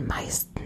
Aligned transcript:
meisten 0.00 0.59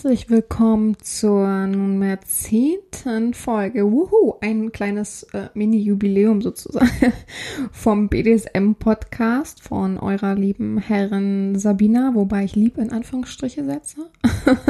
herzlich 0.00 0.30
willkommen 0.30 0.96
zur 1.00 1.66
nunmehr 1.66 2.20
zehnten 2.20 3.34
Folge. 3.34 3.90
Wuhu, 3.90 4.34
ein 4.40 4.70
kleines 4.70 5.24
äh, 5.32 5.48
Mini-Jubiläum 5.54 6.40
sozusagen 6.40 7.12
vom 7.72 8.08
BDSM-Podcast 8.08 9.60
von 9.60 9.98
eurer 9.98 10.36
lieben 10.36 10.78
Herrin 10.78 11.58
Sabina, 11.58 12.12
wobei 12.14 12.44
ich 12.44 12.54
lieb 12.54 12.78
in 12.78 12.92
Anführungsstriche 12.92 13.64
setze. 13.64 14.08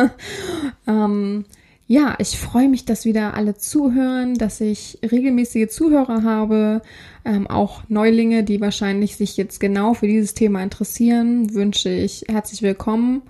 ähm, 0.86 1.44
ja, 1.86 2.14
ich 2.18 2.38
freue 2.38 2.70
mich, 2.70 2.86
dass 2.86 3.04
wieder 3.04 3.34
alle 3.34 3.54
zuhören, 3.54 4.32
dass 4.32 4.62
ich 4.62 4.98
regelmäßige 5.02 5.68
Zuhörer 5.68 6.22
habe, 6.22 6.80
ähm, 7.26 7.46
auch 7.48 7.82
Neulinge, 7.88 8.44
die 8.44 8.62
wahrscheinlich 8.62 9.16
sich 9.16 9.36
jetzt 9.36 9.60
genau 9.60 9.92
für 9.92 10.06
dieses 10.06 10.32
Thema 10.32 10.62
interessieren, 10.62 11.52
wünsche 11.52 11.90
ich 11.90 12.24
herzlich 12.28 12.62
willkommen 12.62 13.20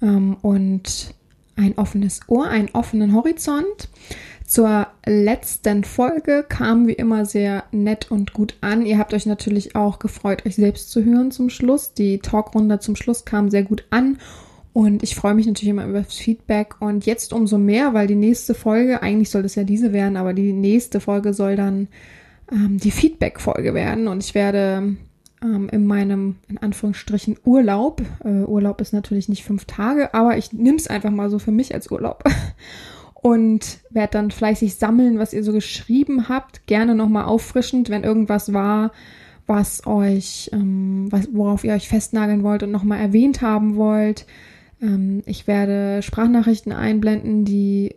ähm, 0.00 0.36
und 0.40 1.12
ein 1.56 1.76
offenes 1.78 2.20
Ohr, 2.26 2.48
einen 2.48 2.70
offenen 2.72 3.14
Horizont. 3.14 3.88
Zur 4.46 4.88
letzten 5.06 5.84
Folge 5.84 6.44
kam 6.46 6.86
wie 6.86 6.92
immer 6.92 7.24
sehr 7.24 7.64
nett 7.72 8.10
und 8.10 8.34
gut 8.34 8.56
an. 8.60 8.84
Ihr 8.84 8.98
habt 8.98 9.14
euch 9.14 9.24
natürlich 9.24 9.74
auch 9.74 9.98
gefreut, 9.98 10.44
euch 10.44 10.56
selbst 10.56 10.90
zu 10.90 11.02
hören 11.04 11.30
zum 11.30 11.48
Schluss. 11.48 11.94
Die 11.94 12.18
Talkrunde 12.18 12.78
zum 12.78 12.94
Schluss 12.94 13.24
kam 13.24 13.50
sehr 13.50 13.62
gut 13.62 13.86
an 13.90 14.18
und 14.74 15.04
ich 15.04 15.14
freue 15.14 15.34
mich 15.34 15.46
natürlich 15.46 15.70
immer 15.70 15.86
über 15.86 16.02
das 16.02 16.14
Feedback 16.14 16.80
und 16.80 17.06
jetzt 17.06 17.32
umso 17.32 17.58
mehr, 17.58 17.94
weil 17.94 18.08
die 18.08 18.16
nächste 18.16 18.54
Folge, 18.54 19.02
eigentlich 19.02 19.30
soll 19.30 19.44
das 19.44 19.54
ja 19.54 19.62
diese 19.62 19.92
werden, 19.92 20.16
aber 20.16 20.34
die 20.34 20.52
nächste 20.52 20.98
Folge 20.98 21.32
soll 21.32 21.54
dann 21.54 21.86
ähm, 22.50 22.78
die 22.78 22.90
Feedback-Folge 22.90 23.72
werden 23.72 24.08
und 24.08 24.22
ich 24.22 24.34
werde 24.34 24.96
ähm, 25.44 25.68
in 25.70 25.86
meinem, 25.86 26.36
in 26.48 26.58
Anführungsstrichen, 26.58 27.36
Urlaub. 27.44 28.02
Äh, 28.24 28.44
Urlaub 28.44 28.80
ist 28.80 28.92
natürlich 28.92 29.28
nicht 29.28 29.44
fünf 29.44 29.66
Tage, 29.66 30.14
aber 30.14 30.38
ich 30.38 30.52
nehme 30.52 30.76
es 30.76 30.88
einfach 30.88 31.10
mal 31.10 31.30
so 31.30 31.38
für 31.38 31.52
mich 31.52 31.74
als 31.74 31.90
Urlaub. 31.90 32.24
Und 33.14 33.78
werde 33.90 34.12
dann 34.12 34.30
fleißig 34.30 34.74
sammeln, 34.74 35.18
was 35.18 35.32
ihr 35.32 35.44
so 35.44 35.52
geschrieben 35.52 36.28
habt. 36.28 36.66
Gerne 36.66 36.94
nochmal 36.94 37.24
auffrischend, 37.24 37.88
wenn 37.88 38.04
irgendwas 38.04 38.52
war, 38.52 38.92
was 39.46 39.86
euch, 39.86 40.50
ähm, 40.52 41.06
was, 41.10 41.28
worauf 41.32 41.64
ihr 41.64 41.72
euch 41.72 41.88
festnageln 41.88 42.42
wollt 42.42 42.62
und 42.62 42.70
nochmal 42.70 43.00
erwähnt 43.00 43.40
haben 43.40 43.76
wollt. 43.76 44.26
Ähm, 44.82 45.22
ich 45.24 45.46
werde 45.46 46.02
Sprachnachrichten 46.02 46.72
einblenden, 46.72 47.46
die 47.46 47.94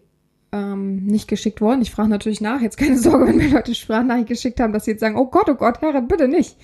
ähm, 0.53 1.05
nicht 1.05 1.27
geschickt 1.27 1.59
wurden. 1.59 1.81
Ich 1.81 1.91
frage 1.91 2.09
natürlich 2.09 2.39
nach. 2.39 2.61
Jetzt 2.61 2.77
keine 2.77 2.97
Sorge, 2.97 3.27
wenn 3.27 3.37
mir 3.37 3.49
Leute 3.49 3.75
Sprachnachricht 3.75 4.27
geschickt 4.27 4.61
haben, 4.61 4.71
dass 4.71 4.85
sie 4.85 4.91
jetzt 4.91 5.01
sagen, 5.01 5.17
oh 5.17 5.25
Gott, 5.25 5.49
oh 5.49 5.55
Gott, 5.55 5.81
Herren, 5.81 6.07
bitte 6.07 6.29
nicht. 6.29 6.55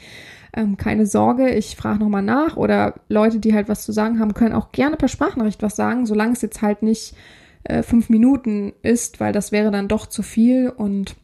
Ähm, 0.56 0.78
keine 0.78 1.06
Sorge, 1.06 1.50
ich 1.50 1.76
frage 1.76 2.00
nochmal 2.00 2.22
nach. 2.22 2.58
Oder 2.58 2.96
Leute, 3.10 3.40
die 3.40 3.54
halt 3.54 3.70
was 3.70 3.84
zu 3.84 3.92
sagen 3.92 4.20
haben, 4.20 4.34
können 4.34 4.54
auch 4.54 4.72
gerne 4.72 4.98
per 4.98 5.08
Sprachnachricht 5.08 5.62
was 5.62 5.76
sagen, 5.76 6.06
solange 6.06 6.34
es 6.34 6.42
jetzt 6.42 6.62
halt 6.62 6.84
nicht 6.84 7.16
äh, 7.64 7.82
fünf 7.82 8.10
Minuten 8.10 8.74
ist, 8.82 9.20
weil 9.20 9.34
das 9.34 9.52
wäre 9.52 9.72
dann 9.72 9.88
doch 9.88 10.06
zu 10.06 10.22
viel 10.22 10.70
und 10.70 11.16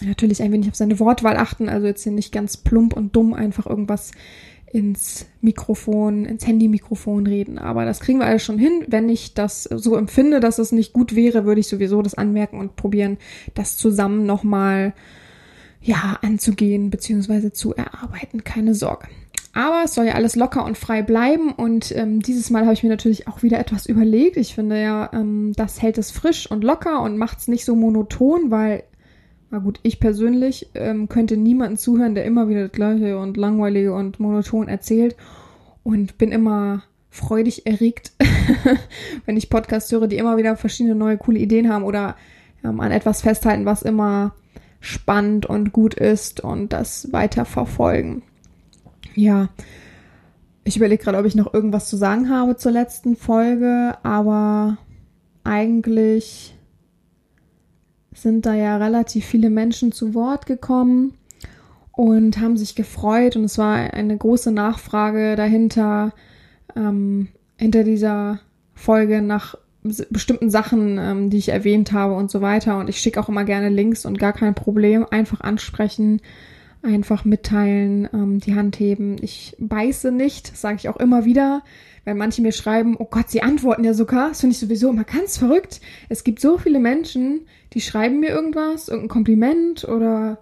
natürlich 0.00 0.42
ein 0.42 0.52
wenig 0.52 0.68
auf 0.68 0.76
seine 0.76 1.00
Wortwahl 1.00 1.36
achten, 1.36 1.68
also 1.68 1.86
jetzt 1.86 2.02
hier 2.02 2.12
nicht 2.12 2.32
ganz 2.32 2.56
plump 2.56 2.94
und 2.94 3.16
dumm 3.16 3.34
einfach 3.34 3.66
irgendwas 3.66 4.12
ins 4.72 5.26
Mikrofon, 5.40 6.24
ins 6.26 6.46
Handy-Mikrofon 6.46 7.26
reden. 7.26 7.58
Aber 7.58 7.84
das 7.84 8.00
kriegen 8.00 8.18
wir 8.18 8.26
alles 8.26 8.44
schon 8.44 8.58
hin. 8.58 8.84
Wenn 8.88 9.08
ich 9.08 9.32
das 9.32 9.62
so 9.62 9.96
empfinde, 9.96 10.40
dass 10.40 10.58
es 10.58 10.72
nicht 10.72 10.92
gut 10.92 11.14
wäre, 11.14 11.44
würde 11.44 11.60
ich 11.60 11.68
sowieso 11.68 12.02
das 12.02 12.14
anmerken 12.14 12.58
und 12.58 12.76
probieren, 12.76 13.16
das 13.54 13.76
zusammen 13.76 14.26
nochmal 14.26 14.92
ja, 15.86 16.18
anzugehen 16.22 16.90
bzw. 16.90 17.52
zu 17.52 17.74
erarbeiten. 17.74 18.44
Keine 18.44 18.74
Sorge. 18.74 19.06
Aber 19.52 19.82
es 19.84 19.94
soll 19.94 20.04
ja 20.04 20.14
alles 20.14 20.36
locker 20.36 20.66
und 20.66 20.76
frei 20.76 21.00
bleiben 21.00 21.50
und 21.50 21.90
ähm, 21.96 22.20
dieses 22.20 22.50
Mal 22.50 22.64
habe 22.64 22.74
ich 22.74 22.82
mir 22.82 22.90
natürlich 22.90 23.26
auch 23.26 23.42
wieder 23.42 23.58
etwas 23.58 23.86
überlegt. 23.86 24.36
Ich 24.36 24.54
finde 24.54 24.82
ja, 24.82 25.08
ähm, 25.14 25.54
das 25.56 25.80
hält 25.80 25.96
es 25.96 26.10
frisch 26.10 26.50
und 26.50 26.62
locker 26.62 27.00
und 27.00 27.16
macht 27.16 27.38
es 27.38 27.48
nicht 27.48 27.64
so 27.64 27.74
monoton, 27.74 28.50
weil 28.50 28.82
na 29.50 29.58
gut, 29.58 29.80
ich 29.82 29.98
persönlich 29.98 30.68
ähm, 30.74 31.08
könnte 31.08 31.38
niemanden 31.38 31.78
zuhören, 31.78 32.14
der 32.14 32.26
immer 32.26 32.48
wieder 32.50 32.64
das 32.64 32.72
gleiche 32.72 33.18
und 33.18 33.38
langweilige 33.38 33.94
und 33.94 34.20
monoton 34.20 34.68
erzählt 34.68 35.16
und 35.82 36.18
bin 36.18 36.32
immer 36.32 36.82
freudig 37.08 37.64
erregt, 37.64 38.12
wenn 39.24 39.38
ich 39.38 39.48
Podcasts 39.48 39.90
höre, 39.90 40.06
die 40.06 40.18
immer 40.18 40.36
wieder 40.36 40.56
verschiedene 40.56 40.96
neue 40.96 41.16
coole 41.16 41.38
Ideen 41.38 41.72
haben 41.72 41.84
oder 41.84 42.16
ähm, 42.62 42.78
an 42.80 42.92
etwas 42.92 43.22
festhalten, 43.22 43.64
was 43.64 43.82
immer 43.82 44.34
spannend 44.86 45.46
und 45.46 45.72
gut 45.72 45.94
ist 45.94 46.40
und 46.40 46.72
das 46.72 47.12
weiter 47.12 47.44
verfolgen. 47.44 48.22
Ja, 49.14 49.48
ich 50.64 50.76
überlege 50.76 51.02
gerade, 51.02 51.18
ob 51.18 51.26
ich 51.26 51.34
noch 51.34 51.52
irgendwas 51.52 51.88
zu 51.88 51.96
sagen 51.96 52.28
habe 52.28 52.56
zur 52.56 52.72
letzten 52.72 53.16
Folge, 53.16 53.96
aber 54.02 54.78
eigentlich 55.44 56.56
sind 58.12 58.46
da 58.46 58.54
ja 58.54 58.76
relativ 58.76 59.24
viele 59.26 59.50
Menschen 59.50 59.92
zu 59.92 60.14
Wort 60.14 60.46
gekommen 60.46 61.14
und 61.92 62.38
haben 62.38 62.56
sich 62.56 62.74
gefreut 62.74 63.36
und 63.36 63.44
es 63.44 63.58
war 63.58 63.74
eine 63.74 64.16
große 64.16 64.50
Nachfrage 64.50 65.36
dahinter, 65.36 66.12
ähm, 66.74 67.28
hinter 67.56 67.84
dieser 67.84 68.40
Folge 68.74 69.22
nach 69.22 69.56
bestimmten 70.10 70.50
Sachen, 70.50 70.98
ähm, 70.98 71.30
die 71.30 71.38
ich 71.38 71.48
erwähnt 71.48 71.92
habe 71.92 72.14
und 72.14 72.30
so 72.30 72.40
weiter. 72.40 72.78
Und 72.78 72.88
ich 72.88 72.98
schicke 72.98 73.20
auch 73.20 73.28
immer 73.28 73.44
gerne 73.44 73.68
Links 73.68 74.04
und 74.06 74.18
gar 74.18 74.32
kein 74.32 74.54
Problem. 74.54 75.06
Einfach 75.10 75.40
ansprechen, 75.40 76.20
einfach 76.82 77.24
mitteilen, 77.24 78.08
ähm, 78.12 78.40
die 78.40 78.54
Hand 78.54 78.78
heben. 78.78 79.16
Ich 79.20 79.56
beiße 79.58 80.12
nicht, 80.12 80.56
sage 80.56 80.76
ich 80.76 80.88
auch 80.88 80.96
immer 80.96 81.24
wieder. 81.24 81.62
Wenn 82.04 82.18
manche 82.18 82.42
mir 82.42 82.52
schreiben, 82.52 82.96
oh 82.98 83.06
Gott, 83.10 83.30
sie 83.30 83.42
antworten 83.42 83.82
ja 83.82 83.92
sogar, 83.92 84.28
das 84.28 84.40
finde 84.40 84.54
ich 84.54 84.60
sowieso 84.60 84.90
immer 84.90 85.04
ganz 85.04 85.38
verrückt. 85.38 85.80
Es 86.08 86.22
gibt 86.22 86.40
so 86.40 86.56
viele 86.56 86.78
Menschen, 86.78 87.46
die 87.72 87.80
schreiben 87.80 88.20
mir 88.20 88.30
irgendwas, 88.30 88.88
irgendein 88.88 89.08
Kompliment 89.08 89.84
oder 89.84 90.38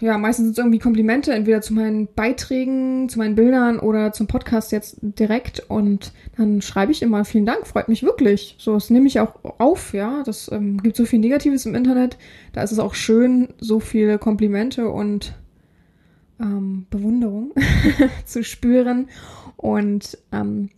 ja, 0.00 0.18
meistens 0.18 0.46
sind 0.46 0.52
es 0.52 0.58
irgendwie 0.58 0.78
Komplimente, 0.78 1.32
entweder 1.32 1.60
zu 1.60 1.74
meinen 1.74 2.08
Beiträgen, 2.14 3.08
zu 3.08 3.18
meinen 3.18 3.34
Bildern 3.34 3.78
oder 3.78 4.12
zum 4.12 4.26
Podcast 4.26 4.72
jetzt 4.72 4.98
direkt. 5.00 5.60
Und 5.68 6.12
dann 6.36 6.62
schreibe 6.62 6.92
ich 6.92 7.02
immer, 7.02 7.24
vielen 7.24 7.46
Dank, 7.46 7.66
freut 7.66 7.88
mich 7.88 8.02
wirklich. 8.02 8.56
So, 8.58 8.74
das 8.74 8.90
nehme 8.90 9.06
ich 9.06 9.20
auch 9.20 9.34
auf, 9.58 9.94
ja. 9.94 10.22
Das 10.24 10.50
ähm, 10.52 10.82
gibt 10.82 10.96
so 10.96 11.04
viel 11.04 11.18
Negatives 11.18 11.66
im 11.66 11.74
Internet. 11.74 12.18
Da 12.52 12.62
ist 12.62 12.72
es 12.72 12.78
auch 12.78 12.94
schön, 12.94 13.48
so 13.58 13.80
viele 13.80 14.18
Komplimente 14.18 14.88
und 14.88 15.34
ähm, 16.40 16.86
Bewunderung 16.90 17.52
zu 18.24 18.44
spüren. 18.44 19.08
Und 19.56 20.18
ähm, 20.32 20.70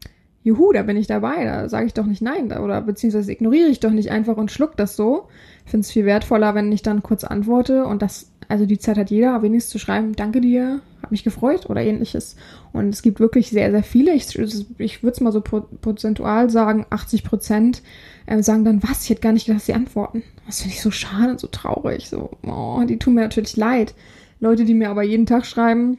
juhu, 0.46 0.72
da 0.72 0.82
bin 0.82 0.96
ich 0.96 1.08
dabei, 1.08 1.44
da 1.44 1.68
sage 1.68 1.86
ich 1.86 1.94
doch 1.94 2.06
nicht 2.06 2.22
nein, 2.22 2.52
oder 2.52 2.80
beziehungsweise 2.80 3.32
ignoriere 3.32 3.68
ich 3.68 3.80
doch 3.80 3.90
nicht 3.90 4.12
einfach 4.12 4.36
und 4.36 4.52
schluck 4.52 4.76
das 4.76 4.94
so. 4.94 5.28
Ich 5.64 5.72
finde 5.72 5.84
es 5.84 5.90
viel 5.90 6.04
wertvoller, 6.04 6.54
wenn 6.54 6.70
ich 6.70 6.82
dann 6.82 7.02
kurz 7.02 7.24
antworte 7.24 7.84
und 7.84 8.00
das 8.00 8.30
also 8.48 8.66
die 8.66 8.78
Zeit 8.78 8.98
hat 8.98 9.10
jeder, 9.10 9.42
wenigstens 9.42 9.72
zu 9.72 9.78
schreiben, 9.78 10.14
danke 10.14 10.40
dir, 10.40 10.80
hat 11.02 11.10
mich 11.10 11.24
gefreut 11.24 11.68
oder 11.68 11.82
ähnliches. 11.82 12.36
Und 12.72 12.90
es 12.90 13.02
gibt 13.02 13.20
wirklich 13.20 13.50
sehr, 13.50 13.70
sehr 13.70 13.82
viele. 13.82 14.14
Ich, 14.14 14.38
ich 14.78 15.02
würde 15.02 15.12
es 15.14 15.20
mal 15.20 15.32
so 15.32 15.40
prozentual 15.40 16.50
sagen, 16.50 16.86
80 16.90 17.24
Prozent 17.24 17.82
äh, 18.26 18.42
sagen 18.42 18.64
dann, 18.64 18.82
was, 18.82 19.04
ich 19.04 19.10
hätte 19.10 19.20
gar 19.20 19.32
nicht 19.32 19.46
gedacht, 19.46 19.60
dass 19.60 19.66
sie 19.66 19.74
antworten. 19.74 20.22
Das 20.46 20.60
finde 20.60 20.74
ich 20.74 20.82
so 20.82 20.90
schade 20.90 21.32
und 21.32 21.40
so 21.40 21.48
traurig. 21.48 22.08
So, 22.08 22.30
oh, 22.46 22.82
die 22.86 22.98
tun 22.98 23.14
mir 23.14 23.22
natürlich 23.22 23.56
leid. 23.56 23.94
Leute, 24.40 24.64
die 24.64 24.74
mir 24.74 24.90
aber 24.90 25.02
jeden 25.02 25.26
Tag 25.26 25.46
schreiben 25.46 25.98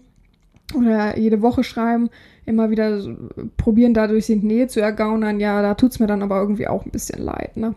oder 0.75 1.17
jede 1.17 1.41
Woche 1.41 1.63
schreiben, 1.63 2.09
immer 2.45 2.69
wieder 2.69 3.01
so, 3.01 3.15
probieren 3.57 3.93
dadurch 3.93 4.27
die 4.27 4.35
Nähe 4.35 4.67
zu 4.67 4.79
ergaunern, 4.79 5.39
ja, 5.39 5.61
da 5.61 5.73
tut's 5.73 5.99
mir 5.99 6.07
dann 6.07 6.23
aber 6.23 6.39
irgendwie 6.39 6.67
auch 6.67 6.85
ein 6.85 6.91
bisschen 6.91 7.21
leid, 7.21 7.57
ne? 7.57 7.75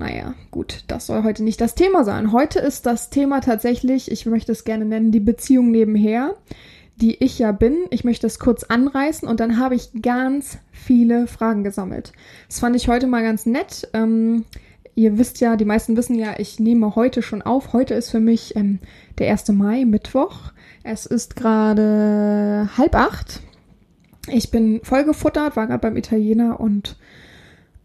Naja, 0.00 0.32
gut, 0.50 0.84
das 0.88 1.08
soll 1.08 1.24
heute 1.24 1.44
nicht 1.44 1.60
das 1.60 1.74
Thema 1.74 2.04
sein. 2.04 2.32
Heute 2.32 2.58
ist 2.58 2.86
das 2.86 3.10
Thema 3.10 3.42
tatsächlich, 3.42 4.10
ich 4.10 4.24
möchte 4.24 4.50
es 4.50 4.64
gerne 4.64 4.86
nennen, 4.86 5.12
die 5.12 5.20
Beziehung 5.20 5.70
nebenher, 5.70 6.36
die 6.96 7.22
ich 7.22 7.38
ja 7.38 7.52
bin. 7.52 7.76
Ich 7.90 8.02
möchte 8.02 8.26
es 8.26 8.38
kurz 8.38 8.64
anreißen 8.64 9.28
und 9.28 9.40
dann 9.40 9.58
habe 9.58 9.74
ich 9.74 9.90
ganz 10.00 10.56
viele 10.72 11.26
Fragen 11.26 11.64
gesammelt. 11.64 12.14
Das 12.48 12.60
fand 12.60 12.76
ich 12.76 12.88
heute 12.88 13.06
mal 13.08 13.22
ganz 13.22 13.44
nett. 13.44 13.90
Ähm, 13.92 14.46
ihr 14.94 15.18
wisst 15.18 15.38
ja, 15.42 15.56
die 15.56 15.66
meisten 15.66 15.98
wissen 15.98 16.14
ja, 16.14 16.32
ich 16.38 16.58
nehme 16.58 16.96
heute 16.96 17.20
schon 17.20 17.42
auf. 17.42 17.74
Heute 17.74 17.92
ist 17.92 18.08
für 18.08 18.20
mich 18.20 18.56
ähm, 18.56 18.78
der 19.18 19.30
1. 19.30 19.48
Mai, 19.48 19.84
Mittwoch. 19.84 20.54
Es 20.82 21.04
ist 21.04 21.36
gerade 21.36 22.70
halb 22.78 22.94
acht. 22.94 23.42
Ich 24.28 24.50
bin 24.50 24.80
voll 24.82 25.04
gefuttert, 25.04 25.56
war 25.56 25.66
gerade 25.66 25.82
beim 25.82 25.98
Italiener 25.98 26.58
und 26.58 26.96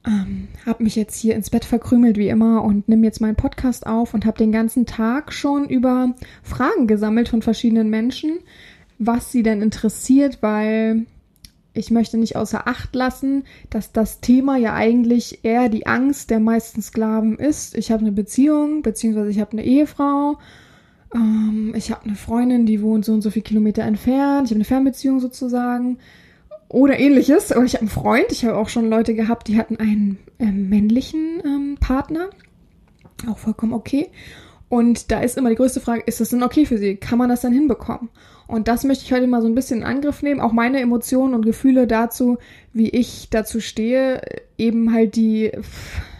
ähm, 0.06 0.48
habe 0.66 0.84
mich 0.84 0.96
jetzt 0.96 1.16
hier 1.16 1.36
ins 1.36 1.50
Bett 1.50 1.66
verkrümelt 1.66 2.18
wie 2.18 2.30
immer 2.30 2.64
und 2.64 2.88
nehme 2.88 3.06
jetzt 3.06 3.22
meinen 3.22 3.36
Podcast 3.36 3.88
auf 3.88 4.14
und 4.14 4.26
habe 4.26 4.38
den 4.38 4.52
ganzen 4.52 4.86
Tag 4.86 5.34
schon 5.34 5.68
über 5.68 6.14
Fragen 6.44 6.88
gesammelt 6.88 7.30
von 7.30 7.42
verschiedenen 7.42 7.90
Menschen, 7.90 8.40
was 9.00 9.32
sie 9.32 9.44
denn 9.44 9.62
interessiert, 9.62 10.40
weil 10.42 11.06
ich 11.74 11.92
möchte 11.92 12.18
nicht 12.18 12.36
außer 12.38 12.68
Acht 12.68 12.96
lassen, 12.96 13.44
dass 13.70 13.92
das 13.92 14.22
Thema 14.22 14.58
ja 14.58 14.74
eigentlich 14.74 15.44
eher 15.44 15.70
die 15.70 15.88
Angst 15.88 16.30
der 16.30 16.40
meisten 16.40 16.82
Sklaven 16.82 17.38
ist. 17.38 17.76
Ich 17.76 17.92
habe 17.92 18.02
eine 18.02 18.14
Beziehung, 18.14 18.82
beziehungsweise 18.82 19.30
ich 19.30 19.40
habe 19.40 19.52
eine 19.52 19.66
Ehefrau, 19.66 20.38
ähm, 21.14 21.74
ich 21.76 21.92
habe 21.92 22.06
eine 22.06 22.16
Freundin, 22.16 22.66
die 22.66 22.82
wohnt 22.82 23.06
so 23.06 23.14
und 23.14 23.22
so 23.22 23.30
viele 23.30 23.44
Kilometer 23.44 23.84
entfernt, 23.84 24.46
ich 24.46 24.52
habe 24.52 24.56
eine 24.56 24.66
Fernbeziehung 24.66 25.20
sozusagen 25.20 25.98
oder 26.76 27.00
ähnliches. 27.00 27.52
Oder 27.52 27.64
ich 27.64 27.74
habe 27.74 27.84
einen 27.84 27.90
Freund, 27.90 28.26
ich 28.32 28.44
habe 28.44 28.58
auch 28.58 28.68
schon 28.68 28.90
Leute 28.90 29.16
gehabt, 29.16 29.48
die 29.48 29.58
hatten 29.58 29.78
einen 29.78 30.18
äh, 30.40 30.46
männlichen 30.46 31.42
ähm, 31.46 31.78
Partner. 31.80 32.30
Auch 33.30 33.38
vollkommen 33.38 33.72
okay. 33.72 34.10
Und 34.68 35.10
da 35.10 35.22
ist 35.22 35.38
immer 35.38 35.50
die 35.50 35.56
größte 35.56 35.80
Frage, 35.80 36.04
ist 36.06 36.20
das 36.20 36.30
denn 36.30 36.44
okay 36.44 36.66
für 36.66 36.78
sie? 36.78 36.98
Kann 36.98 37.18
man 37.18 37.30
das 37.30 37.42
dann 37.42 37.54
hinbekommen? 37.54 38.10
Und 38.48 38.68
das 38.68 38.84
möchte 38.84 39.06
ich 39.06 39.14
heute 39.14 39.26
mal 39.26 39.42
so 39.42 39.48
ein 39.48 39.56
bisschen 39.56 39.80
in 39.80 39.84
Angriff 39.86 40.22
nehmen. 40.22 40.42
Auch 40.42 40.52
meine 40.52 40.82
Emotionen 40.82 41.34
und 41.34 41.46
Gefühle 41.46 41.88
dazu, 41.88 42.40
wie 42.74 42.90
ich 42.90 43.30
dazu 43.30 43.62
stehe, 43.62 44.22
eben 44.58 44.92
halt 44.92 45.16
die, 45.16 45.52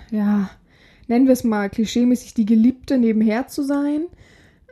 ja, 0.10 0.50
nennen 1.08 1.26
wir 1.26 1.34
es 1.34 1.44
mal 1.44 1.70
klischeemäßig, 1.70 2.34
die 2.34 2.46
Geliebte 2.46 2.98
nebenher 2.98 3.48
zu 3.48 3.62
sein. 3.62 4.06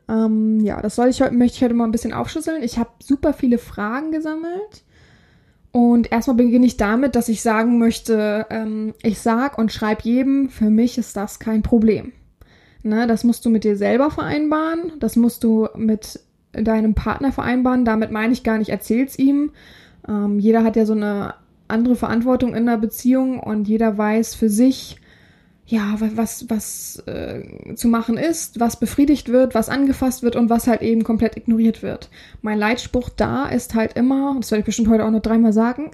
Ähm, 0.08 0.62
ja, 0.62 0.82
das 0.82 0.96
soll 0.96 1.10
ich 1.10 1.22
heute, 1.22 1.34
möchte 1.34 1.58
ich 1.58 1.64
heute 1.64 1.74
mal 1.74 1.86
ein 1.86 1.92
bisschen 1.92 2.14
aufschlüsseln. 2.14 2.64
Ich 2.64 2.78
habe 2.78 2.92
super 3.00 3.34
viele 3.34 3.58
Fragen 3.58 4.12
gesammelt 4.14 4.86
und 5.74 6.12
erstmal 6.12 6.38
beginne 6.38 6.68
ich 6.68 6.78
damit, 6.78 7.16
dass 7.16 7.30
ich 7.30 7.42
sagen 7.42 7.80
möchte, 7.80 8.46
ähm, 8.52 8.94
ich 9.02 9.20
sag 9.20 9.58
und 9.58 9.72
schreibe 9.72 10.04
jedem, 10.04 10.50
für 10.50 10.70
mich 10.70 11.00
ist 11.00 11.18
das 11.18 11.40
kein 11.40 11.64
Problem. 11.64 12.14
Ne, 12.84 13.08
das 13.08 13.24
musst 13.24 13.44
du 13.44 13.50
mit 13.50 13.64
dir 13.64 13.76
selber 13.76 14.12
vereinbaren, 14.12 14.94
das 15.00 15.16
musst 15.16 15.44
du 15.44 15.68
mit 15.76 16.20
deinem 16.52 16.94
Partner 16.94 17.32
vereinbaren. 17.32 17.86
Damit 17.86 18.12
meine 18.12 18.34
ich 18.34 18.44
gar 18.44 18.60
nicht, 18.60 18.70
erzähl's 18.70 19.18
ihm. 19.18 19.52
Ähm, 20.08 20.38
jeder 20.38 20.64
hat 20.64 20.76
ja 20.76 20.86
so 20.86 20.94
eine 20.94 21.34
andere 21.68 21.96
Verantwortung 21.96 22.54
in 22.54 22.68
der 22.68 22.78
Beziehung 22.78 23.40
und 23.40 23.68
jeder 23.68 23.98
weiß 23.98 24.36
für 24.36 24.50
sich, 24.50 24.98
ja, 25.66 25.96
was, 25.98 26.50
was 26.50 27.02
äh, 27.08 27.76
zu 27.76 27.88
machen 27.88 28.18
ist, 28.18 28.60
was 28.60 28.80
befriedigt 28.80 29.30
wird, 29.30 29.56
was 29.56 29.70
angefasst 29.70 30.22
wird 30.22 30.36
und 30.36 30.50
was 30.50 30.68
halt 30.68 30.82
eben 30.82 31.04
komplett 31.04 31.38
ignoriert 31.38 31.82
wird. 31.82 32.10
Mein 32.42 32.60
Leitspruch 32.60 33.10
da 33.10 33.48
ist 33.48 33.74
halt 33.74 33.94
immer, 33.94 34.36
das 34.40 34.52
werde 34.52 34.60
ich 34.60 34.66
bestimmt 34.66 34.90
heute 34.90 35.06
auch 35.06 35.12
noch 35.12 35.22
dreimal 35.22 35.54
sagen, 35.54 35.90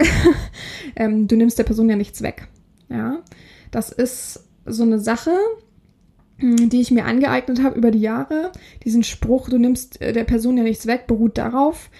ähm, 0.95 1.27
du 1.27 1.35
nimmst 1.35 1.59
der 1.59 1.65
Person 1.65 1.89
ja 1.89 1.95
nichts 1.95 2.23
weg. 2.23 2.47
Ja, 2.89 3.19
das 3.69 3.91
ist 3.91 4.43
so 4.65 4.81
eine 4.81 4.99
Sache, 4.99 5.31
hm, 6.37 6.69
die 6.69 6.81
ich 6.81 6.89
mir 6.89 7.05
angeeignet 7.05 7.61
habe 7.61 7.77
über 7.77 7.91
die 7.91 8.01
Jahre. 8.01 8.51
Diesen 8.83 9.03
Spruch, 9.03 9.49
du 9.49 9.59
nimmst 9.59 10.01
äh, 10.01 10.13
der 10.13 10.23
Person 10.23 10.57
ja 10.57 10.63
nichts 10.63 10.87
weg, 10.87 11.05
beruht 11.05 11.37
darauf, 11.37 11.91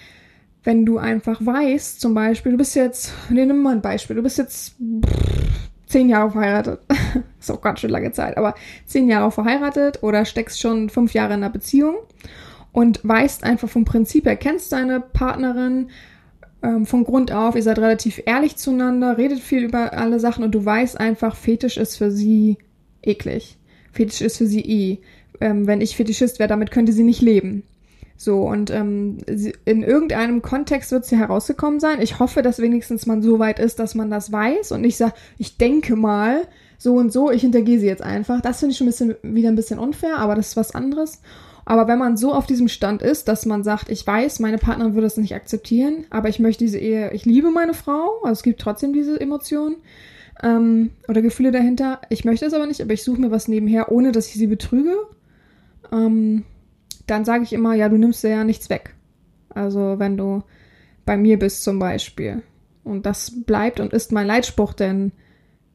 wenn 0.64 0.84
du 0.84 0.98
einfach 0.98 1.44
weißt, 1.44 2.00
zum 2.00 2.14
Beispiel, 2.14 2.52
du 2.52 2.58
bist 2.58 2.74
jetzt, 2.74 3.12
nee, 3.30 3.46
nimm 3.46 3.62
mal 3.62 3.76
ein 3.76 3.80
Beispiel, 3.80 4.16
du 4.16 4.22
bist 4.22 4.38
jetzt 4.38 4.74
zehn 5.90 6.08
Jahre 6.08 6.30
verheiratet. 6.30 6.80
ist 7.40 7.50
auch 7.50 7.60
ganz 7.60 7.80
schön 7.80 7.90
lange 7.90 8.12
Zeit, 8.12 8.36
aber 8.36 8.54
zehn 8.86 9.08
Jahre 9.08 9.30
verheiratet 9.30 10.02
oder 10.02 10.24
steckst 10.24 10.60
schon 10.60 10.88
fünf 10.88 11.12
Jahre 11.12 11.34
in 11.34 11.42
einer 11.42 11.50
Beziehung 11.50 11.96
und 12.72 13.00
weißt 13.02 13.44
einfach 13.44 13.68
vom 13.68 13.84
Prinzip 13.84 14.26
her, 14.26 14.36
kennst 14.36 14.72
deine 14.72 15.00
Partnerin 15.00 15.90
ähm, 16.62 16.86
von 16.86 17.04
Grund 17.04 17.32
auf, 17.32 17.56
ihr 17.56 17.62
seid 17.62 17.78
relativ 17.78 18.22
ehrlich 18.24 18.56
zueinander, 18.56 19.18
redet 19.18 19.40
viel 19.40 19.64
über 19.64 19.92
alle 19.92 20.20
Sachen 20.20 20.44
und 20.44 20.54
du 20.54 20.64
weißt 20.64 20.98
einfach, 20.98 21.34
Fetisch 21.34 21.76
ist 21.76 21.96
für 21.96 22.10
sie 22.10 22.58
eklig. 23.02 23.58
Fetisch 23.92 24.20
ist 24.20 24.38
für 24.38 24.46
sie 24.46 24.60
eh. 24.60 24.98
Ähm, 25.40 25.66
wenn 25.66 25.80
ich 25.80 25.96
Fetischist 25.96 26.38
wäre, 26.38 26.48
damit 26.48 26.70
könnte 26.70 26.92
sie 26.92 27.02
nicht 27.02 27.22
leben. 27.22 27.64
So, 28.22 28.40
und 28.40 28.68
ähm, 28.70 29.16
in 29.64 29.82
irgendeinem 29.82 30.42
Kontext 30.42 30.92
wird 30.92 31.06
sie 31.06 31.16
herausgekommen 31.16 31.80
sein. 31.80 32.02
Ich 32.02 32.18
hoffe, 32.18 32.42
dass 32.42 32.58
wenigstens 32.58 33.06
man 33.06 33.22
so 33.22 33.38
weit 33.38 33.58
ist, 33.58 33.78
dass 33.78 33.94
man 33.94 34.10
das 34.10 34.30
weiß 34.30 34.72
und 34.72 34.82
nicht 34.82 34.98
sagt, 34.98 35.16
ich 35.38 35.56
denke 35.56 35.96
mal, 35.96 36.46
so 36.76 36.96
und 36.96 37.10
so, 37.14 37.30
ich 37.30 37.40
hintergehe 37.40 37.80
sie 37.80 37.86
jetzt 37.86 38.02
einfach. 38.02 38.42
Das 38.42 38.58
finde 38.58 38.72
ich 38.72 38.76
schon 38.76 38.88
ein 38.88 38.90
bisschen, 38.90 39.14
wieder 39.22 39.48
ein 39.48 39.56
bisschen 39.56 39.78
unfair, 39.78 40.18
aber 40.18 40.34
das 40.34 40.48
ist 40.48 40.58
was 40.58 40.74
anderes. 40.74 41.22
Aber 41.64 41.88
wenn 41.88 41.98
man 41.98 42.18
so 42.18 42.34
auf 42.34 42.44
diesem 42.44 42.68
Stand 42.68 43.00
ist, 43.00 43.26
dass 43.26 43.46
man 43.46 43.64
sagt, 43.64 43.88
ich 43.88 44.06
weiß, 44.06 44.38
meine 44.40 44.58
Partnerin 44.58 44.92
würde 44.92 45.06
das 45.06 45.16
nicht 45.16 45.34
akzeptieren, 45.34 46.04
aber 46.10 46.28
ich 46.28 46.40
möchte 46.40 46.62
diese 46.62 46.78
Ehe, 46.78 47.12
ich 47.14 47.24
liebe 47.24 47.50
meine 47.50 47.72
Frau, 47.72 48.20
also 48.22 48.32
es 48.32 48.42
gibt 48.42 48.60
trotzdem 48.60 48.92
diese 48.92 49.18
Emotionen 49.18 49.76
ähm, 50.42 50.90
oder 51.08 51.22
Gefühle 51.22 51.52
dahinter. 51.52 52.02
Ich 52.10 52.26
möchte 52.26 52.44
es 52.44 52.52
aber 52.52 52.66
nicht, 52.66 52.82
aber 52.82 52.92
ich 52.92 53.02
suche 53.02 53.18
mir 53.18 53.30
was 53.30 53.48
nebenher, 53.48 53.90
ohne 53.90 54.12
dass 54.12 54.28
ich 54.28 54.34
sie 54.34 54.46
betrüge. 54.46 54.94
Ähm, 55.90 56.44
dann 57.10 57.24
sage 57.24 57.44
ich 57.44 57.52
immer, 57.52 57.74
ja, 57.74 57.88
du 57.88 57.96
nimmst 57.96 58.22
ja 58.24 58.44
nichts 58.44 58.70
weg. 58.70 58.94
Also 59.50 59.98
wenn 59.98 60.16
du 60.16 60.42
bei 61.04 61.16
mir 61.16 61.38
bist 61.38 61.64
zum 61.64 61.78
Beispiel. 61.78 62.42
Und 62.84 63.06
das 63.06 63.32
bleibt 63.44 63.80
und 63.80 63.92
ist 63.92 64.12
mein 64.12 64.26
Leitspruch, 64.26 64.72
denn 64.72 65.12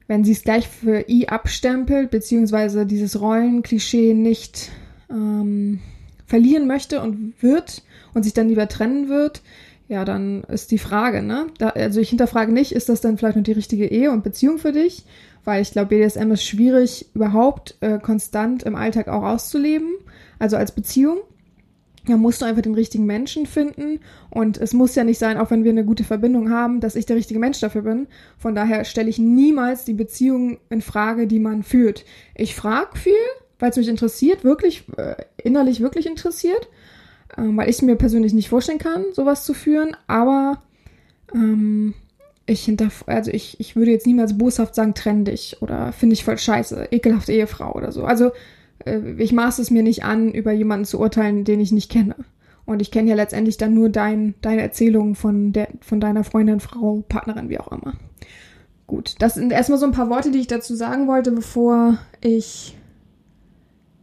wenn 0.08 0.24
sie 0.24 0.32
es 0.32 0.44
gleich 0.44 0.68
für 0.68 1.10
I 1.10 1.27
abstempelt, 1.27 2.12
beziehungsweise 2.12 2.86
dieses 2.86 3.20
Rollenklischee 3.20 4.13
nicht 4.13 4.72
ähm, 5.10 5.80
verlieren 6.25 6.68
möchte 6.68 7.01
und 7.01 7.34
wird 7.42 7.84
und 8.13 8.24
sich 8.24 8.34
dann 8.34 8.50
lieber 8.50 8.68
trennen 8.68 9.10
wird, 9.10 9.42
ja, 9.88 10.04
dann 10.06 10.44
ist 10.46 10.72
die 10.72 10.80
Frage, 10.80 11.22
ne? 11.22 11.48
Da, 11.60 11.70
also 11.70 12.00
ich 12.00 12.10
hinterfrage 12.10 12.51
nicht, 12.51 12.72
ist 12.72 12.89
das 12.89 13.01
dann 13.01 13.18
vielleicht 13.18 13.36
noch 13.38 13.44
die 13.44 13.51
richtige 13.51 13.86
Ehe 13.86 14.12
und 14.12 14.24
Beziehung 14.24 14.58
für 14.58 14.72
dich? 14.72 15.06
weil 15.46 15.62
ich 15.62 15.72
glaube, 15.72 15.89
BDSM 15.89 16.32
ist 16.32 16.44
schwierig 16.44 17.06
überhaupt 17.13 17.75
äh, 17.80 18.00
konstant 18.00 18.63
im 18.63 18.75
Alltag 18.75 19.08
auch 19.08 19.24
auszuleben, 19.24 19.94
also 20.39 20.58
als 20.58 20.74
Beziehung. 20.74 21.20
Da 22.08 22.18
musst 22.18 22.42
du 22.42 22.46
einfach 22.46 22.62
den 22.62 22.75
richtigen 22.75 23.06
Menschen 23.06 23.48
finden 23.48 24.00
und 24.30 24.58
es 24.58 24.74
muss 24.74 24.94
ja 24.94 25.04
nicht 25.04 25.18
sein, 25.18 25.38
auch 25.38 25.50
wenn 25.50 25.63
wir 25.63 25.72
eine 25.72 25.86
gute 25.86 26.04
Verbindung 26.04 26.51
haben, 26.51 26.80
dass 26.80 26.96
ich 26.96 27.08
der 27.08 27.15
richtige 27.15 27.39
Mensch 27.39 27.60
dafür 27.60 27.82
bin. 27.82 28.08
Von 28.38 28.54
daher 28.54 28.86
stelle 28.86 29.10
ich 29.10 29.18
niemals 29.18 29.86
die 29.86 29.96
Beziehung 29.96 30.60
in 30.70 30.82
Frage, 30.82 31.25
die 31.25 31.39
man 31.39 31.63
führt. 31.63 32.06
Ich 32.36 32.54
frage 32.54 32.96
viel, 32.96 33.13
weil 33.58 33.72
es 33.72 33.77
mich 33.77 33.88
interessiert, 33.88 34.44
wirklich 34.44 34.84
äh, 34.98 35.15
innerlich 35.42 35.80
wirklich 35.80 36.06
interessiert, 36.06 36.68
ähm, 37.38 37.58
weil 37.58 37.70
ich 37.70 37.82
mir 37.82 37.96
persönlich 37.96 38.34
nicht 38.34 38.50
vorstellen 38.50 38.77
kann, 38.77 39.06
sowas 39.13 39.44
zu 39.44 39.56
führen, 39.56 39.98
aber 40.06 40.62
ähm, 41.34 41.96
ich 42.46 42.63
hinter, 42.63 42.89
also 43.08 43.32
ich, 43.32 43.60
ich 43.60 43.75
würde 43.75 43.92
jetzt 43.92 44.06
niemals 44.06 44.38
boshaft 44.38 44.75
sagen, 44.75 44.94
trenn 44.94 45.25
dich 45.25 45.58
oder 45.62 45.92
finde 45.92 46.13
ich 46.13 46.24
voll 46.24 46.38
scheiße, 46.38 46.89
ekelhafte 46.92 47.34
Ehefrau 47.34 47.74
oder 47.74 47.92
so. 47.92 48.06
Also 48.06 48.32
ich 49.17 49.32
maße 49.32 49.62
es 49.62 49.72
mir 49.72 49.84
nicht 49.84 50.03
an, 50.03 50.32
über 50.32 50.51
jemanden 50.51 50.86
zu 50.86 51.00
urteilen, 51.00 51.44
den 51.44 51.60
ich 51.60 51.72
nicht 51.72 51.91
kenne. 51.91 52.15
Und 52.65 52.82
ich 52.82 52.91
kenne 52.91 53.10
ja 53.10 53.15
letztendlich 53.15 53.58
dann 53.58 53.74
nur 53.74 53.89
dein, 53.89 54.34
deine 54.41 54.62
Erzählung 54.62 55.15
von, 55.15 55.53
von 55.82 56.00
deiner 56.00 56.24
Freundin, 56.24 56.60
Frau, 56.60 57.03
Partnerin, 57.08 57.50
wie 57.50 57.60
auch 57.60 57.72
immer. 57.72 57.94
Gut, 58.88 59.15
das 59.20 59.36
sind 59.36 59.51
erstmal 59.51 59.79
so 59.79 59.86
ein 59.86 59.91
paar 59.91 60.10
Worte, 60.10 60.32
die 60.32 60.39
ich 60.39 60.48
dazu 60.48 60.75
sagen 60.75 61.08
wollte, 61.08 61.32
bevor 61.32 61.98
ich 62.22 62.75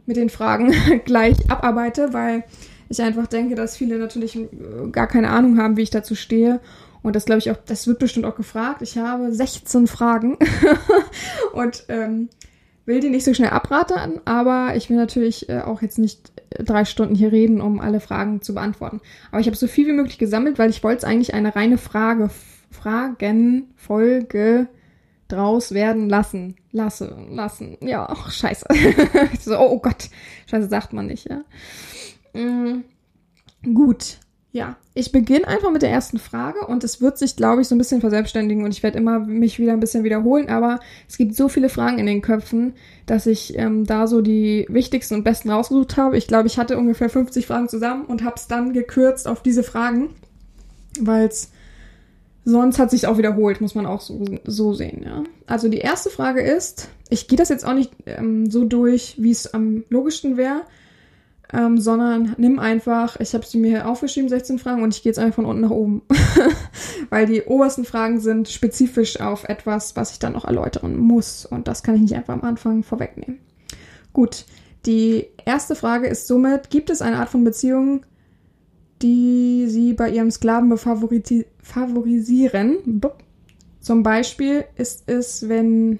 mit 0.05 0.17
den 0.17 0.29
Fragen 0.29 0.73
gleich 1.05 1.49
abarbeite, 1.49 2.13
weil 2.13 2.43
ich 2.89 3.01
einfach 3.01 3.27
denke, 3.27 3.55
dass 3.55 3.77
viele 3.77 3.97
natürlich 3.97 4.35
äh, 4.35 4.47
gar 4.91 5.07
keine 5.07 5.29
Ahnung 5.29 5.57
haben, 5.57 5.77
wie 5.77 5.83
ich 5.83 5.89
dazu 5.89 6.15
stehe. 6.15 6.59
Und 7.01 7.15
das 7.15 7.25
glaube 7.25 7.39
ich 7.39 7.51
auch, 7.51 7.57
das 7.65 7.87
wird 7.87 7.99
bestimmt 7.99 8.25
auch 8.25 8.35
gefragt. 8.35 8.81
Ich 8.81 8.97
habe 8.97 9.33
16 9.33 9.87
Fragen 9.87 10.37
und 11.53 11.85
ähm, 11.89 12.29
will 12.85 12.99
die 12.99 13.09
nicht 13.09 13.23
so 13.23 13.33
schnell 13.33 13.49
abraten, 13.49 14.19
aber 14.25 14.75
ich 14.75 14.89
will 14.89 14.97
natürlich 14.97 15.49
äh, 15.49 15.61
auch 15.61 15.81
jetzt 15.81 15.99
nicht 15.99 16.31
äh, 16.49 16.63
drei 16.63 16.85
Stunden 16.85 17.15
hier 17.15 17.31
reden, 17.31 17.61
um 17.61 17.79
alle 17.79 17.99
Fragen 17.99 18.41
zu 18.41 18.53
beantworten. 18.53 19.01
Aber 19.31 19.39
ich 19.39 19.47
habe 19.47 19.55
so 19.55 19.67
viel 19.67 19.87
wie 19.87 19.93
möglich 19.93 20.17
gesammelt, 20.17 20.59
weil 20.59 20.69
ich 20.69 20.83
wollte 20.83 20.99
es 20.99 21.03
eigentlich 21.03 21.33
eine 21.33 21.55
reine 21.55 21.77
Frage, 21.77 22.29
Fragenfolge 22.71 24.67
draus 25.27 25.73
werden 25.73 26.09
lassen. 26.09 26.55
Lasse, 26.71 27.15
lassen. 27.29 27.77
Ja, 27.81 28.07
ach, 28.09 28.31
scheiße. 28.31 28.65
so, 29.39 29.57
oh, 29.59 29.79
Gott. 29.79 30.09
Scheiße, 30.47 30.67
sagt 30.67 30.93
man 30.93 31.07
nicht, 31.07 31.29
ja. 31.29 31.43
Mm, 32.39 32.83
gut. 33.73 34.17
Ja, 34.53 34.77
ich 34.93 35.11
beginne 35.11 35.47
einfach 35.47 35.71
mit 35.71 35.81
der 35.81 35.89
ersten 35.89 36.19
Frage 36.19 36.67
und 36.67 36.83
es 36.83 37.01
wird 37.01 37.17
sich, 37.17 37.35
glaube 37.35 37.63
ich, 37.63 37.67
so 37.67 37.73
ein 37.73 37.79
bisschen 37.79 38.01
verselbstständigen 38.01 38.63
und 38.63 38.69
ich 38.69 38.83
werde 38.83 38.99
immer 38.99 39.17
mich 39.17 39.57
wieder 39.57 39.73
ein 39.73 39.79
bisschen 39.79 40.03
wiederholen, 40.03 40.47
aber 40.47 40.79
es 41.09 41.17
gibt 41.17 41.35
so 41.35 41.49
viele 41.49 41.69
Fragen 41.69 41.97
in 41.97 42.05
den 42.05 42.21
Köpfen, 42.21 42.73
dass 43.07 43.25
ich 43.25 43.57
ähm, 43.57 43.83
da 43.85 44.05
so 44.05 44.21
die 44.21 44.67
wichtigsten 44.69 45.15
und 45.15 45.23
besten 45.23 45.49
rausgesucht 45.49 45.97
habe. 45.97 46.17
Ich 46.17 46.27
glaube, 46.27 46.45
ich 46.45 46.59
hatte 46.59 46.77
ungefähr 46.77 47.09
50 47.09 47.47
Fragen 47.47 47.67
zusammen 47.67 48.05
und 48.05 48.23
habe 48.23 48.35
es 48.35 48.45
dann 48.45 48.73
gekürzt 48.73 49.27
auf 49.27 49.41
diese 49.41 49.63
Fragen, 49.63 50.11
weil 50.99 51.25
es 51.25 51.49
sonst 52.45 52.77
hat 52.77 52.91
sich 52.91 53.07
auch 53.07 53.17
wiederholt, 53.17 53.59
muss 53.59 53.73
man 53.73 53.87
auch 53.87 54.01
so, 54.01 54.23
so 54.45 54.75
sehen, 54.75 55.01
ja. 55.03 55.23
Also 55.47 55.67
die 55.67 55.79
erste 55.79 56.11
Frage 56.11 56.41
ist, 56.41 56.89
ich 57.09 57.27
gehe 57.27 57.39
das 57.39 57.49
jetzt 57.49 57.65
auch 57.65 57.73
nicht 57.73 57.91
ähm, 58.05 58.51
so 58.51 58.65
durch, 58.65 59.15
wie 59.17 59.31
es 59.31 59.51
am 59.51 59.83
logischsten 59.89 60.37
wäre, 60.37 60.61
ähm, 61.53 61.79
sondern 61.79 62.33
nimm 62.37 62.57
einfach, 62.57 63.19
ich 63.19 63.33
habe 63.33 63.45
sie 63.45 63.59
mir 63.59 63.87
aufgeschrieben, 63.87 64.27
16 64.27 64.57
Fragen, 64.57 64.81
und 64.81 64.95
ich 64.95 65.03
gehe 65.03 65.11
jetzt 65.11 65.19
einfach 65.19 65.35
von 65.35 65.45
unten 65.45 65.61
nach 65.61 65.69
oben. 65.69 66.01
Weil 67.09 67.27
die 67.27 67.43
obersten 67.43 67.85
Fragen 67.85 68.19
sind 68.19 68.49
spezifisch 68.49 69.19
auf 69.19 69.43
etwas, 69.43 69.95
was 69.95 70.11
ich 70.11 70.19
dann 70.19 70.33
noch 70.33 70.45
erläutern 70.45 70.97
muss. 70.97 71.45
Und 71.45 71.67
das 71.67 71.83
kann 71.83 71.95
ich 71.95 72.01
nicht 72.01 72.15
einfach 72.15 72.33
am 72.33 72.41
Anfang 72.41 72.81
vorwegnehmen. 72.81 73.39
Gut, 74.13 74.45
die 74.85 75.27
erste 75.45 75.75
Frage 75.75 76.07
ist 76.07 76.27
somit, 76.27 76.71
gibt 76.71 76.89
es 76.89 77.03
eine 77.03 77.17
Art 77.17 77.29
von 77.29 77.43
Beziehung, 77.43 78.03
die 79.03 79.65
Sie 79.67 79.93
bei 79.93 80.09
Ihrem 80.09 80.31
Sklaven 80.31 80.75
favorisieren? 80.77 82.77
Zum 83.79 84.01
Beispiel 84.01 84.65
ist 84.75 85.03
es, 85.07 85.47
wenn, 85.47 85.99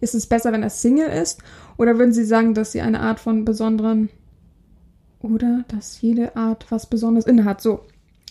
ist 0.00 0.14
es 0.14 0.26
besser, 0.26 0.52
wenn 0.52 0.62
er 0.62 0.70
Single 0.70 1.08
ist? 1.08 1.40
Oder 1.76 1.98
würden 1.98 2.12
Sie 2.12 2.24
sagen, 2.24 2.54
dass 2.54 2.70
Sie 2.70 2.80
eine 2.80 3.00
Art 3.00 3.18
von 3.18 3.44
besonderen 3.44 4.08
oder 5.22 5.64
dass 5.68 6.00
jede 6.00 6.36
Art 6.36 6.66
was 6.70 6.86
Besonderes 6.86 7.26
innehat. 7.26 7.60
So, 7.60 7.80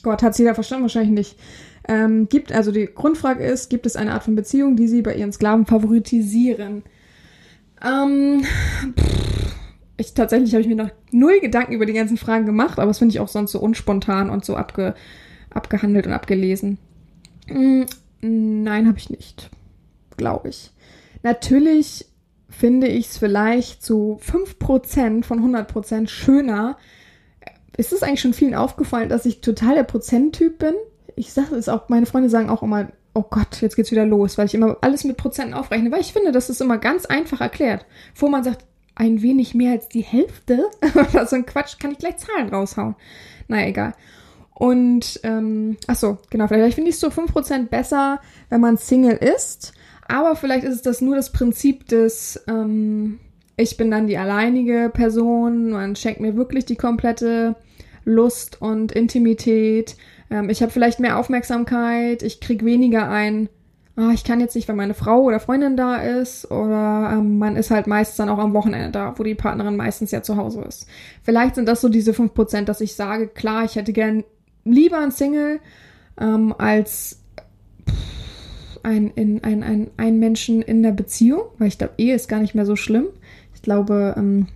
Gott, 0.04 0.24
hat 0.24 0.34
es 0.34 0.38
jeder 0.38 0.56
verstanden? 0.56 0.84
Wahrscheinlich 0.84 1.12
nicht. 1.12 1.40
Ähm, 1.88 2.30
gibt, 2.30 2.52
also 2.52 2.72
die 2.72 2.86
Grundfrage 2.86 3.44
ist, 3.44 3.70
gibt 3.70 3.86
es 3.86 3.96
eine 3.96 4.14
Art 4.14 4.24
von 4.24 4.36
Beziehung, 4.36 4.76
die 4.76 4.88
sie 4.88 5.02
bei 5.02 5.16
ihren 5.16 5.32
Sklaven 5.32 5.66
favoritisieren? 5.66 6.84
Ähm, 7.84 8.44
pff, 8.98 9.56
ich, 9.98 10.14
tatsächlich 10.14 10.54
habe 10.54 10.62
ich 10.62 10.68
mir 10.68 10.76
noch 10.76 10.92
null 11.12 11.40
Gedanken 11.40 11.74
über 11.74 11.86
die 11.86 11.94
ganzen 11.94 12.18
Fragen 12.18 12.46
gemacht, 12.46 12.80
aber 12.80 12.88
das 12.88 13.00
finde 13.00 13.14
ich 13.14 13.20
auch 13.20 13.28
sonst 13.28 13.52
so 13.52 13.60
unspontan 13.60 14.30
und 14.30 14.46
so 14.46 14.56
abge, 14.56 14.94
abgehandelt 15.50 16.08
und 16.08 16.14
abgelesen. 16.14 16.78
Hm, 17.48 17.86
nein, 18.22 18.88
habe 18.88 18.98
ich 18.98 19.10
nicht. 19.10 19.50
Glaube 20.18 20.50
ich. 20.50 20.72
Natürlich 21.24 22.06
finde 22.52 22.88
ich 22.88 23.08
es 23.08 23.18
vielleicht 23.18 23.84
zu 23.84 24.20
5% 24.22 25.24
von 25.24 25.56
100% 25.56 26.08
schöner. 26.08 26.78
Ist 27.78 27.94
es 27.94 28.04
eigentlich 28.04 28.22
schon 28.22 28.34
vielen 28.34 28.54
aufgefallen, 28.56 29.10
dass 29.10 29.26
ich 29.26 29.42
total 29.42 29.76
der 29.76 29.84
Prozenttyp 29.84 30.60
bin? 30.60 30.76
Ich 31.16 31.34
sage 31.34 31.56
es 31.56 31.70
auch, 31.70 31.90
meine 31.90 32.06
Freunde 32.06 32.30
sagen 32.30 32.50
auch 32.50 32.62
immer, 32.62 32.90
oh 33.14 33.24
Gott, 33.30 33.62
jetzt 33.62 33.76
geht's 33.76 33.92
wieder 33.92 34.06
los, 34.06 34.38
weil 34.38 34.46
ich 34.46 34.54
immer 34.54 34.78
alles 34.82 35.04
mit 35.04 35.18
Prozenten 35.18 35.54
aufrechne, 35.54 35.92
weil 35.92 36.02
ich 36.02 36.14
finde, 36.14 36.32
das 36.32 36.50
ist 36.50 36.62
immer 36.62 36.78
ganz 36.78 37.06
einfach 37.06 37.42
erklärt. 37.42 37.86
Wo 38.16 38.28
man 38.28 38.44
sagt, 38.44 38.66
ein 38.96 39.22
wenig 39.22 39.56
mehr 39.56 39.72
als 39.72 39.88
die 39.88 40.02
Hälfte 40.02 40.66
oder 41.10 41.26
so 41.26 41.38
ein 41.38 41.46
Quatsch, 41.46 41.80
kann 41.80 41.92
ich 41.92 41.98
gleich 41.98 42.18
Zahlen 42.18 42.50
raushauen. 42.50 42.96
Naja, 43.48 43.68
egal. 43.68 43.94
Und, 44.54 45.20
ähm, 45.24 45.78
ach 45.88 45.96
so, 45.96 46.18
genau, 46.30 46.48
vielleicht 46.48 46.76
finde 46.76 46.90
ich 46.90 46.96
es 46.96 47.02
so 47.02 47.08
5% 47.08 47.68
besser, 47.70 48.20
wenn 48.50 48.62
man 48.62 48.78
Single 48.78 49.16
ist 49.16 49.74
aber 50.12 50.36
vielleicht 50.36 50.66
ist 50.66 50.76
es 50.76 50.82
das 50.82 51.02
nur 51.02 51.16
das 51.16 51.32
Prinzip 51.32 51.88
des, 51.88 52.44
ähm, 52.48 53.20
ich 53.56 53.78
bin 53.78 53.90
dann 53.90 54.08
die 54.08 54.18
alleinige 54.18 54.92
Person, 54.94 55.72
man 55.72 55.96
schenkt 55.96 56.20
mir 56.20 56.36
wirklich 56.36 56.66
die 56.66 56.76
komplette 56.76 57.56
Lust 58.04 58.62
und 58.62 58.92
Intimität. 58.92 59.96
Ähm, 60.30 60.50
ich 60.50 60.62
habe 60.62 60.72
vielleicht 60.72 61.00
mehr 61.00 61.18
Aufmerksamkeit, 61.18 62.24
ich 62.24 62.42
krieg 62.42 62.66
weniger 62.66 63.10
ein, 63.10 63.48
ah, 63.96 64.12
ich 64.14 64.26
kann 64.26 64.42
jetzt 64.42 64.56
nicht, 64.56 64.68
wenn 64.68 64.76
meine 64.76 64.96
Frau 64.96 65.22
oder 65.22 65.40
Freundin 65.40 65.78
da 65.78 65.96
ist, 65.96 66.52
oder 66.52 67.12
ähm, 67.14 67.38
man 67.38 67.56
ist 67.56 67.72
halt 67.72 67.88
meist 67.88 68.20
dann 68.20 68.30
auch 68.30 68.40
am 68.40 68.54
Wochenende 68.54 68.92
da, 68.92 69.14
wo 69.18 69.24
die 69.24 69.36
Partnerin 69.36 69.78
meistens 69.78 70.12
ja 70.12 70.22
zu 70.24 70.36
Hause 70.36 70.62
ist. 70.64 70.88
Vielleicht 71.24 71.56
sind 71.56 71.68
das 71.68 71.80
so 71.80 71.88
diese 71.88 72.12
5%, 72.12 72.66
dass 72.66 72.82
ich 72.82 72.96
sage, 72.96 73.28
klar, 73.28 73.64
ich 73.64 73.76
hätte 73.78 73.94
gern 73.94 74.26
lieber 74.66 75.00
ein 75.00 75.12
Single 75.12 75.62
ähm, 76.20 76.54
als 76.58 77.22
ein, 78.84 79.12
in, 79.12 79.44
ein, 79.44 79.64
ein, 79.64 79.90
ein 79.98 80.20
Menschen 80.20 80.62
in 80.62 80.84
der 80.84 80.92
Beziehung, 80.92 81.42
weil 81.58 81.68
ich 81.68 81.78
glaube, 81.78 81.94
Ehe 81.98 82.16
ist 82.16 82.28
gar 82.28 82.40
nicht 82.40 82.56
mehr 82.56 82.66
so 82.66 82.76
schlimm. 82.76 83.08
Ich 83.54 83.62
glaube, 83.62 84.16
ähm, 84.18 84.48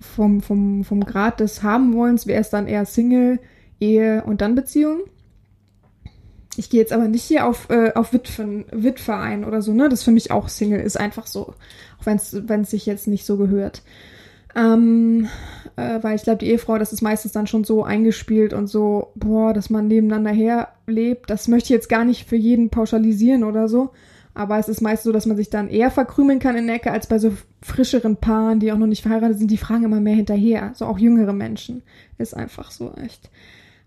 vom, 0.00 0.40
vom, 0.40 0.84
vom 0.84 1.04
Grad 1.04 1.40
des 1.40 1.62
Habenwollens 1.62 2.26
wäre 2.26 2.40
es 2.40 2.50
dann 2.50 2.66
eher 2.66 2.86
Single, 2.86 3.38
Ehe 3.80 4.22
und 4.24 4.40
dann 4.40 4.54
Beziehung. 4.54 5.00
Ich 6.56 6.70
gehe 6.70 6.80
jetzt 6.80 6.92
aber 6.92 7.08
nicht 7.08 7.24
hier 7.24 7.46
auf, 7.46 7.68
äh, 7.68 7.92
auf 7.94 8.12
Witwen, 8.12 8.64
Witwe 8.72 9.14
ein 9.14 9.44
oder 9.44 9.60
so, 9.60 9.74
ne? 9.74 9.88
Das 9.88 10.02
für 10.02 10.10
mich 10.10 10.30
auch 10.30 10.48
Single 10.48 10.80
ist 10.80 10.98
einfach 10.98 11.26
so. 11.26 11.54
Auch 12.00 12.06
wenn 12.06 12.16
es 12.16 12.70
sich 12.70 12.86
jetzt 12.86 13.06
nicht 13.06 13.26
so 13.26 13.36
gehört. 13.36 13.82
Ähm, 14.56 15.28
äh, 15.76 16.02
weil 16.02 16.16
ich 16.16 16.22
glaube, 16.22 16.38
die 16.38 16.50
Ehefrau, 16.50 16.78
das 16.78 16.92
ist 16.92 17.02
meistens 17.02 17.32
dann 17.32 17.46
schon 17.46 17.64
so 17.64 17.84
eingespielt 17.84 18.54
und 18.54 18.66
so, 18.66 19.12
boah, 19.14 19.52
dass 19.52 19.68
man 19.68 19.86
nebeneinander 19.86 20.30
herlebt. 20.30 21.28
Das 21.28 21.48
möchte 21.48 21.66
ich 21.66 21.70
jetzt 21.70 21.88
gar 21.88 22.04
nicht 22.04 22.26
für 22.26 22.36
jeden 22.36 22.70
pauschalisieren 22.70 23.44
oder 23.44 23.68
so. 23.68 23.90
Aber 24.32 24.58
es 24.58 24.68
ist 24.68 24.82
meist 24.82 25.04
so, 25.04 25.12
dass 25.12 25.24
man 25.26 25.36
sich 25.36 25.48
dann 25.48 25.68
eher 25.68 25.90
verkrümeln 25.90 26.40
kann 26.40 26.56
in 26.56 26.66
der 26.66 26.76
Ecke 26.76 26.90
als 26.90 27.06
bei 27.06 27.18
so 27.18 27.32
frischeren 27.62 28.16
Paaren, 28.16 28.60
die 28.60 28.70
auch 28.70 28.76
noch 28.76 28.86
nicht 28.86 29.02
verheiratet 29.02 29.38
sind. 29.38 29.50
Die 29.50 29.56
fragen 29.56 29.84
immer 29.84 30.00
mehr 30.00 30.14
hinterher. 30.14 30.72
So 30.74 30.86
auch 30.86 30.98
jüngere 30.98 31.32
Menschen. 31.32 31.82
Ist 32.18 32.36
einfach 32.36 32.70
so 32.70 32.92
echt. 33.02 33.30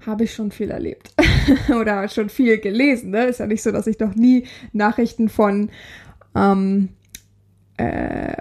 Habe 0.05 0.23
ich 0.23 0.33
schon 0.33 0.51
viel 0.51 0.71
erlebt. 0.71 1.13
oder 1.79 2.07
schon 2.09 2.29
viel 2.29 2.59
gelesen. 2.59 3.11
Ne? 3.11 3.25
Ist 3.25 3.39
ja 3.39 3.47
nicht 3.47 3.61
so, 3.61 3.71
dass 3.71 3.85
ich 3.85 3.99
noch 3.99 4.15
nie 4.15 4.45
Nachrichten 4.73 5.29
von 5.29 5.69
ähm, 6.35 6.89
äh, 7.79 8.35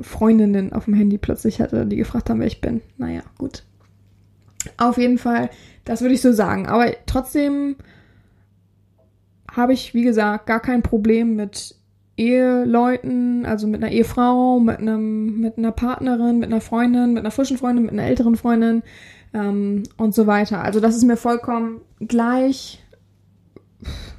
Freundinnen 0.00 0.74
auf 0.74 0.84
dem 0.84 0.92
Handy 0.92 1.16
plötzlich 1.16 1.60
hatte, 1.60 1.86
die 1.86 1.96
gefragt 1.96 2.28
haben, 2.28 2.40
wer 2.40 2.46
ich 2.46 2.60
bin. 2.60 2.82
Naja, 2.98 3.22
gut. 3.38 3.64
Auf 4.76 4.98
jeden 4.98 5.16
Fall, 5.16 5.48
das 5.86 6.02
würde 6.02 6.14
ich 6.14 6.20
so 6.20 6.32
sagen. 6.32 6.66
Aber 6.66 6.92
trotzdem 7.06 7.76
habe 9.50 9.72
ich, 9.72 9.94
wie 9.94 10.02
gesagt, 10.02 10.44
gar 10.44 10.60
kein 10.60 10.82
Problem 10.82 11.34
mit 11.34 11.76
Eheleuten, 12.18 13.46
also 13.46 13.66
mit 13.66 13.82
einer 13.82 13.90
Ehefrau, 13.90 14.60
mit 14.60 14.78
einem, 14.78 15.40
mit 15.40 15.56
einer 15.56 15.72
Partnerin, 15.72 16.38
mit 16.38 16.50
einer 16.50 16.60
Freundin, 16.60 17.14
mit 17.14 17.22
einer 17.22 17.30
frischen 17.30 17.56
Freundin, 17.56 17.84
mit 17.84 17.92
einer 17.92 18.04
älteren 18.04 18.36
Freundin 18.36 18.82
ähm, 19.32 19.84
und 19.96 20.14
so 20.14 20.26
weiter. 20.26 20.62
Also 20.62 20.80
das 20.80 20.94
ist 20.94 21.04
mir 21.04 21.16
vollkommen 21.16 21.80
gleich. 22.00 22.84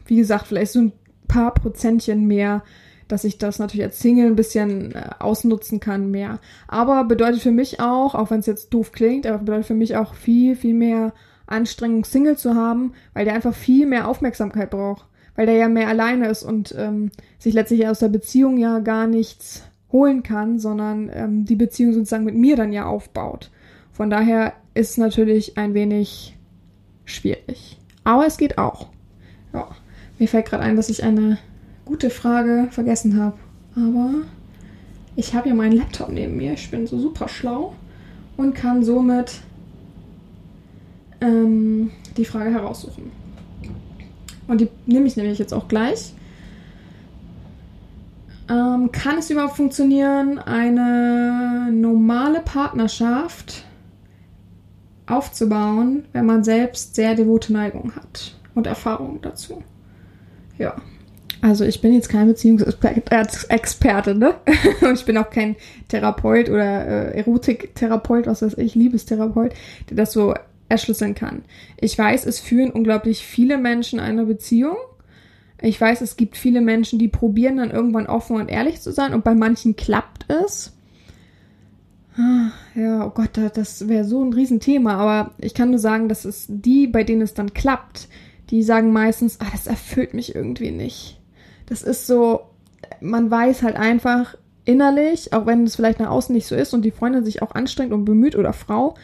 Wie 0.08 0.16
gesagt, 0.16 0.48
vielleicht 0.48 0.72
so 0.72 0.80
ein 0.80 0.92
paar 1.28 1.54
Prozentchen 1.54 2.26
mehr 2.26 2.64
dass 3.08 3.24
ich 3.24 3.38
das 3.38 3.60
natürlich 3.60 3.86
als 3.86 4.00
Single 4.00 4.28
ein 4.28 4.36
bisschen 4.36 4.96
äh, 4.96 5.10
ausnutzen 5.20 5.80
kann 5.80 6.12
mehr. 6.12 6.40
Aber 6.68 7.04
bedeutet 7.04 7.42
für 7.42 7.52
mich 7.52 7.80
auch, 7.80 8.16
auch 8.16 8.32
wenn 8.32 8.40
es 8.40 8.46
jetzt 8.46 8.74
doof 8.74 8.92
klingt, 8.92 9.28
aber 9.28 9.40
bedeutet 9.40 9.68
für 9.68 9.74
mich 9.74 9.96
auch 9.96 10.14
viel, 10.14 10.56
viel 10.56 10.74
mehr 10.74 11.14
Anstrengung, 11.48 12.06
Single 12.06 12.38
zu 12.38 12.56
haben, 12.56 12.94
weil 13.14 13.26
der 13.26 13.36
einfach 13.36 13.54
viel 13.54 13.86
mehr 13.86 14.08
Aufmerksamkeit 14.08 14.72
braucht. 14.72 15.06
Weil 15.36 15.48
der 15.48 15.56
ja 15.56 15.68
mehr 15.68 15.90
alleine 15.90 16.30
ist 16.30 16.44
und 16.44 16.74
ähm, 16.78 17.12
sich 17.38 17.54
letztlich 17.54 17.86
aus 17.88 18.00
der 18.00 18.08
Beziehung 18.08 18.58
ja 18.58 18.80
gar 18.80 19.06
nichts 19.06 19.64
holen 19.92 20.24
kann, 20.24 20.60
sondern 20.60 21.12
ähm, 21.14 21.46
die 21.46 21.58
Beziehung 21.58 21.94
sozusagen 21.94 22.24
mit 22.24 22.36
mir 22.36 22.56
dann 22.56 22.72
ja 22.72 22.86
aufbaut. 22.86 23.52
Von 23.92 24.10
daher 24.10 24.54
ist 24.74 24.98
natürlich 24.98 25.58
ein 25.58 25.74
wenig 25.74 26.38
schwierig. 27.04 27.80
Aber 28.06 28.26
es 28.26 28.38
geht 28.38 28.58
auch. 28.58 28.88
Ja. 29.54 29.68
Mir 30.20 30.30
fällt 30.30 30.46
gerade 30.46 30.64
ein, 30.64 30.78
dass 30.78 30.90
ich 30.90 31.04
eine 31.04 31.38
gute 31.86 32.10
Frage 32.10 32.68
vergessen 32.72 33.22
habe. 33.22 33.38
Aber 33.76 34.12
ich 35.16 35.34
habe 35.34 35.50
ja 35.50 35.56
meinen 35.56 35.78
Laptop 35.78 36.10
neben 36.10 36.38
mir. 36.38 36.54
Ich 36.54 36.70
bin 36.72 36.88
so 36.88 37.00
super 37.00 37.28
schlau 37.28 37.74
und 38.38 38.54
kann 38.54 38.84
somit 38.84 39.42
ähm, 41.22 41.92
die 42.18 42.26
Frage 42.26 42.52
heraussuchen. 42.52 43.12
Und 44.48 44.62
die 44.62 44.70
nehme 44.86 45.08
ich 45.08 45.16
nämlich 45.16 45.40
jetzt 45.40 45.54
auch 45.54 45.68
gleich. 45.68 46.14
Ähm, 48.50 48.92
kann 48.92 49.18
es 49.18 49.30
überhaupt 49.30 49.56
funktionieren, 49.56 50.38
eine 50.38 51.70
normale 51.72 52.42
Partnerschaft 52.42 53.64
aufzubauen, 55.08 56.06
wenn 56.14 56.26
man 56.26 56.44
selbst 56.44 56.96
sehr 56.96 57.16
devote 57.16 57.54
Neigung 57.54 57.96
hat 57.96 58.36
und 58.54 58.68
Erfahrung 58.68 59.20
dazu? 59.22 59.64
Ja. 60.58 60.76
Also 61.46 61.64
ich 61.64 61.80
bin 61.80 61.94
jetzt 61.94 62.10
kein 62.10 62.26
Beziehungsexperte, 62.26 64.16
ne? 64.16 64.34
Und 64.82 64.94
ich 65.00 65.06
bin 65.06 65.16
auch 65.16 65.30
kein 65.30 65.56
Therapeut 65.90 66.50
oder 66.50 66.88
äh, 66.88 67.18
Erotiktherapeut, 67.20 68.26
was 68.26 68.42
weiß 68.42 68.58
ich, 68.58 68.74
Liebestherapeut, 68.74 69.54
der 69.92 69.96
das 69.96 70.12
so 70.12 70.34
erschlüsseln 70.70 71.14
kann. 71.14 71.44
Ich 71.80 71.96
weiß, 71.96 72.26
es 72.26 72.40
führen 72.40 72.72
unglaublich 72.72 73.24
viele 73.24 73.60
Menschen 73.60 74.00
eine 74.00 74.26
Beziehung. 74.26 74.76
Ich 75.62 75.80
weiß, 75.80 76.02
es 76.02 76.18
gibt 76.18 76.36
viele 76.36 76.62
Menschen, 76.62 76.98
die 76.98 77.10
probieren 77.10 77.58
dann 77.58 77.70
irgendwann 77.70 78.08
offen 78.08 78.38
und 78.38 78.50
ehrlich 78.50 78.82
zu 78.82 78.92
sein 78.92 79.14
und 79.14 79.24
bei 79.24 79.36
manchen 79.36 79.76
klappt 79.76 80.26
es. 80.28 80.74
Ah, 82.18 82.54
ja, 82.74 83.06
oh 83.06 83.12
Gott, 83.12 83.40
das 83.54 83.88
wäre 83.88 84.04
so 84.04 84.24
ein 84.24 84.34
Riesenthema, 84.34 84.96
aber 84.96 85.36
ich 85.38 85.54
kann 85.54 85.70
nur 85.70 85.80
sagen, 85.80 86.10
dass 86.10 86.26
es 86.26 86.48
die, 86.50 86.88
bei 86.88 87.04
denen 87.04 87.22
es 87.22 87.36
dann 87.36 87.54
klappt, 87.54 88.08
die 88.50 88.64
sagen 88.64 88.92
meistens, 88.92 89.40
ah, 89.42 89.52
das 89.52 89.68
erfüllt 89.68 90.16
mich 90.16 90.34
irgendwie 90.34 90.72
nicht. 90.72 91.22
Das 91.66 91.82
ist 91.84 92.08
so, 92.08 92.42
man 93.02 93.30
weiß 93.30 93.64
halt 93.64 93.76
einfach 93.76 94.36
innerlich, 94.66 95.34
auch 95.34 95.46
wenn 95.46 95.64
es 95.64 95.76
vielleicht 95.76 96.00
nach 96.00 96.10
außen 96.10 96.34
nicht 96.34 96.48
so 96.48 96.56
ist 96.56 96.74
und 96.74 96.84
die 96.84 96.92
Freundin 96.92 97.24
sich 97.24 97.42
auch 97.42 97.54
anstrengt 97.54 97.94
und 97.94 98.06
bemüht 98.06 98.36
oder 98.36 98.54
Frau, 98.54 98.96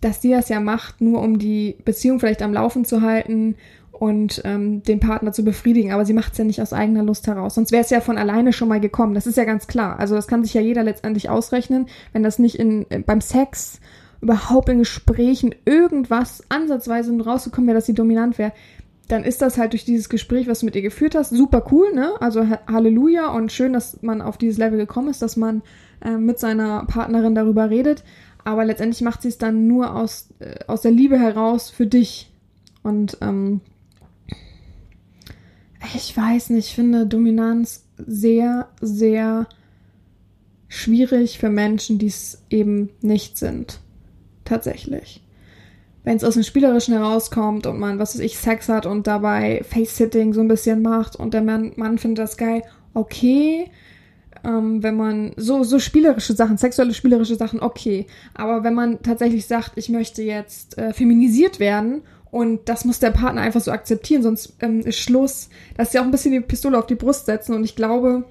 dass 0.00 0.20
die 0.20 0.30
das 0.30 0.48
ja 0.48 0.60
macht, 0.60 1.00
nur 1.00 1.22
um 1.22 1.38
die 1.38 1.76
Beziehung 1.84 2.20
vielleicht 2.20 2.42
am 2.42 2.52
Laufen 2.52 2.84
zu 2.84 3.02
halten 3.02 3.56
und 3.90 4.42
ähm, 4.44 4.82
den 4.82 5.00
Partner 5.00 5.32
zu 5.32 5.44
befriedigen. 5.44 5.92
Aber 5.92 6.04
sie 6.04 6.12
macht 6.12 6.32
es 6.32 6.38
ja 6.38 6.44
nicht 6.44 6.60
aus 6.60 6.72
eigener 6.72 7.02
Lust 7.02 7.26
heraus. 7.26 7.54
Sonst 7.54 7.72
wäre 7.72 7.84
es 7.84 7.90
ja 7.90 8.00
von 8.00 8.18
alleine 8.18 8.52
schon 8.52 8.68
mal 8.68 8.80
gekommen. 8.80 9.14
Das 9.14 9.26
ist 9.26 9.36
ja 9.36 9.44
ganz 9.44 9.66
klar. 9.66 9.98
Also 9.98 10.14
das 10.14 10.26
kann 10.26 10.42
sich 10.42 10.54
ja 10.54 10.60
jeder 10.60 10.82
letztendlich 10.82 11.30
ausrechnen, 11.30 11.86
wenn 12.12 12.22
das 12.22 12.38
nicht 12.38 12.58
in, 12.58 12.86
äh, 12.90 12.98
beim 12.98 13.20
Sex 13.20 13.80
überhaupt 14.20 14.68
in 14.70 14.78
Gesprächen 14.78 15.54
irgendwas 15.64 16.42
ansatzweise 16.48 17.16
rausgekommen 17.22 17.68
wäre, 17.68 17.76
dass 17.76 17.86
sie 17.86 17.94
dominant 17.94 18.38
wäre, 18.38 18.52
dann 19.08 19.24
ist 19.24 19.42
das 19.42 19.58
halt 19.58 19.72
durch 19.72 19.84
dieses 19.84 20.08
Gespräch, 20.08 20.46
was 20.46 20.60
du 20.60 20.66
mit 20.66 20.76
ihr 20.76 20.82
geführt 20.82 21.14
hast, 21.14 21.30
super 21.30 21.66
cool, 21.70 21.92
ne? 21.94 22.12
Also 22.20 22.46
Halleluja 22.66 23.28
und 23.28 23.52
schön, 23.52 23.72
dass 23.72 24.02
man 24.02 24.22
auf 24.22 24.38
dieses 24.38 24.58
Level 24.58 24.78
gekommen 24.78 25.08
ist, 25.08 25.20
dass 25.20 25.36
man 25.36 25.62
äh, 26.00 26.16
mit 26.16 26.38
seiner 26.38 26.84
Partnerin 26.86 27.34
darüber 27.34 27.70
redet. 27.70 28.02
Aber 28.44 28.64
letztendlich 28.64 29.02
macht 29.02 29.22
sie 29.22 29.28
es 29.28 29.38
dann 29.38 29.66
nur 29.66 29.94
aus, 29.94 30.28
äh, 30.38 30.56
aus 30.66 30.82
der 30.82 30.90
Liebe 30.90 31.18
heraus 31.18 31.70
für 31.70 31.86
dich. 31.86 32.30
Und 32.82 33.18
ähm, 33.20 33.60
ich 35.94 36.16
weiß 36.16 36.50
nicht, 36.50 36.68
ich 36.68 36.74
finde 36.74 37.06
Dominanz 37.06 37.86
sehr, 37.96 38.68
sehr 38.80 39.46
schwierig 40.68 41.38
für 41.38 41.50
Menschen, 41.50 41.98
die 41.98 42.06
es 42.06 42.42
eben 42.50 42.90
nicht 43.00 43.38
sind. 43.38 43.80
Tatsächlich. 44.44 45.23
Wenn 46.04 46.16
es 46.16 46.24
aus 46.24 46.34
dem 46.34 46.42
Spielerischen 46.42 46.94
herauskommt 46.94 47.66
und 47.66 47.78
man, 47.78 47.98
was 47.98 48.14
weiß 48.14 48.20
ich, 48.20 48.38
Sex 48.38 48.68
hat 48.68 48.86
und 48.86 49.06
dabei 49.06 49.62
Face-Sitting 49.68 50.34
so 50.34 50.40
ein 50.40 50.48
bisschen 50.48 50.82
macht 50.82 51.16
und 51.16 51.34
der 51.34 51.42
Mann, 51.42 51.72
Mann 51.76 51.98
findet 51.98 52.22
das 52.22 52.36
geil, 52.36 52.62
okay, 52.92 53.70
ähm, 54.44 54.82
wenn 54.82 54.96
man 54.96 55.32
so, 55.36 55.64
so 55.64 55.78
spielerische 55.78 56.34
Sachen, 56.34 56.58
sexuelle 56.58 56.94
spielerische 56.94 57.36
Sachen, 57.36 57.60
okay. 57.60 58.06
Aber 58.34 58.62
wenn 58.64 58.74
man 58.74 59.02
tatsächlich 59.02 59.46
sagt, 59.46 59.72
ich 59.76 59.88
möchte 59.88 60.22
jetzt 60.22 60.76
äh, 60.78 60.92
feminisiert 60.92 61.58
werden 61.58 62.02
und 62.30 62.68
das 62.68 62.84
muss 62.84 62.98
der 62.98 63.10
Partner 63.10 63.40
einfach 63.40 63.60
so 63.60 63.70
akzeptieren, 63.70 64.22
sonst 64.22 64.54
ähm, 64.60 64.80
ist 64.80 64.98
Schluss. 64.98 65.48
Das 65.76 65.88
ist 65.88 65.94
ja 65.94 66.02
auch 66.02 66.04
ein 66.04 66.10
bisschen 66.10 66.32
die 66.32 66.40
Pistole 66.40 66.78
auf 66.78 66.86
die 66.86 66.94
Brust 66.94 67.26
setzen 67.26 67.54
und 67.54 67.64
ich 67.64 67.76
glaube, 67.76 68.24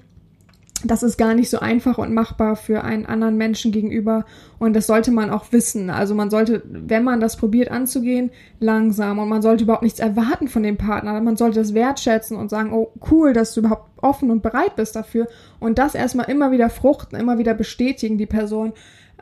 das 0.84 1.02
ist 1.02 1.16
gar 1.16 1.34
nicht 1.34 1.50
so 1.50 1.58
einfach 1.58 1.98
und 1.98 2.12
machbar 2.12 2.56
für 2.56 2.84
einen 2.84 3.06
anderen 3.06 3.36
Menschen 3.36 3.72
gegenüber. 3.72 4.24
Und 4.58 4.74
das 4.74 4.86
sollte 4.86 5.10
man 5.10 5.30
auch 5.30 5.52
wissen. 5.52 5.90
Also 5.90 6.14
man 6.14 6.30
sollte, 6.30 6.62
wenn 6.64 7.04
man 7.04 7.20
das 7.20 7.36
probiert 7.36 7.70
anzugehen, 7.70 8.30
langsam. 8.60 9.18
Und 9.18 9.28
man 9.28 9.42
sollte 9.42 9.64
überhaupt 9.64 9.82
nichts 9.82 10.00
erwarten 10.00 10.48
von 10.48 10.62
dem 10.62 10.76
Partner. 10.76 11.20
Man 11.20 11.36
sollte 11.36 11.60
das 11.60 11.74
wertschätzen 11.74 12.36
und 12.36 12.50
sagen, 12.50 12.72
oh 12.72 12.92
cool, 13.10 13.32
dass 13.32 13.54
du 13.54 13.60
überhaupt 13.60 13.90
offen 14.02 14.30
und 14.30 14.42
bereit 14.42 14.76
bist 14.76 14.96
dafür. 14.96 15.28
Und 15.60 15.78
das 15.78 15.94
erstmal 15.94 16.30
immer 16.30 16.50
wieder 16.52 16.70
fruchten, 16.70 17.18
immer 17.18 17.38
wieder 17.38 17.54
bestätigen, 17.54 18.18
die 18.18 18.26
Person 18.26 18.72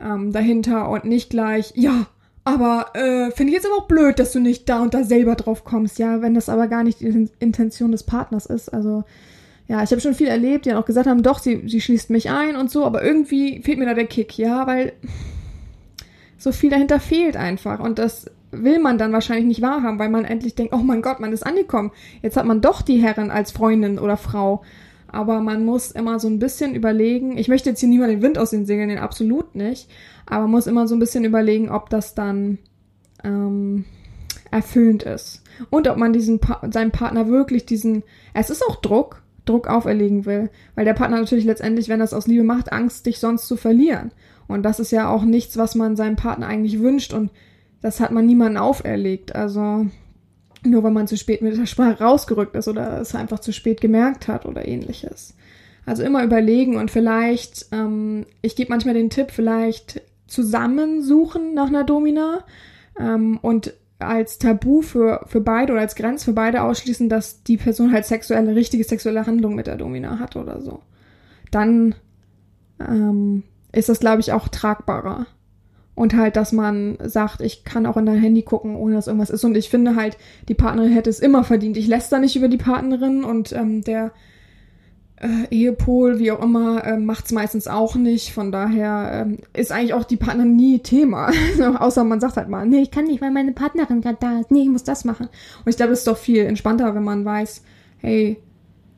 ähm, 0.01 0.31
dahinter 0.31 0.89
und 0.89 1.05
nicht 1.05 1.29
gleich, 1.29 1.73
ja, 1.75 2.07
aber 2.45 2.87
äh, 2.93 3.31
finde 3.31 3.51
ich 3.51 3.55
jetzt 3.55 3.65
aber 3.65 3.77
auch 3.77 3.87
blöd, 3.87 4.19
dass 4.19 4.33
du 4.33 4.39
nicht 4.39 4.67
da 4.67 4.81
und 4.81 4.93
da 4.93 5.03
selber 5.03 5.35
drauf 5.35 5.63
kommst, 5.63 5.97
ja, 5.97 6.21
wenn 6.21 6.33
das 6.33 6.49
aber 6.49 6.67
gar 6.67 6.83
nicht 6.83 6.99
die 6.99 7.29
Intention 7.39 7.91
des 7.91 8.03
Partners 8.03 8.45
ist. 8.45 8.69
Also 8.69 9.05
ja, 9.67 9.81
ich 9.81 9.91
habe 9.91 10.01
schon 10.01 10.13
viel 10.13 10.27
erlebt, 10.27 10.65
die 10.65 10.73
auch 10.73 10.85
gesagt 10.85 11.07
haben, 11.07 11.23
doch, 11.23 11.39
sie, 11.39 11.67
sie 11.67 11.81
schließt 11.81 12.09
mich 12.09 12.29
ein 12.29 12.55
und 12.55 12.69
so, 12.69 12.85
aber 12.85 13.03
irgendwie 13.03 13.61
fehlt 13.61 13.79
mir 13.79 13.85
da 13.85 13.93
der 13.93 14.07
Kick, 14.07 14.37
ja, 14.37 14.67
weil 14.67 14.93
so 16.37 16.51
viel 16.51 16.69
dahinter 16.69 16.99
fehlt 16.99 17.37
einfach 17.37 17.79
und 17.79 17.99
das 17.99 18.25
will 18.51 18.79
man 18.79 18.97
dann 18.97 19.13
wahrscheinlich 19.13 19.45
nicht 19.45 19.61
wahrhaben, 19.61 19.99
weil 19.99 20.09
man 20.09 20.25
endlich 20.25 20.55
denkt, 20.55 20.73
oh 20.73 20.83
mein 20.83 21.01
Gott, 21.01 21.19
man 21.19 21.33
ist 21.33 21.45
angekommen. 21.45 21.91
Jetzt 22.21 22.37
hat 22.37 22.45
man 22.45 22.61
doch 22.61 22.83
die 22.83 22.97
Herren 22.97 23.31
als 23.31 23.51
Freundin 23.51 23.97
oder 23.97 24.15
Frau. 24.15 24.61
Aber 25.07 25.41
man 25.41 25.65
muss 25.65 25.91
immer 25.91 26.19
so 26.19 26.27
ein 26.27 26.39
bisschen 26.39 26.75
überlegen, 26.75 27.37
ich 27.37 27.47
möchte 27.47 27.69
jetzt 27.69 27.79
hier 27.79 27.89
niemand 27.89 28.11
den 28.11 28.21
Wind 28.21 28.37
aus 28.37 28.49
den 28.49 28.65
Segeln 28.65 28.87
nehmen, 28.87 29.01
absolut 29.01 29.55
nicht, 29.55 29.89
aber 30.25 30.43
man 30.43 30.51
muss 30.51 30.67
immer 30.67 30.87
so 30.87 30.95
ein 30.95 30.99
bisschen 30.99 31.23
überlegen, 31.23 31.69
ob 31.69 31.89
das 31.89 32.15
dann 32.15 32.57
ähm, 33.23 33.85
erfüllend 34.49 35.03
ist. 35.03 35.43
Und 35.69 35.87
ob 35.87 35.97
man 35.97 36.13
diesen 36.13 36.39
pa 36.39 36.61
seinem 36.71 36.91
Partner 36.91 37.27
wirklich 37.27 37.65
diesen, 37.65 38.03
es 38.33 38.49
ist 38.49 38.63
auch 38.67 38.77
Druck, 38.77 39.22
Druck 39.45 39.67
auferlegen 39.67 40.25
will. 40.25 40.49
Weil 40.75 40.85
der 40.85 40.93
Partner 40.93 41.19
natürlich 41.19 41.45
letztendlich, 41.45 41.89
wenn 41.89 41.99
das 41.99 42.13
aus 42.13 42.27
Liebe 42.27 42.43
macht, 42.43 42.71
Angst, 42.71 43.05
dich 43.05 43.19
sonst 43.19 43.47
zu 43.47 43.55
verlieren. 43.55 44.11
Und 44.47 44.63
das 44.63 44.79
ist 44.79 44.91
ja 44.91 45.09
auch 45.09 45.23
nichts, 45.23 45.57
was 45.57 45.75
man 45.75 45.95
seinem 45.95 46.15
Partner 46.15 46.47
eigentlich 46.47 46.79
wünscht 46.79 47.13
und 47.13 47.31
das 47.81 47.99
hat 47.99 48.11
man 48.11 48.25
niemandem 48.25 48.61
auferlegt. 48.61 49.35
Also 49.35 49.87
nur 50.65 50.83
weil 50.83 50.91
man 50.91 51.07
zu 51.07 51.17
spät 51.17 51.41
mit 51.41 51.57
der 51.57 51.65
Sprache 51.65 52.03
rausgerückt 52.03 52.55
ist 52.55 52.67
oder 52.67 53.01
es 53.01 53.15
einfach 53.15 53.39
zu 53.39 53.51
spät 53.51 53.81
gemerkt 53.81 54.27
hat 54.27 54.45
oder 54.45 54.67
ähnliches. 54.67 55.35
Also 55.85 56.03
immer 56.03 56.23
überlegen 56.23 56.77
und 56.77 56.91
vielleicht, 56.91 57.67
ähm, 57.71 58.25
ich 58.41 58.55
gebe 58.55 58.69
manchmal 58.69 58.93
den 58.93 59.09
Tipp, 59.09 59.31
vielleicht 59.31 60.01
zusammensuchen 60.27 61.53
nach 61.53 61.67
einer 61.67 61.83
Domina 61.83 62.45
ähm, 62.97 63.37
und 63.41 63.73
als 64.07 64.39
Tabu 64.39 64.81
für, 64.81 65.25
für 65.27 65.41
beide 65.41 65.73
oder 65.73 65.81
als 65.81 65.95
Grenz 65.95 66.23
für 66.23 66.33
beide 66.33 66.63
ausschließen, 66.63 67.09
dass 67.09 67.43
die 67.43 67.57
Person 67.57 67.91
halt 67.91 68.05
sexuelle, 68.05 68.55
richtige 68.55 68.83
sexuelle 68.83 69.25
Handlung 69.25 69.55
mit 69.55 69.67
der 69.67 69.77
Domina 69.77 70.19
hat 70.19 70.35
oder 70.35 70.61
so. 70.61 70.81
Dann 71.51 71.95
ähm, 72.79 73.43
ist 73.71 73.89
das, 73.89 73.99
glaube 73.99 74.21
ich, 74.21 74.31
auch 74.31 74.47
tragbarer. 74.47 75.27
Und 75.95 76.15
halt, 76.15 76.35
dass 76.37 76.51
man 76.51 76.97
sagt, 77.03 77.41
ich 77.41 77.63
kann 77.63 77.85
auch 77.85 77.97
in 77.97 78.07
dein 78.07 78.19
Handy 78.19 78.41
gucken, 78.41 78.75
ohne 78.75 78.95
dass 78.95 79.05
irgendwas 79.05 79.29
ist. 79.29 79.43
Und 79.43 79.55
ich 79.55 79.69
finde 79.69 79.95
halt, 79.95 80.17
die 80.47 80.55
Partnerin 80.55 80.91
hätte 80.91 81.09
es 81.09 81.19
immer 81.19 81.43
verdient. 81.43 81.77
Ich 81.77 81.85
lässt 81.85 82.11
da 82.11 82.17
nicht 82.17 82.35
über 82.35 82.47
die 82.47 82.57
Partnerin 82.57 83.23
und 83.23 83.51
ähm, 83.53 83.83
der 83.83 84.11
äh, 85.23 85.47
Ehepol, 85.49 86.19
wie 86.19 86.31
auch 86.31 86.41
immer, 86.41 86.83
äh, 86.83 86.97
macht 86.97 87.25
es 87.25 87.31
meistens 87.31 87.67
auch 87.67 87.95
nicht. 87.95 88.33
Von 88.33 88.51
daher 88.51 89.27
äh, 89.27 89.59
ist 89.59 89.71
eigentlich 89.71 89.93
auch 89.93 90.03
die 90.03 90.17
Partnerin 90.17 90.55
nie 90.55 90.79
Thema. 90.79 91.31
Außer 91.79 92.03
man 92.03 92.19
sagt 92.19 92.37
halt 92.37 92.49
mal, 92.49 92.65
nee, 92.65 92.81
ich 92.81 92.91
kann 92.91 93.05
nicht, 93.05 93.21
weil 93.21 93.31
meine 93.31 93.53
Partnerin 93.53 94.01
gerade 94.01 94.17
da 94.19 94.39
ist. 94.39 94.51
Nee, 94.51 94.63
ich 94.63 94.69
muss 94.69 94.83
das 94.83 95.05
machen. 95.05 95.27
Und 95.27 95.69
ich 95.69 95.77
glaube, 95.77 95.91
das 95.91 95.99
ist 95.99 96.07
doch 96.07 96.17
viel 96.17 96.43
entspannter, 96.43 96.93
wenn 96.93 97.03
man 97.03 97.23
weiß, 97.23 97.63
hey, 97.99 98.37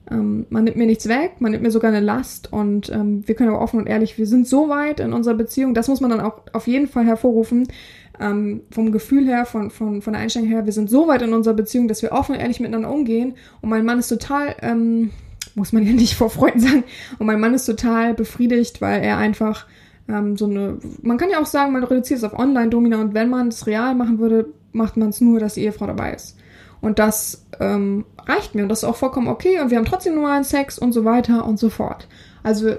ähm, 0.09 0.45
man 0.49 0.63
nimmt 0.63 0.77
mir 0.77 0.87
nichts 0.87 1.07
weg, 1.07 1.33
man 1.39 1.51
nimmt 1.51 1.63
mir 1.63 1.71
sogar 1.71 1.91
eine 1.91 1.99
Last 1.99 2.51
und 2.53 2.89
ähm, 2.89 3.27
wir 3.27 3.33
können 3.33 3.49
aber 3.49 3.61
offen 3.61 3.79
und 3.79 3.87
ehrlich, 3.87 4.19
wir 4.19 4.27
sind 4.27 4.47
so 4.47 4.69
weit 4.69 4.99
in 4.99 5.13
unserer 5.13 5.33
Beziehung, 5.33 5.73
das 5.73 5.87
muss 5.87 5.99
man 5.99 6.11
dann 6.11 6.21
auch 6.21 6.41
auf 6.53 6.67
jeden 6.67 6.87
Fall 6.87 7.05
hervorrufen, 7.05 7.67
ähm, 8.19 8.61
vom 8.69 8.91
Gefühl 8.91 9.25
her, 9.25 9.45
von, 9.45 9.71
von, 9.71 10.03
von 10.03 10.13
der 10.13 10.21
Einstellung 10.21 10.47
her, 10.47 10.65
wir 10.65 10.73
sind 10.73 10.91
so 10.91 11.07
weit 11.07 11.23
in 11.23 11.33
unserer 11.33 11.55
Beziehung, 11.55 11.87
dass 11.87 12.03
wir 12.03 12.11
offen 12.11 12.35
und 12.35 12.41
ehrlich 12.41 12.59
miteinander 12.59 12.91
umgehen 12.91 13.33
und 13.61 13.69
mein 13.69 13.83
Mann 13.83 13.97
ist 13.97 14.09
total 14.09 14.55
ähm, 14.61 15.09
muss 15.55 15.73
man 15.73 15.85
ja 15.85 15.93
nicht 15.93 16.15
vor 16.15 16.29
Freunden 16.29 16.59
sagen. 16.59 16.83
Und 17.17 17.25
mein 17.25 17.39
Mann 17.39 17.53
ist 17.53 17.65
total 17.65 18.13
befriedigt, 18.13 18.81
weil 18.81 19.01
er 19.01 19.17
einfach 19.17 19.65
ähm, 20.07 20.37
so 20.37 20.45
eine, 20.45 20.77
man 21.01 21.17
kann 21.17 21.29
ja 21.29 21.41
auch 21.41 21.45
sagen, 21.45 21.73
man 21.73 21.83
reduziert 21.83 22.19
es 22.19 22.23
auf 22.23 22.37
Online-Domina 22.37 23.01
und 23.01 23.13
wenn 23.13 23.29
man 23.29 23.47
es 23.47 23.65
real 23.65 23.95
machen 23.95 24.19
würde, 24.19 24.47
macht 24.71 24.97
man 24.97 25.09
es 25.09 25.21
nur, 25.21 25.39
dass 25.39 25.55
die 25.55 25.63
Ehefrau 25.63 25.87
dabei 25.87 26.13
ist. 26.13 26.37
Und 26.81 26.99
das 26.99 27.45
ähm, 27.59 28.05
reicht 28.27 28.53
mir 28.53 28.63
und 28.63 28.69
das 28.69 28.79
ist 28.79 28.83
auch 28.83 28.97
vollkommen 28.97 29.27
okay 29.27 29.59
und 29.59 29.71
wir 29.71 29.77
haben 29.77 29.85
trotzdem 29.85 30.15
normalen 30.15 30.43
Sex 30.43 30.77
und 30.77 30.91
so 30.91 31.05
weiter 31.05 31.45
und 31.45 31.57
so 31.57 31.69
fort. 31.69 32.07
Also 32.43 32.75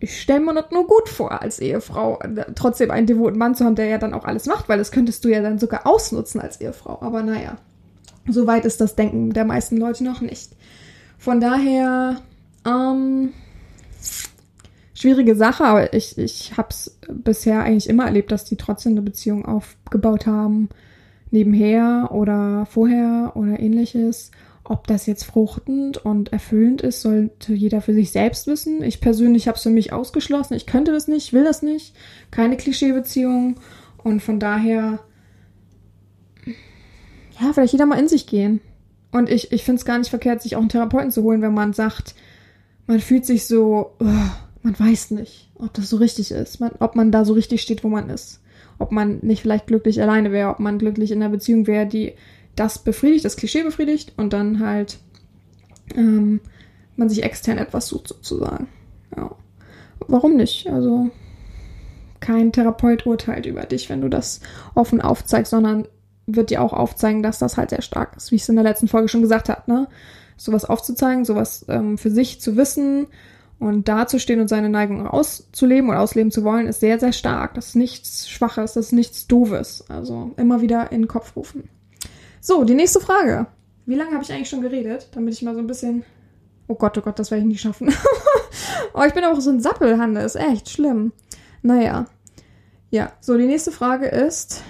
ich 0.00 0.20
stelle 0.20 0.40
mir 0.40 0.54
das 0.54 0.70
nur 0.70 0.86
gut 0.86 1.08
vor, 1.08 1.42
als 1.42 1.58
Ehefrau 1.58 2.20
trotzdem 2.54 2.92
einen 2.92 3.08
devoten 3.08 3.38
Mann 3.38 3.56
zu 3.56 3.64
haben, 3.64 3.74
der 3.74 3.86
ja 3.86 3.98
dann 3.98 4.14
auch 4.14 4.24
alles 4.24 4.46
macht, 4.46 4.68
weil 4.68 4.78
das 4.78 4.92
könntest 4.92 5.24
du 5.24 5.28
ja 5.28 5.42
dann 5.42 5.58
sogar 5.58 5.86
ausnutzen 5.86 6.40
als 6.40 6.60
Ehefrau. 6.60 6.98
Aber 7.00 7.22
naja, 7.22 7.56
so 8.28 8.46
weit 8.46 8.64
ist 8.64 8.80
das 8.80 8.94
Denken 8.94 9.32
der 9.32 9.44
meisten 9.44 9.76
Leute 9.76 10.04
noch 10.04 10.20
nicht. 10.20 10.52
Von 11.18 11.40
daher, 11.40 12.22
ähm, 12.64 13.32
schwierige 14.94 15.34
Sache, 15.34 15.64
aber 15.64 15.92
ich, 15.92 16.16
ich 16.16 16.56
habe 16.56 16.68
es 16.70 16.98
bisher 17.08 17.62
eigentlich 17.62 17.88
immer 17.88 18.06
erlebt, 18.06 18.32
dass 18.32 18.44
die 18.44 18.56
trotzdem 18.56 18.92
eine 18.92 19.02
Beziehung 19.02 19.44
aufgebaut 19.44 20.26
haben, 20.26 20.68
nebenher 21.30 22.10
oder 22.12 22.66
vorher 22.66 23.32
oder 23.34 23.58
ähnliches. 23.60 24.30
Ob 24.64 24.86
das 24.86 25.06
jetzt 25.06 25.24
fruchtend 25.24 25.96
und 25.96 26.32
erfüllend 26.32 26.82
ist, 26.82 27.00
sollte 27.00 27.54
jeder 27.54 27.80
für 27.80 27.94
sich 27.94 28.12
selbst 28.12 28.46
wissen. 28.46 28.82
Ich 28.82 29.00
persönlich 29.00 29.48
habe 29.48 29.56
es 29.56 29.62
für 29.62 29.70
mich 29.70 29.92
ausgeschlossen. 29.92 30.54
Ich 30.54 30.66
könnte 30.66 30.92
das 30.92 31.08
nicht, 31.08 31.32
will 31.32 31.44
das 31.44 31.62
nicht. 31.62 31.96
Keine 32.30 32.56
Klischeebeziehung. 32.56 33.56
Und 34.02 34.20
von 34.20 34.38
daher, 34.38 35.00
ja, 37.40 37.52
vielleicht 37.52 37.72
jeder 37.72 37.86
mal 37.86 37.98
in 37.98 38.08
sich 38.08 38.26
gehen. 38.26 38.60
Und 39.10 39.30
ich, 39.30 39.52
ich 39.52 39.64
finde 39.64 39.78
es 39.78 39.84
gar 39.84 39.98
nicht 39.98 40.10
verkehrt, 40.10 40.42
sich 40.42 40.56
auch 40.56 40.60
einen 40.60 40.68
Therapeuten 40.68 41.10
zu 41.10 41.22
holen, 41.22 41.42
wenn 41.42 41.54
man 41.54 41.72
sagt, 41.72 42.14
man 42.86 43.00
fühlt 43.00 43.24
sich 43.24 43.46
so, 43.46 43.94
oh, 44.00 44.30
man 44.62 44.78
weiß 44.78 45.12
nicht, 45.12 45.50
ob 45.56 45.72
das 45.74 45.88
so 45.88 45.96
richtig 45.96 46.30
ist, 46.30 46.60
man, 46.60 46.72
ob 46.78 46.94
man 46.94 47.10
da 47.10 47.24
so 47.24 47.32
richtig 47.32 47.62
steht, 47.62 47.84
wo 47.84 47.88
man 47.88 48.10
ist. 48.10 48.40
Ob 48.78 48.92
man 48.92 49.18
nicht 49.22 49.42
vielleicht 49.42 49.66
glücklich 49.66 50.00
alleine 50.02 50.30
wäre, 50.30 50.50
ob 50.50 50.60
man 50.60 50.78
glücklich 50.78 51.10
in 51.10 51.22
einer 51.22 51.30
Beziehung 51.30 51.66
wäre, 51.66 51.86
die 51.86 52.14
das 52.54 52.78
befriedigt, 52.78 53.24
das 53.24 53.36
Klischee 53.36 53.62
befriedigt 53.62 54.12
und 54.16 54.32
dann 54.32 54.60
halt 54.60 54.98
ähm, 55.94 56.40
man 56.96 57.08
sich 57.08 57.22
extern 57.22 57.58
etwas 57.58 57.88
sucht 57.88 58.08
sozusagen. 58.08 58.68
Ja. 59.16 59.34
Warum 60.06 60.36
nicht? 60.36 60.68
Also 60.68 61.10
kein 62.20 62.52
Therapeut 62.52 63.06
urteilt 63.06 63.46
über 63.46 63.62
dich, 63.62 63.88
wenn 63.88 64.00
du 64.00 64.08
das 64.08 64.40
offen 64.74 65.00
aufzeigst, 65.00 65.50
sondern 65.50 65.86
wird 66.28 66.50
dir 66.50 66.62
auch 66.62 66.72
aufzeigen, 66.72 67.22
dass 67.22 67.38
das 67.38 67.56
halt 67.56 67.70
sehr 67.70 67.82
stark 67.82 68.16
ist, 68.16 68.30
wie 68.30 68.36
ich 68.36 68.42
es 68.42 68.48
in 68.48 68.56
der 68.56 68.64
letzten 68.64 68.86
Folge 68.86 69.08
schon 69.08 69.22
gesagt 69.22 69.48
habe, 69.48 69.62
ne? 69.66 69.88
Sowas 70.36 70.64
aufzuzeigen, 70.64 71.24
sowas 71.24 71.64
ähm, 71.68 71.98
für 71.98 72.10
sich 72.10 72.40
zu 72.40 72.56
wissen 72.56 73.08
und 73.58 73.88
dazustehen 73.88 74.40
und 74.40 74.48
seine 74.48 74.68
Neigung 74.68 75.04
auszuleben 75.06 75.90
oder 75.90 76.00
ausleben 76.00 76.30
zu 76.30 76.44
wollen, 76.44 76.68
ist 76.68 76.78
sehr, 76.78 77.00
sehr 77.00 77.12
stark. 77.12 77.54
Das 77.54 77.68
ist 77.68 77.74
nichts 77.74 78.28
Schwaches, 78.28 78.74
das 78.74 78.86
ist 78.86 78.92
nichts 78.92 79.26
Doofes. 79.26 79.84
Also 79.88 80.32
immer 80.36 80.60
wieder 80.60 80.92
in 80.92 81.02
den 81.02 81.08
Kopf 81.08 81.34
rufen. 81.34 81.68
So, 82.40 82.62
die 82.62 82.74
nächste 82.74 83.00
Frage. 83.00 83.46
Wie 83.86 83.96
lange 83.96 84.12
habe 84.12 84.22
ich 84.22 84.32
eigentlich 84.32 84.48
schon 84.48 84.62
geredet? 84.62 85.08
Damit 85.12 85.34
ich 85.34 85.42
mal 85.42 85.54
so 85.54 85.60
ein 85.60 85.66
bisschen. 85.66 86.04
Oh 86.68 86.74
Gott, 86.74 86.96
oh 86.98 87.00
Gott, 87.00 87.18
das 87.18 87.30
werde 87.30 87.42
ich 87.42 87.48
nicht 87.48 87.60
schaffen. 87.62 87.92
oh, 88.94 89.02
ich 89.02 89.14
bin 89.14 89.24
auch 89.24 89.40
so 89.40 89.50
ein 89.50 89.60
Sappelhande, 89.60 90.20
ist 90.20 90.36
echt 90.36 90.68
schlimm. 90.68 91.12
Naja. 91.62 92.06
Ja, 92.90 93.12
so, 93.20 93.36
die 93.36 93.46
nächste 93.46 93.72
Frage 93.72 94.06
ist. 94.06 94.62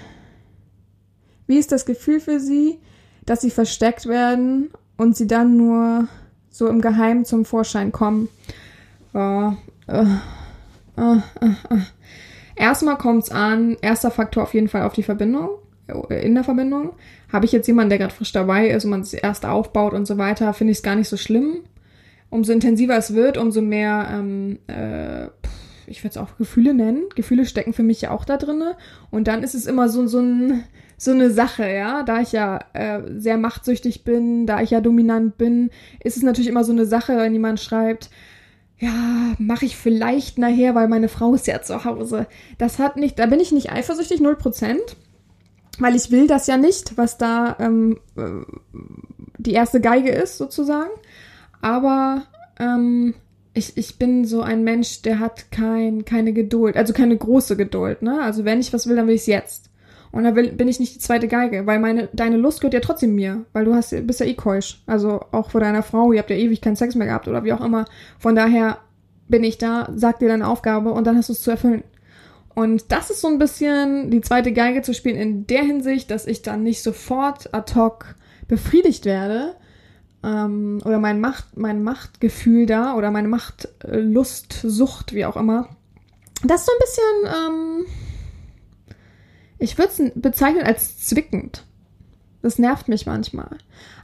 Wie 1.49 1.57
ist 1.57 1.71
das 1.71 1.87
Gefühl 1.87 2.19
für 2.19 2.39
Sie, 2.39 2.77
dass 3.25 3.41
Sie 3.41 3.49
versteckt 3.49 4.05
werden 4.05 4.69
und 4.97 5.17
Sie 5.17 5.25
dann 5.25 5.57
nur 5.57 6.07
so 6.51 6.67
im 6.67 6.79
Geheimen 6.79 7.25
zum 7.25 7.43
Vorschein 7.43 7.91
kommen? 7.91 8.29
Oh, 9.15 9.53
äh, 9.87 10.03
äh, 10.95 11.15
äh, 11.15 11.79
Erstmal 12.55 12.99
kommt 12.99 13.23
es 13.23 13.31
an, 13.31 13.77
erster 13.81 14.11
Faktor 14.11 14.43
auf 14.43 14.53
jeden 14.53 14.67
Fall 14.67 14.83
auf 14.83 14.93
die 14.93 15.01
Verbindung, 15.01 15.49
in 16.09 16.35
der 16.35 16.43
Verbindung. 16.43 16.91
Habe 17.33 17.45
ich 17.45 17.51
jetzt 17.51 17.65
jemanden, 17.65 17.89
der 17.89 17.97
gerade 17.97 18.13
frisch 18.13 18.31
dabei 18.31 18.69
ist 18.69 18.85
und 18.85 18.91
man 18.91 19.01
es 19.01 19.15
erst 19.15 19.43
aufbaut 19.43 19.93
und 19.93 20.05
so 20.05 20.19
weiter, 20.19 20.53
finde 20.53 20.73
ich 20.73 20.77
es 20.77 20.83
gar 20.83 20.95
nicht 20.95 21.09
so 21.09 21.17
schlimm. 21.17 21.61
Umso 22.29 22.53
intensiver 22.53 22.95
es 22.95 23.15
wird, 23.15 23.37
umso 23.37 23.61
mehr, 23.61 24.07
ähm, 24.11 24.59
äh, 24.67 25.29
ich 25.89 26.03
würde 26.03 26.11
es 26.11 26.17
auch 26.17 26.37
Gefühle 26.37 26.73
nennen. 26.73 27.03
Gefühle 27.15 27.45
stecken 27.45 27.73
für 27.73 27.83
mich 27.83 28.01
ja 28.01 28.11
auch 28.11 28.25
da 28.25 28.37
drinne. 28.37 28.75
Und 29.11 29.27
dann 29.27 29.43
ist 29.43 29.55
es 29.55 29.65
immer 29.65 29.89
so, 29.89 30.07
so, 30.07 30.19
ein, 30.19 30.63
so 30.97 31.11
eine 31.11 31.31
Sache, 31.31 31.67
ja. 31.69 32.03
Da 32.03 32.21
ich 32.21 32.31
ja 32.31 32.59
äh, 32.73 33.01
sehr 33.17 33.37
machtsüchtig 33.37 34.03
bin, 34.03 34.45
da 34.45 34.61
ich 34.61 34.71
ja 34.71 34.81
dominant 34.81 35.37
bin, 35.37 35.71
ist 36.03 36.17
es 36.17 36.23
natürlich 36.23 36.49
immer 36.49 36.63
so 36.63 36.71
eine 36.71 36.85
Sache, 36.85 37.17
wenn 37.17 37.33
jemand 37.33 37.59
schreibt, 37.59 38.09
ja, 38.77 39.35
mache 39.39 39.65
ich 39.65 39.75
vielleicht 39.75 40.37
nachher, 40.37 40.73
weil 40.73 40.87
meine 40.87 41.09
Frau 41.09 41.33
ist 41.33 41.47
ja 41.47 41.61
zu 41.61 41.83
Hause. 41.83 42.27
Das 42.57 42.79
hat 42.79 42.95
nicht, 42.95 43.19
da 43.19 43.25
bin 43.25 43.39
ich 43.39 43.51
nicht 43.51 43.71
eifersüchtig, 43.71 44.21
null 44.21 44.37
Prozent 44.37 44.95
weil 45.79 45.95
ich 45.95 46.11
will 46.11 46.27
das 46.27 46.47
ja 46.47 46.57
nicht, 46.57 46.97
was 46.97 47.17
da 47.17 47.55
ähm, 47.59 47.99
äh, 48.15 48.45
die 49.37 49.53
erste 49.53 49.81
Geige 49.81 50.11
ist, 50.11 50.37
sozusagen. 50.37 50.89
Aber 51.61 52.23
ähm, 52.59 53.15
ich, 53.59 53.77
ich 53.77 53.99
bin 53.99 54.25
so 54.25 54.41
ein 54.41 54.63
Mensch, 54.63 55.03
der 55.03 55.19
hat 55.19 55.51
kein, 55.51 56.05
keine 56.05 56.33
Geduld, 56.33 56.75
also 56.75 56.93
keine 56.93 57.15
große 57.15 57.55
Geduld, 57.55 58.01
ne? 58.01 58.21
Also 58.21 58.45
wenn 58.45 58.59
ich 58.59 58.73
was 58.73 58.87
will, 58.87 58.95
dann 58.95 59.07
will 59.07 59.15
ich 59.15 59.21
es 59.21 59.27
jetzt. 59.27 59.69
Und 60.11 60.23
da 60.23 60.35
will, 60.35 60.51
bin 60.53 60.67
ich 60.67 60.79
nicht 60.79 60.95
die 60.95 60.99
zweite 60.99 61.27
Geige, 61.27 61.67
weil 61.67 61.77
meine, 61.77 62.09
deine 62.13 62.37
Lust 62.37 62.61
gehört 62.61 62.73
ja 62.73 62.79
trotzdem 62.79 63.13
mir, 63.13 63.45
weil 63.53 63.65
du 63.65 63.75
hast, 63.75 63.93
bist 64.07 64.19
ja 64.19 64.25
eh 64.25 64.33
keusch. 64.33 64.81
Also 64.87 65.21
auch 65.31 65.51
vor 65.51 65.61
deiner 65.61 65.83
Frau, 65.83 66.11
ihr 66.11 66.19
habt 66.19 66.31
ja 66.31 66.35
ewig 66.35 66.61
keinen 66.61 66.75
Sex 66.75 66.95
mehr 66.95 67.05
gehabt 67.05 67.27
oder 67.27 67.43
wie 67.43 67.53
auch 67.53 67.63
immer. 67.63 67.85
Von 68.17 68.35
daher 68.35 68.79
bin 69.27 69.43
ich 69.43 69.59
da, 69.59 69.89
sag 69.95 70.17
dir 70.17 70.29
deine 70.29 70.47
Aufgabe 70.47 70.91
und 70.91 71.05
dann 71.05 71.15
hast 71.15 71.29
du 71.29 71.33
es 71.33 71.43
zu 71.43 71.51
erfüllen. 71.51 71.83
Und 72.55 72.91
das 72.91 73.11
ist 73.11 73.21
so 73.21 73.27
ein 73.27 73.37
bisschen 73.37 74.09
die 74.09 74.21
zweite 74.21 74.51
Geige 74.51 74.81
zu 74.81 74.93
spielen 74.93 75.15
in 75.15 75.45
der 75.45 75.63
Hinsicht, 75.63 76.09
dass 76.09 76.25
ich 76.25 76.41
dann 76.41 76.63
nicht 76.63 76.81
sofort 76.81 77.53
ad 77.53 77.75
hoc 77.75 78.15
befriedigt 78.47 79.05
werde 79.05 79.53
ähm, 80.23 80.79
oder 80.83 80.99
mein 80.99 81.21
Macht, 81.21 81.57
mein 81.57 81.83
Machtgefühl 81.83 82.65
da 82.65 82.95
oder 82.95 83.11
meine 83.11 83.27
Machtlust, 83.27 84.53
Sucht, 84.63 85.13
wie 85.13 85.25
auch 85.25 85.37
immer. 85.37 85.69
Das 86.43 86.61
ist 86.61 86.67
so 86.67 86.71
ein 86.71 86.79
bisschen, 86.79 87.45
ähm, 87.47 87.85
ich 89.57 89.77
würde 89.77 89.91
es 89.91 90.11
bezeichnen 90.15 90.63
als 90.63 90.99
zwickend. 91.05 91.65
Das 92.41 92.57
nervt 92.57 92.87
mich 92.87 93.05
manchmal. 93.05 93.57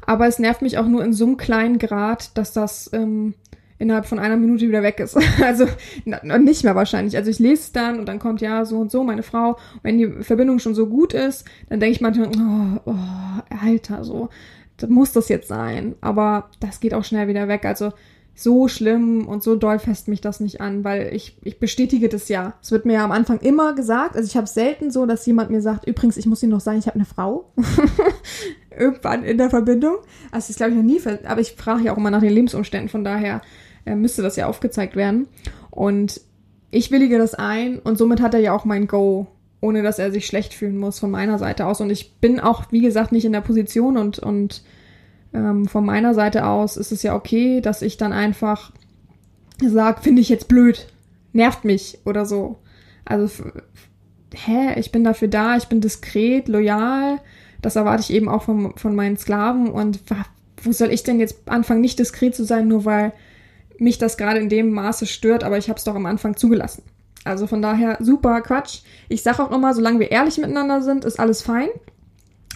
Aber 0.06 0.28
es 0.28 0.39
nervt 0.39 0.62
mich 0.62 0.78
auch 0.78 0.86
nur 0.86 1.04
in 1.04 1.13
so 1.13 1.25
einem 1.25 1.38
kleinen 1.38 1.80
Grad, 1.80 2.38
dass 2.38 2.51
das 2.51 2.89
ähm, 2.93 3.34
innerhalb 3.78 4.06
von 4.06 4.19
einer 4.19 4.38
Minute 4.38 4.67
wieder 4.67 4.84
weg 4.84 4.99
ist. 4.99 5.17
Also 5.41 5.67
nicht 6.06 6.63
mehr 6.63 6.75
wahrscheinlich. 6.75 7.15
Also 7.15 7.30
ich 7.30 7.39
lese 7.39 7.62
es 7.62 7.71
dann 7.71 7.99
und 7.99 8.08
dann 8.08 8.19
kommt 8.19 8.41
ja 8.41 8.65
so 8.65 8.80
und 8.80 8.91
so 8.91 9.04
meine 9.04 9.23
Frau. 9.23 9.51
Und 9.51 9.84
wenn 9.84 9.97
die 9.97 10.23
Verbindung 10.23 10.60
schon 10.60 10.75
so 10.75 10.88
gut 10.88 11.13
ist, 11.13 11.45
dann 11.69 11.80
denke 11.80 11.95
ich 11.95 12.01
manchmal, 12.01 12.80
oh, 12.86 12.91
oh, 12.91 13.65
Alter, 13.65 14.04
so, 14.04 14.30
das 14.78 14.90
muss 14.90 15.14
das 15.14 15.30
jetzt 15.30 15.48
sein. 15.48 15.96
Aber 16.02 16.50
das 16.60 16.80
geht 16.80 16.94
auch 16.94 17.04
schnell 17.04 17.28
wieder 17.28 17.48
weg. 17.48 17.66
Also 17.66 17.92
so 18.38 18.68
schlimm 18.68 19.28
und 19.28 19.44
so 19.44 19.56
doll 19.56 19.80
fest 19.80 20.10
mich 20.10 20.20
das 20.20 20.42
nicht 20.42 20.60
an, 20.60 20.84
weil 20.84 21.14
ich, 21.14 21.38
ich 21.44 21.58
bestätige 21.58 22.10
das 22.10 22.28
ja. 22.28 22.54
Es 22.62 22.70
wird 22.70 22.86
mir 22.86 22.94
ja 22.94 23.06
am 23.06 23.12
Anfang 23.12 23.40
immer 23.40 23.74
gesagt, 23.74 24.18
also 24.18 24.28
ich 24.28 24.36
habe 24.36 24.48
selten 24.48 24.92
so, 24.92 25.06
dass 25.06 25.26
jemand 25.26 25.52
mir 25.52 25.62
sagt, 25.62 25.88
übrigens, 25.88 26.18
ich 26.18 26.26
muss 26.26 26.44
Ihnen 26.44 26.52
noch 26.52 26.60
sagen, 26.60 26.80
ich 26.80 26.88
habe 26.88 26.96
eine 26.96 27.06
Frau. 27.06 27.50
Irgendwann 28.78 29.24
in 29.24 29.38
der 29.38 29.50
Verbindung. 29.50 29.96
Also 30.32 30.50
das 30.50 30.58
glaube 30.58 30.72
ich 30.72 30.78
noch 30.78 30.84
nie, 30.84 31.02
aber 31.26 31.40
ich 31.40 31.54
frage 31.54 31.84
ja 31.84 31.94
auch 31.94 31.98
immer 31.98 32.12
nach 32.12 32.20
den 32.20 32.34
Lebensumständen, 32.34 32.90
von 32.90 33.06
daher 33.06 33.42
äh, 33.86 33.96
müsste 33.96 34.22
das 34.22 34.36
ja 34.36 34.48
aufgezeigt 34.48 34.98
werden. 34.98 35.28
Und 35.72 36.20
ich 36.72 36.92
willige 36.92 37.18
das 37.18 37.36
ein 37.36 37.80
und 37.80 37.98
somit 37.98 38.20
hat 38.20 38.34
er 38.34 38.42
ja 38.42 38.54
auch 38.54 38.66
mein 38.66 38.88
Go, 38.88 39.28
ohne 39.65 39.82
dass 39.82 39.99
er 39.99 40.12
sich 40.12 40.28
schlecht 40.28 40.54
fühlen 40.54 40.78
muss 40.78 40.99
von 40.99 41.10
meiner 41.10 41.39
Seite 41.39 41.65
aus. 41.65 41.82
Und 41.82 41.89
ich 41.89 42.13
bin 42.15 42.39
auch, 42.39 42.71
wie 42.71 42.82
gesagt, 42.82 43.12
nicht 43.12 43.25
in 43.25 43.34
der 43.34 43.41
Position 43.41 43.97
und, 43.97 44.19
und 44.19 44.63
ähm, 45.34 45.65
von 45.65 45.84
meiner 45.86 46.13
Seite 46.13 46.45
aus 46.45 46.78
ist 46.78 46.91
es 46.91 47.01
ja 47.01 47.15
okay, 47.15 47.62
dass 47.62 47.82
ich 47.82 47.97
dann 47.97 48.13
einfach 48.13 48.71
sage, 49.65 50.01
finde 50.01 50.21
ich 50.21 50.30
jetzt 50.30 50.47
blöd, 50.47 50.88
nervt 51.34 51.65
mich 51.65 51.99
oder 52.06 52.25
so. 52.25 52.60
Also, 53.06 53.28
hä, 54.34 54.80
ich 54.80 54.91
bin 54.91 55.04
dafür 55.04 55.28
da, 55.28 55.58
ich 55.58 55.65
bin 55.65 55.82
diskret, 55.82 56.47
loyal. 56.47 57.19
Das 57.62 57.75
erwarte 57.75 58.04
ich 58.04 58.13
eben 58.13 58.30
auch 58.30 58.43
von, 58.43 58.78
von 58.78 58.95
meinen 58.95 59.17
Sklaven. 59.17 59.69
Und 59.69 59.99
wo 60.62 60.71
soll 60.71 60.91
ich 60.91 61.04
denn 61.04 61.19
jetzt 61.19 61.49
anfangen, 61.49 61.82
nicht 61.82 61.97
diskret 61.97 62.36
zu 62.36 62.43
sein, 62.43 62.67
nur 62.67 62.86
weil 62.86 63.13
mich 63.80 63.97
das 63.97 64.17
gerade 64.17 64.39
in 64.39 64.49
dem 64.49 64.71
Maße 64.71 65.06
stört, 65.06 65.43
aber 65.43 65.58
ich 65.58 65.69
habe 65.69 65.78
es 65.78 65.84
doch 65.84 65.95
am 65.95 66.06
Anfang 66.06 66.38
zugelassen. 66.38 66.84
Also 67.26 67.48
von 67.48 67.62
daher 67.62 67.98
super 68.00 68.40
Quatsch. 68.42 68.82
Ich 69.10 69.24
sage 69.24 69.44
auch 69.44 69.52
immer, 69.52 69.74
solange 69.74 70.00
wir 70.00 70.12
ehrlich 70.12 70.38
miteinander 70.38 70.82
sind, 70.82 71.04
ist 71.04 71.20
alles 71.20 71.42
fein. 71.42 71.70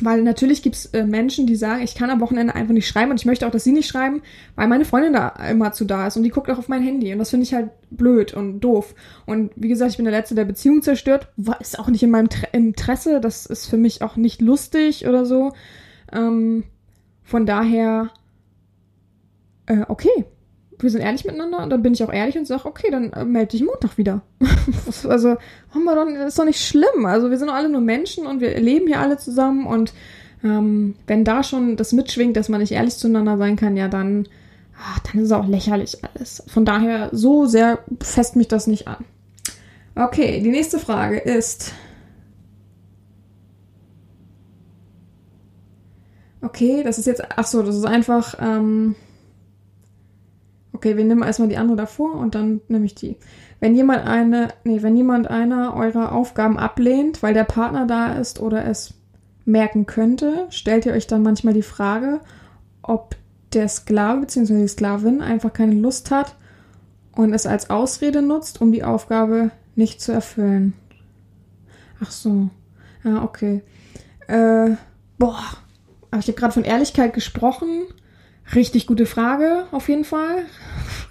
Weil 0.02 0.22
natürlich 0.22 0.62
gibt 0.64 0.78
es 0.78 0.86
äh, 0.88 1.04
Menschen, 1.04 1.46
die 1.46 1.58
sagen, 1.58 1.84
ich 1.84 1.94
kann 1.94 2.10
am 2.10 2.22
Wochenende 2.22 2.56
einfach 2.56 2.74
nicht 2.74 2.88
schreiben 2.88 3.12
und 3.12 3.20
ich 3.20 3.26
möchte 3.26 3.46
auch, 3.46 3.52
dass 3.52 3.66
sie 3.66 3.74
nicht 3.74 3.90
schreiben, 3.90 4.22
weil 4.56 4.70
meine 4.70 4.86
Freundin 4.86 5.12
da 5.12 5.28
immer 5.50 5.74
zu 5.74 5.84
da 5.84 6.08
ist 6.08 6.16
und 6.16 6.24
die 6.24 6.30
guckt 6.30 6.50
auch 6.50 6.58
auf 6.58 6.70
mein 6.70 6.82
Handy 6.82 7.12
und 7.12 7.20
das 7.20 7.32
finde 7.32 7.44
ich 7.44 7.54
halt 7.54 7.72
blöd 7.90 8.34
und 8.34 8.62
doof. 8.62 8.96
Und 9.26 9.52
wie 9.58 9.68
gesagt, 9.68 9.92
ich 9.92 9.98
bin 9.98 10.06
der 10.06 10.14
Letzte, 10.14 10.36
der 10.36 10.46
Beziehung 10.46 10.82
zerstört. 10.84 11.28
Ist 11.60 11.80
auch 11.80 11.90
nicht 11.90 12.04
in 12.04 12.12
meinem 12.12 12.30
Tre 12.30 12.48
Interesse, 12.54 13.20
das 13.20 13.46
ist 13.46 13.66
für 13.66 13.76
mich 13.76 14.02
auch 14.02 14.16
nicht 14.16 14.40
lustig 14.40 15.06
oder 15.06 15.26
so. 15.26 15.52
Ähm, 16.14 16.64
von 17.24 17.46
daher 17.46 18.12
äh, 19.70 19.86
okay, 19.88 20.26
wir 20.80 20.90
sind 20.90 21.02
ehrlich 21.02 21.26
miteinander 21.26 21.62
und 21.62 21.70
dann 21.70 21.82
bin 21.82 21.94
ich 21.94 22.04
auch 22.04 22.12
ehrlich 22.12 22.38
und 22.38 22.46
sage, 22.46 22.66
okay, 22.66 22.90
dann 22.90 23.12
äh, 23.12 23.26
melde 23.26 23.52
dich 23.52 23.64
Montag 23.64 23.98
wieder. 23.98 24.22
also, 25.08 25.38
haben 25.74 25.84
wir 25.84 25.96
doch, 25.96 26.08
ist 26.26 26.40
doch 26.40 26.46
nicht 26.46 26.66
schlimm. 26.66 27.06
Also 27.06 27.30
wir 27.30 27.38
sind 27.38 27.50
doch 27.50 27.56
alle 27.56 27.70
nur 27.70 27.82
Menschen 27.82 28.26
und 28.26 28.40
wir 28.40 28.58
leben 28.60 28.88
hier 28.88 29.00
alle 29.00 29.18
zusammen 29.18 29.68
und 29.68 29.94
ähm, 30.44 30.96
wenn 31.06 31.26
da 31.26 31.44
schon 31.44 31.76
das 31.76 31.92
mitschwingt, 31.92 32.38
dass 32.38 32.50
man 32.50 32.62
nicht 32.62 32.72
ehrlich 32.72 32.96
zueinander 32.96 33.38
sein 33.38 33.58
kann, 33.58 33.76
ja, 33.76 33.90
dann, 33.90 34.28
ach, 34.82 35.00
dann 35.00 35.22
ist 35.22 35.28
es 35.28 35.32
auch 35.34 35.48
lächerlich 35.48 35.98
alles. 36.04 36.44
Von 36.48 36.64
daher, 36.64 37.10
so 37.12 37.46
sehr 37.46 37.80
fest 38.02 38.36
mich 38.36 38.48
das 38.48 38.68
nicht 38.68 38.88
an. 38.88 39.04
Okay, 39.96 40.40
die 40.42 40.52
nächste 40.52 40.80
Frage 40.80 41.18
ist. 41.18 41.74
Okay, 46.42 46.84
das 46.84 46.98
ist 46.98 47.06
jetzt. 47.06 47.22
Ach 47.36 47.46
so, 47.46 47.64
das 47.64 47.76
ist 47.76 47.86
einfach. 47.86 48.36
Ähm, 48.40 48.96
okay, 50.80 50.96
wir 50.96 51.04
nehmen 51.04 51.24
erstmal 51.24 51.50
die 51.50 51.58
andere 51.58 51.76
davor 51.76 52.16
und 52.16 52.36
dann 52.36 52.62
nehme 52.70 52.86
ich 52.86 52.96
die. 52.96 53.18
Wenn 53.60 53.76
jemand 53.76 54.08
eine, 54.08 54.48
nee, 54.64 54.82
wenn 54.82 54.96
jemand 54.96 55.30
einer 55.30 55.76
eurer 55.76 56.14
Aufgaben 56.14 56.58
ablehnt, 56.58 57.22
weil 57.22 57.34
der 57.34 57.44
Partner 57.44 57.86
da 57.86 58.14
ist 58.14 58.40
oder 58.40 58.66
es 58.66 58.94
merken 59.44 59.86
könnte, 59.86 60.48
stellt 60.52 60.86
ihr 60.86 60.94
euch 60.94 61.06
dann 61.06 61.22
manchmal 61.22 61.54
die 61.54 61.64
Frage, 61.64 62.22
ob 62.82 63.18
der 63.52 63.68
Sklave 63.68 64.22
bzw. 64.22 64.62
die 64.62 64.68
Sklavin 64.70 65.22
einfach 65.22 65.52
keine 65.52 65.76
Lust 65.76 66.12
hat 66.12 66.36
und 67.12 67.34
es 67.34 67.46
als 67.46 67.70
Ausrede 67.70 68.22
nutzt, 68.22 68.62
um 68.62 68.72
die 68.72 68.86
Aufgabe 68.86 69.52
nicht 69.76 70.00
zu 70.00 70.14
erfüllen. 70.14 70.74
Ach 72.02 72.12
so. 72.12 72.50
Ja, 73.04 73.24
okay. 73.24 73.64
Äh, 74.28 74.76
boah. 75.18 75.44
Aber 76.12 76.20
ich 76.20 76.28
habe 76.28 76.40
gerade 76.40 76.54
von 76.54 76.64
Ehrlichkeit 76.64 77.14
gesprochen. 77.14 77.84
Richtig 78.56 78.88
gute 78.88 79.06
Frage, 79.06 79.66
auf 79.72 79.90
jeden 79.90 80.06
Fall. 80.06 80.46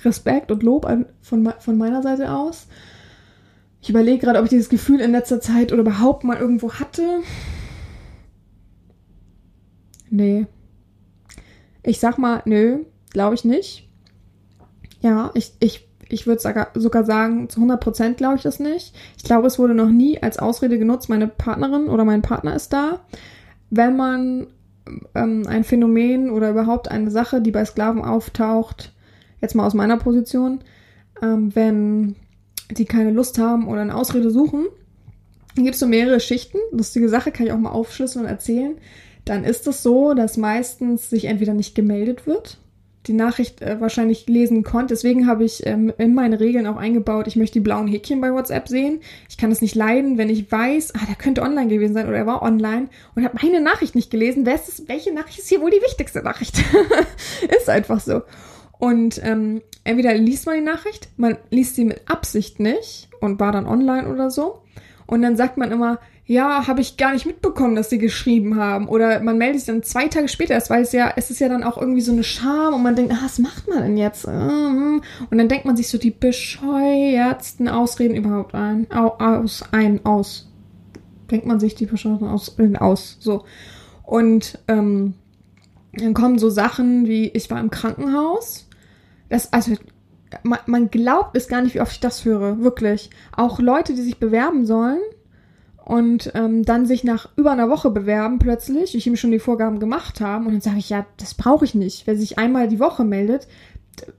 Respekt 0.05 0.51
und 0.51 0.63
Lob 0.63 0.89
von, 1.23 1.53
von 1.59 1.79
meiner 1.79 2.03
Seite 2.03 2.33
aus. 2.33 2.67
Ich 3.81 3.91
überlege 3.91 4.19
gerade, 4.19 4.39
ob 4.39 4.45
ich 4.45 4.51
dieses 4.51 4.69
Gefühl 4.69 5.01
in 5.01 5.13
letzter 5.13 5.41
Zeit 5.41 5.73
oder 5.73 5.83
überhaupt 5.83 6.25
mal 6.25 6.37
irgendwo 6.37 6.73
hatte. 6.75 7.21
Nee. 10.11 10.47
Ich 11.83 12.01
sag 12.01 12.19
mal, 12.19 12.43
nö, 12.45 12.81
glaube 13.11 13.35
ich 13.35 13.45
nicht. 13.45 13.89
Ja, 15.01 15.31
ich, 15.35 15.53
ich, 15.61 15.89
ich 16.09 16.27
würde 16.27 16.71
sogar 16.75 17.05
sagen, 17.05 17.49
zu 17.49 17.61
100% 17.61 18.15
glaube 18.15 18.37
ich 18.37 18.43
das 18.43 18.59
nicht. 18.59 18.97
Ich 19.17 19.23
glaube, 19.23 19.47
es 19.47 19.61
wurde 19.61 19.75
noch 19.75 19.89
nie 19.89 20.21
als 20.21 20.39
Ausrede 20.39 20.79
genutzt, 20.79 21.09
meine 21.09 21.29
Partnerin 21.29 21.89
oder 21.89 22.05
mein 22.05 22.23
Partner 22.23 22.57
ist 22.57 22.73
da. 22.73 23.01
Wenn 23.71 23.97
man 23.97 24.49
ähm, 25.15 25.45
ein 25.47 25.65
Phänomen 25.65 26.31
oder 26.31 26.51
überhaupt 26.51 26.91
eine 26.91 27.11
Sache, 27.11 27.41
die 27.41 27.51
bei 27.51 27.65
Sklaven 27.65 28.03
auftaucht, 28.03 28.93
jetzt 29.41 29.55
mal 29.55 29.67
aus 29.67 29.75
meiner 29.75 29.97
Position, 29.97 30.61
ähm, 31.23 31.55
wenn 31.55 32.17
die 32.71 32.85
keine 32.85 33.11
Lust 33.11 33.39
haben 33.39 33.69
oder 33.69 33.81
eine 33.81 33.95
Ausrede 33.95 34.31
suchen, 34.31 34.67
dann 35.55 35.65
gibt 35.65 35.75
es 35.75 35.81
so 35.81 35.87
mehrere 35.87 36.21
Schichten. 36.21 36.59
Lustige 36.71 37.09
Sache 37.09 37.33
kann 37.33 37.47
ich 37.47 37.53
auch 37.53 37.59
mal 37.59 37.71
aufschlüsseln 37.71 38.25
und 38.25 38.31
erzählen 38.31 38.77
dann 39.29 39.45
ist 39.45 39.67
es 39.67 39.83
so, 39.83 40.15
dass 40.15 40.37
meistens 40.37 41.11
sich 41.11 41.27
entweder 41.27 41.55
nicht 41.55 41.75
gemeldet 41.75 42.27
wird, 42.27 42.59
die 43.09 43.15
Nachricht 43.15 43.63
äh, 43.63 43.81
wahrscheinlich 43.81 44.27
lesen 44.29 44.63
konnte. 44.63 44.95
Deswegen 44.95 45.27
habe 45.27 45.45
ich 45.45 45.67
ähm, 45.67 45.93
in 45.99 46.15
meine 46.15 46.39
Regeln 46.39 46.67
auch 46.67 46.77
eingebaut, 46.77 47.27
ich 47.27 47.37
möchte 47.37 47.55
die 47.55 47.65
blauen 47.65 47.89
Häkchen 47.89 48.21
bei 48.21 48.33
WhatsApp 48.33 48.69
sehen. 48.69 49.01
Ich 49.29 49.39
kann 49.39 49.51
es 49.51 49.63
nicht 49.63 49.75
leiden, 49.75 50.19
wenn 50.19 50.29
ich 50.29 50.51
weiß, 50.51 50.95
ah, 50.95 51.07
der 51.09 51.17
könnte 51.17 51.43
online 51.43 51.69
gewesen 51.69 51.95
sein 51.95 52.07
oder 52.07 52.19
er 52.19 52.27
war 52.27 52.43
online 52.43 52.89
und 53.15 53.25
habe 53.25 53.39
meine 53.43 53.61
Nachricht 53.61 53.95
nicht 53.95 54.11
gelesen. 54.11 54.47
Wer 54.47 54.55
ist 54.55 54.69
das, 54.69 54.89
welche 54.89 55.13
Nachricht 55.13 55.39
ist 55.39 55.49
hier 55.49 55.61
wohl 55.61 55.71
die 55.71 55.83
wichtigste 55.83 56.23
Nachricht? 56.23 56.63
ist 57.59 57.69
einfach 57.69 58.01
so. 58.01 58.23
Und 58.79 59.21
ähm, 59.25 59.63
entweder 59.85 60.15
liest 60.15 60.47
man 60.47 60.57
die 60.57 60.61
Nachricht, 60.65 61.09
man 61.17 61.37
liest 61.51 61.75
sie 61.75 61.85
mit 61.85 62.03
Absicht 62.09 62.61
nicht 62.61 63.09
und 63.21 63.41
war 63.41 63.53
dann 63.53 63.67
online 63.67 64.09
oder 64.09 64.31
so. 64.31 64.63
Und 65.07 65.23
dann 65.23 65.37
sagt 65.37 65.57
man 65.57 65.73
immer, 65.73 65.99
ja, 66.29 66.67
habe 66.67 66.83
ich 66.83 66.99
gar 66.99 67.15
nicht 67.15 67.25
mitbekommen, 67.25 67.75
dass 67.75 67.89
sie 67.89 67.97
geschrieben 67.97 68.57
haben. 68.57 68.87
Oder 68.87 69.21
man 69.21 69.39
meldet 69.39 69.61
sich 69.61 69.67
dann 69.67 69.83
zwei 69.83 70.09
Tage 70.09 70.29
später 70.29 70.53
erst, 70.53 70.69
weil 70.69 70.83
es 70.83 70.93
ja, 70.93 71.11
es 71.17 71.31
ist 71.31 71.41
ja 71.41 71.49
dann 71.49 71.65
auch 71.65 71.79
irgendwie 71.79 72.03
so 72.03 72.13
eine 72.13 72.23
Scham 72.23 72.75
und 72.75 72.83
man 72.83 72.95
denkt, 72.95 73.15
ah, 73.15 73.21
was 73.23 73.39
macht 73.39 73.67
man 73.67 73.79
denn 73.79 73.97
jetzt? 73.97 74.27
Und 74.27 75.03
dann 75.31 75.49
denkt 75.49 75.65
man 75.65 75.75
sich 75.75 75.89
so 75.89 75.97
die 75.97 76.11
bescheuertsten 76.11 77.67
Ausreden 77.67 78.15
überhaupt 78.15 78.55
ein. 78.55 78.87
Aus, 78.91 79.65
ein, 79.73 80.05
aus. 80.05 80.53
Denkt 81.31 81.47
man 81.47 81.61
sich 81.61 81.75
die 81.75 81.87
bescheuerten 81.87 82.29
Ausreden 82.29 82.77
aus. 82.77 83.17
So. 83.21 83.45
Und 84.03 84.59
ähm, 84.69 85.15
dann 85.95 86.13
kommen 86.13 86.39
so 86.39 86.51
Sachen 86.51 87.09
wie, 87.09 87.29
ich 87.29 87.51
war 87.51 87.59
im 87.59 87.71
Krankenhaus. 87.71 88.69
Das, 89.31 89.51
also 89.55 89.77
man, 90.43 90.59
man 90.67 90.91
glaubt 90.91 91.39
es 91.39 91.49
gar 91.49 91.63
nicht, 91.63 91.75
wie 91.75 91.81
oft 91.81 91.93
ich 91.93 92.01
das 92.01 92.27
höre. 92.27 92.59
Wirklich. 92.59 93.09
Auch 93.35 93.61
Leute, 93.61 93.95
die 93.95 94.03
sich 94.03 94.19
bewerben 94.19 94.67
sollen, 94.67 95.01
und 95.89 96.33
ähm, 96.35 96.67
dann 96.67 96.85
sich 96.85 97.03
nach 97.03 97.31
über 97.37 97.51
einer 97.51 97.71
Woche 97.71 97.89
bewerben 97.89 98.39
plötzlich, 98.39 98.95
ich 98.95 99.07
ihm 99.07 99.17
schon 99.17 99.31
die 99.31 99.39
Vorgaben 99.39 99.81
gemacht 99.81 100.21
haben 100.21 100.45
und 100.45 100.53
dann 100.53 100.61
sage 100.61 100.77
ich, 100.77 100.91
ja, 100.91 101.07
das 101.17 101.33
brauche 101.33 101.65
ich 101.65 101.75
nicht. 101.75 102.07
Wer 102.07 102.15
sich 102.15 102.37
einmal 102.37 102.69
die 102.69 102.79
Woche 102.79 103.05
meldet, 103.05 103.49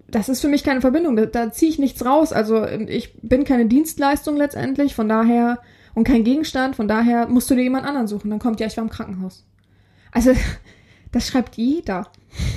das 0.08 0.30
ist 0.30 0.42
für 0.42 0.48
mich 0.48 0.64
keine 0.64 0.82
Verbindung, 0.82 1.16
da, 1.16 1.28
da 1.28 1.52
ziehe 1.52 1.70
ich 1.70 1.78
nichts 1.78 2.04
raus. 2.04 2.34
Also 2.34 2.66
ich 2.66 3.14
bin 3.22 3.44
keine 3.44 3.68
Dienstleistung 3.68 4.36
letztendlich, 4.36 4.96
von 4.96 5.08
daher 5.08 5.60
und 5.94 6.06
kein 6.06 6.24
Gegenstand, 6.24 6.76
von 6.76 6.88
daher 6.88 7.28
musst 7.28 7.52
du 7.52 7.56
dir 7.56 7.62
jemand 7.62 7.86
anderen 7.86 8.08
suchen. 8.08 8.32
Dann 8.32 8.40
kommt 8.40 8.60
ja, 8.60 8.66
ich 8.66 8.76
war 8.76 8.84
im 8.84 8.90
Krankenhaus. 8.90 9.46
Also 10.12 10.32
das 11.12 11.28
schreibt 11.28 11.56
jeder. 11.56 12.08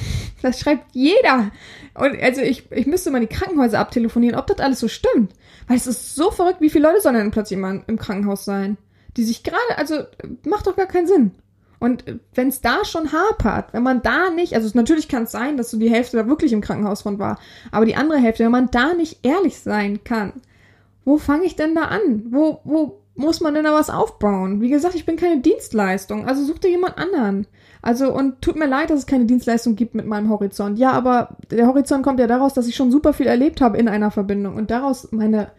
Das 0.40 0.58
schreibt 0.58 0.86
jeder. 0.92 1.52
Und 1.94 2.20
also 2.20 2.40
ich, 2.40 2.68
ich 2.72 2.88
müsste 2.88 3.12
mal 3.12 3.20
die 3.20 3.28
Krankenhäuser 3.28 3.78
abtelefonieren, 3.78 4.36
ob 4.36 4.48
das 4.48 4.58
alles 4.58 4.80
so 4.80 4.88
stimmt. 4.88 5.32
Weil 5.68 5.76
es 5.76 5.86
ist 5.86 6.16
so 6.16 6.32
verrückt, 6.32 6.60
wie 6.60 6.68
viele 6.68 6.88
Leute 6.88 7.00
sollen 7.00 7.14
denn 7.14 7.30
plötzlich 7.30 7.56
immer 7.56 7.80
im 7.86 7.96
Krankenhaus 7.96 8.44
sein? 8.44 8.76
Die 9.16 9.24
sich 9.24 9.42
gerade, 9.42 9.76
also 9.76 9.96
macht 10.44 10.66
doch 10.66 10.76
gar 10.76 10.86
keinen 10.86 11.06
Sinn. 11.06 11.32
Und 11.78 12.04
wenn 12.34 12.46
es 12.48 12.60
da 12.60 12.84
schon 12.84 13.12
hapert, 13.12 13.72
wenn 13.72 13.82
man 13.82 14.02
da 14.02 14.30
nicht, 14.30 14.54
also 14.54 14.70
natürlich 14.74 15.08
kann 15.08 15.24
es 15.24 15.32
sein, 15.32 15.56
dass 15.56 15.70
so 15.72 15.78
die 15.78 15.90
Hälfte 15.90 16.16
da 16.16 16.28
wirklich 16.28 16.52
im 16.52 16.60
Krankenhaus 16.60 17.02
von 17.02 17.18
war, 17.18 17.40
aber 17.72 17.86
die 17.86 17.96
andere 17.96 18.18
Hälfte, 18.18 18.44
wenn 18.44 18.52
man 18.52 18.70
da 18.70 18.94
nicht 18.94 19.26
ehrlich 19.26 19.58
sein 19.58 20.04
kann, 20.04 20.34
wo 21.04 21.18
fange 21.18 21.44
ich 21.44 21.56
denn 21.56 21.74
da 21.74 21.82
an? 21.86 22.26
Wo, 22.30 22.60
wo 22.62 23.00
muss 23.16 23.40
man 23.40 23.54
denn 23.54 23.64
da 23.64 23.74
was 23.74 23.90
aufbauen? 23.90 24.60
Wie 24.60 24.68
gesagt, 24.68 24.94
ich 24.94 25.04
bin 25.04 25.16
keine 25.16 25.40
Dienstleistung, 25.40 26.28
also 26.28 26.44
such 26.44 26.60
dir 26.60 26.70
jemand 26.70 26.98
anderen. 26.98 27.48
Also, 27.82 28.14
und 28.14 28.40
tut 28.40 28.54
mir 28.54 28.68
leid, 28.68 28.90
dass 28.90 29.00
es 29.00 29.06
keine 29.06 29.24
Dienstleistung 29.26 29.74
gibt 29.74 29.96
mit 29.96 30.06
meinem 30.06 30.30
Horizont. 30.30 30.78
Ja, 30.78 30.92
aber 30.92 31.36
der 31.50 31.66
Horizont 31.66 32.04
kommt 32.04 32.20
ja 32.20 32.28
daraus, 32.28 32.54
dass 32.54 32.68
ich 32.68 32.76
schon 32.76 32.92
super 32.92 33.12
viel 33.12 33.26
erlebt 33.26 33.60
habe 33.60 33.76
in 33.76 33.88
einer 33.88 34.12
Verbindung 34.12 34.54
und 34.54 34.70
daraus 34.70 35.10
meine 35.10 35.50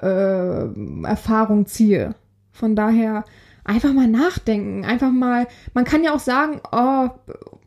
äh, 0.00 1.06
Erfahrung 1.06 1.64
ziehe. 1.64 2.14
Von 2.56 2.74
daher 2.74 3.24
einfach 3.64 3.92
mal 3.92 4.06
nachdenken, 4.06 4.84
einfach 4.84 5.10
mal, 5.10 5.46
man 5.74 5.84
kann 5.84 6.04
ja 6.04 6.14
auch 6.14 6.20
sagen, 6.20 6.60
oh, 6.70 7.08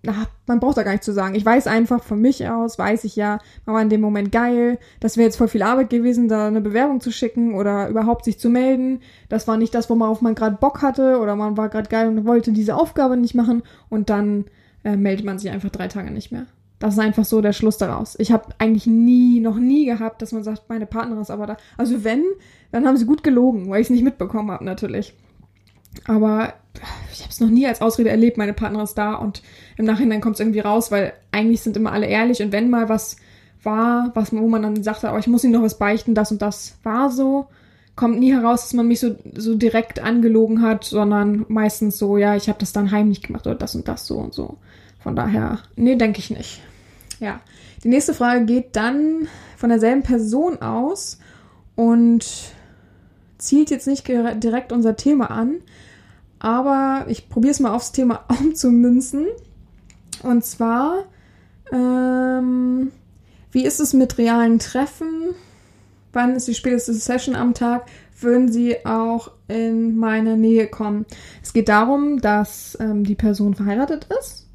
na, 0.01 0.27
man 0.47 0.59
braucht 0.59 0.77
da 0.77 0.83
gar 0.83 0.93
nicht 0.93 1.03
zu 1.03 1.11
sagen. 1.11 1.35
Ich 1.35 1.45
weiß 1.45 1.67
einfach 1.67 2.03
von 2.03 2.21
mich 2.21 2.47
aus, 2.47 2.79
weiß 2.79 3.03
ich 3.03 3.15
ja, 3.17 3.39
man 3.65 3.75
war 3.75 3.81
in 3.81 3.89
dem 3.89 4.01
Moment 4.01 4.31
geil, 4.31 4.79
das 5.01 5.17
wäre 5.17 5.25
jetzt 5.25 5.35
voll 5.35 5.49
viel 5.49 5.61
Arbeit 5.61 5.89
gewesen, 5.89 6.29
da 6.29 6.47
eine 6.47 6.61
Bewerbung 6.61 7.01
zu 7.01 7.11
schicken 7.11 7.53
oder 7.53 7.89
überhaupt 7.89 8.23
sich 8.23 8.39
zu 8.39 8.49
melden. 8.49 9.01
Das 9.27 9.47
war 9.47 9.57
nicht 9.57 9.75
das, 9.75 9.89
worauf 9.89 10.21
man 10.21 10.35
gerade 10.35 10.57
Bock 10.57 10.81
hatte 10.81 11.19
oder 11.19 11.35
man 11.35 11.57
war 11.57 11.69
gerade 11.69 11.89
geil 11.89 12.07
und 12.07 12.25
wollte 12.25 12.53
diese 12.53 12.75
Aufgabe 12.75 13.17
nicht 13.17 13.35
machen 13.35 13.61
und 13.89 14.09
dann 14.09 14.45
äh, 14.85 14.95
meldet 14.95 15.25
man 15.25 15.37
sich 15.37 15.51
einfach 15.51 15.69
drei 15.69 15.89
Tage 15.89 16.11
nicht 16.11 16.31
mehr. 16.31 16.45
Das 16.79 16.93
ist 16.93 16.99
einfach 16.99 17.25
so 17.25 17.41
der 17.41 17.53
Schluss 17.53 17.77
daraus. 17.77 18.15
Ich 18.19 18.31
habe 18.31 18.53
eigentlich 18.57 18.87
nie, 18.87 19.41
noch 19.41 19.57
nie 19.57 19.85
gehabt, 19.85 20.21
dass 20.21 20.31
man 20.31 20.43
sagt, 20.43 20.69
meine 20.69 20.85
Partnerin 20.85 21.21
ist 21.21 21.29
aber 21.29 21.45
da. 21.45 21.57
Also 21.77 22.03
wenn, 22.05 22.23
dann 22.71 22.87
haben 22.87 22.95
sie 22.95 23.05
gut 23.05 23.23
gelogen, 23.23 23.69
weil 23.69 23.81
ich 23.81 23.87
es 23.87 23.91
nicht 23.91 24.03
mitbekommen 24.03 24.49
habe 24.49 24.63
natürlich. 24.63 25.13
Aber 26.05 26.53
ich 27.11 27.21
habe 27.21 27.31
es 27.31 27.39
noch 27.39 27.49
nie 27.49 27.67
als 27.67 27.81
Ausrede 27.81 28.09
erlebt, 28.09 28.37
meine 28.37 28.53
Partnerin 28.53 28.85
ist 28.85 28.97
da 28.97 29.15
und 29.15 29.41
im 29.77 29.85
Nachhinein 29.85 30.21
kommt 30.21 30.35
es 30.35 30.39
irgendwie 30.39 30.59
raus, 30.59 30.91
weil 30.91 31.13
eigentlich 31.31 31.61
sind 31.61 31.75
immer 31.75 31.91
alle 31.91 32.05
ehrlich 32.05 32.41
und 32.41 32.51
wenn 32.51 32.69
mal 32.69 32.87
was 32.89 33.17
war, 33.63 34.11
was 34.13 34.31
wo 34.31 34.47
man 34.47 34.61
dann 34.61 34.83
sagte, 34.83 35.11
oh, 35.13 35.17
ich 35.17 35.27
muss 35.27 35.43
ihnen 35.43 35.53
noch 35.53 35.63
was 35.63 35.77
beichten, 35.77 36.15
das 36.15 36.31
und 36.31 36.41
das 36.41 36.77
war 36.83 37.09
so, 37.09 37.47
kommt 37.95 38.19
nie 38.19 38.31
heraus, 38.31 38.61
dass 38.61 38.73
man 38.73 38.87
mich 38.87 39.01
so, 39.01 39.15
so 39.35 39.55
direkt 39.55 39.99
angelogen 39.99 40.61
hat, 40.61 40.85
sondern 40.85 41.45
meistens 41.49 41.97
so, 41.97 42.17
ja, 42.17 42.35
ich 42.35 42.47
habe 42.47 42.59
das 42.59 42.71
dann 42.71 42.91
heimlich 42.91 43.21
gemacht 43.21 43.45
oder 43.45 43.55
das 43.55 43.75
und 43.75 43.87
das 43.87 44.07
so 44.07 44.17
und 44.17 44.33
so. 44.33 44.57
Von 44.99 45.15
daher, 45.15 45.59
nee, 45.75 45.95
denke 45.95 46.19
ich 46.19 46.29
nicht. 46.29 46.61
Ja. 47.19 47.41
Die 47.83 47.89
nächste 47.89 48.13
Frage 48.13 48.45
geht 48.45 48.75
dann 48.75 49.27
von 49.57 49.69
derselben 49.69 50.03
Person 50.03 50.61
aus 50.61 51.19
und 51.75 52.25
zielt 53.37 53.69
jetzt 53.69 53.87
nicht 53.87 54.07
direkt 54.07 54.71
unser 54.71 54.95
Thema 54.95 55.31
an, 55.31 55.61
aber 56.39 57.05
ich 57.07 57.29
probiere 57.29 57.51
es 57.51 57.59
mal 57.59 57.73
aufs 57.73 57.91
Thema 57.91 58.25
umzumünzen. 58.39 59.27
Und 60.23 60.43
zwar, 60.43 61.05
ähm, 61.71 62.91
wie 63.51 63.65
ist 63.65 63.79
es 63.79 63.93
mit 63.93 64.17
realen 64.17 64.59
Treffen? 64.59 65.33
Wann 66.11 66.35
ist 66.35 66.47
die 66.47 66.55
späteste 66.55 66.93
Session 66.93 67.35
am 67.35 67.53
Tag? 67.53 67.85
Würden 68.19 68.51
Sie 68.51 68.85
auch 68.85 69.31
in 69.47 69.95
meine 69.95 70.35
Nähe 70.35 70.67
kommen? 70.67 71.05
Es 71.41 71.53
geht 71.53 71.69
darum, 71.69 72.19
dass 72.19 72.77
ähm, 72.81 73.05
die 73.05 73.15
Person 73.15 73.55
verheiratet 73.55 74.07
ist 74.19 74.48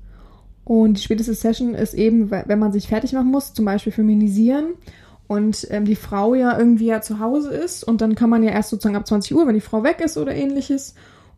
Und 0.65 0.99
die 0.99 1.03
späteste 1.03 1.35
Session 1.35 1.75
ist 1.75 1.95
eben, 1.95 2.31
wenn 2.31 2.59
man 2.59 2.73
sich 2.73 2.89
fertig 2.89 3.13
machen 3.13 3.31
muss, 3.31 3.53
zum 3.53 3.67
Beispiel 3.67 3.93
feminisieren 3.93 4.75
und 5.27 5.67
ähm, 5.71 5.85
die 5.85 5.97
Frau 5.97 6.35
ja 6.35 6.59
irgendwie 6.59 6.87
ja 6.87 7.01
zu 7.01 7.19
Hause 7.19 7.51
ist 7.51 7.85
und 7.85 8.01
dann 8.01 8.15
kann 8.15 8.31
man 8.31 8.43
ja 8.43 8.51
erst 8.51 8.71
sozusagen 8.71 8.97
ab 8.97 9.07
20 9.07 9.35
Uhr, 9.35 9.47
wenn 9.47 9.55
die 9.55 9.61
Frau 9.61 9.83
weg 9.83 10.01
ist 10.01 10.17
oder 10.17 10.35
ähnliches. 10.35 10.95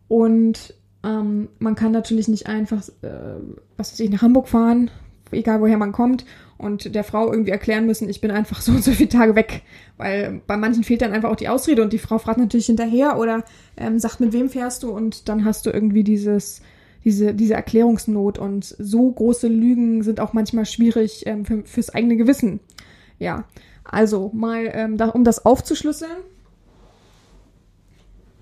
Und 0.07 0.73
ähm, 1.03 1.49
man 1.59 1.75
kann 1.75 1.91
natürlich 1.91 2.27
nicht 2.27 2.47
einfach, 2.47 2.81
äh, 3.01 3.39
was 3.77 3.91
weiß 3.91 3.99
ich, 3.99 4.09
nach 4.09 4.21
Hamburg 4.21 4.47
fahren, 4.47 4.91
egal 5.31 5.61
woher 5.61 5.77
man 5.77 5.91
kommt, 5.91 6.25
und 6.57 6.95
der 6.95 7.03
Frau 7.03 7.31
irgendwie 7.31 7.51
erklären 7.51 7.85
müssen, 7.85 8.09
ich 8.09 8.19
bin 8.19 8.31
einfach 8.31 8.61
so 8.61 8.71
und 8.71 8.83
so 8.83 8.91
viele 8.91 9.09
Tage 9.09 9.35
weg. 9.35 9.61
Weil 9.97 10.41
bei 10.47 10.57
manchen 10.57 10.83
fehlt 10.83 11.01
dann 11.01 11.13
einfach 11.13 11.29
auch 11.29 11.35
die 11.35 11.49
Ausrede 11.49 11.81
und 11.81 11.93
die 11.93 11.99
Frau 11.99 12.17
fragt 12.17 12.39
natürlich 12.39 12.65
hinterher 12.65 13.17
oder 13.17 13.43
ähm, 13.77 13.99
sagt, 13.99 14.19
mit 14.19 14.33
wem 14.33 14.49
fährst 14.49 14.83
du 14.83 14.89
und 14.89 15.29
dann 15.29 15.45
hast 15.45 15.65
du 15.65 15.69
irgendwie 15.69 16.03
dieses, 16.03 16.61
diese, 17.07 17.33
diese 17.33 17.53
Erklärungsnot 17.53 18.37
und 18.37 18.65
so 18.65 19.09
große 19.09 19.47
Lügen 19.47 20.03
sind 20.03 20.19
auch 20.19 20.33
manchmal 20.33 20.65
schwierig 20.65 21.25
ähm, 21.25 21.45
für, 21.45 21.63
fürs 21.63 21.89
eigene 21.89 22.17
Gewissen. 22.17 22.59
Ja, 23.17 23.45
also 23.85 24.29
mal, 24.33 24.69
ähm, 24.73 24.97
da, 24.97 25.07
um 25.07 25.23
das 25.23 25.45
aufzuschlüsseln. 25.45 26.17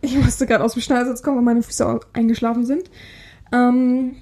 Ich 0.01 0.17
musste 0.17 0.47
gerade 0.47 0.63
aus 0.63 0.73
dem 0.73 0.81
Schneidersitz 0.81 1.21
kommen, 1.21 1.37
weil 1.37 1.43
meine 1.43 1.61
Füße 1.61 1.99
eingeschlafen 2.13 2.65
sind. 2.65 2.89
Ähm, 3.51 4.15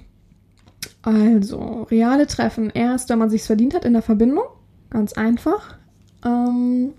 also, 1.00 1.84
reale 1.90 2.26
Treffen 2.26 2.68
erst, 2.68 3.08
wenn 3.08 3.18
man 3.18 3.30
sich's 3.30 3.46
verdient 3.46 3.72
hat 3.72 3.86
in 3.86 3.94
der 3.94 4.02
Verbindung. 4.02 4.44
Ganz 4.90 5.14
einfach. 5.14 5.78
Ähm, 6.22 6.92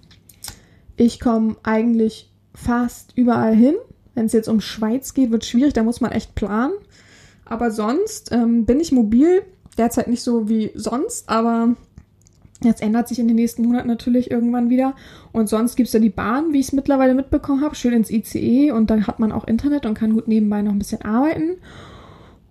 ich 0.97 1.19
komme 1.19 1.57
eigentlich 1.61 2.33
fast 2.55 3.15
überall 3.15 3.53
hin. 3.55 3.75
Wenn 4.15 4.25
es 4.25 4.33
jetzt 4.33 4.49
um 4.49 4.61
Schweiz 4.61 5.13
geht, 5.13 5.29
wird 5.29 5.45
schwierig, 5.45 5.73
da 5.73 5.83
muss 5.83 6.01
man 6.01 6.11
echt 6.11 6.33
planen. 6.33 6.73
Aber 7.45 7.71
sonst 7.71 8.31
ähm, 8.31 8.65
bin 8.65 8.79
ich 8.79 8.91
mobil. 8.91 9.43
Derzeit 9.77 10.07
nicht 10.07 10.23
so 10.23 10.49
wie 10.49 10.71
sonst, 10.73 11.29
aber 11.29 11.75
jetzt 12.63 12.81
ändert 12.81 13.07
sich 13.07 13.19
in 13.19 13.27
den 13.27 13.35
nächsten 13.35 13.63
Monaten 13.63 13.87
natürlich 13.87 14.31
irgendwann 14.31 14.69
wieder. 14.69 14.95
Und 15.31 15.49
sonst 15.49 15.75
gibt's 15.75 15.93
ja 15.93 15.99
die 15.99 16.09
Bahn, 16.09 16.53
wie 16.53 16.59
ich 16.59 16.67
es 16.67 16.73
mittlerweile 16.73 17.13
mitbekommen 17.13 17.61
habe, 17.61 17.75
schön 17.75 17.93
ins 17.93 18.09
ICE 18.09 18.71
und 18.71 18.89
dann 18.89 19.07
hat 19.07 19.19
man 19.19 19.31
auch 19.31 19.45
Internet 19.45 19.85
und 19.85 19.93
kann 19.93 20.13
gut 20.13 20.27
nebenbei 20.27 20.61
noch 20.61 20.71
ein 20.71 20.79
bisschen 20.79 21.01
arbeiten. 21.01 21.57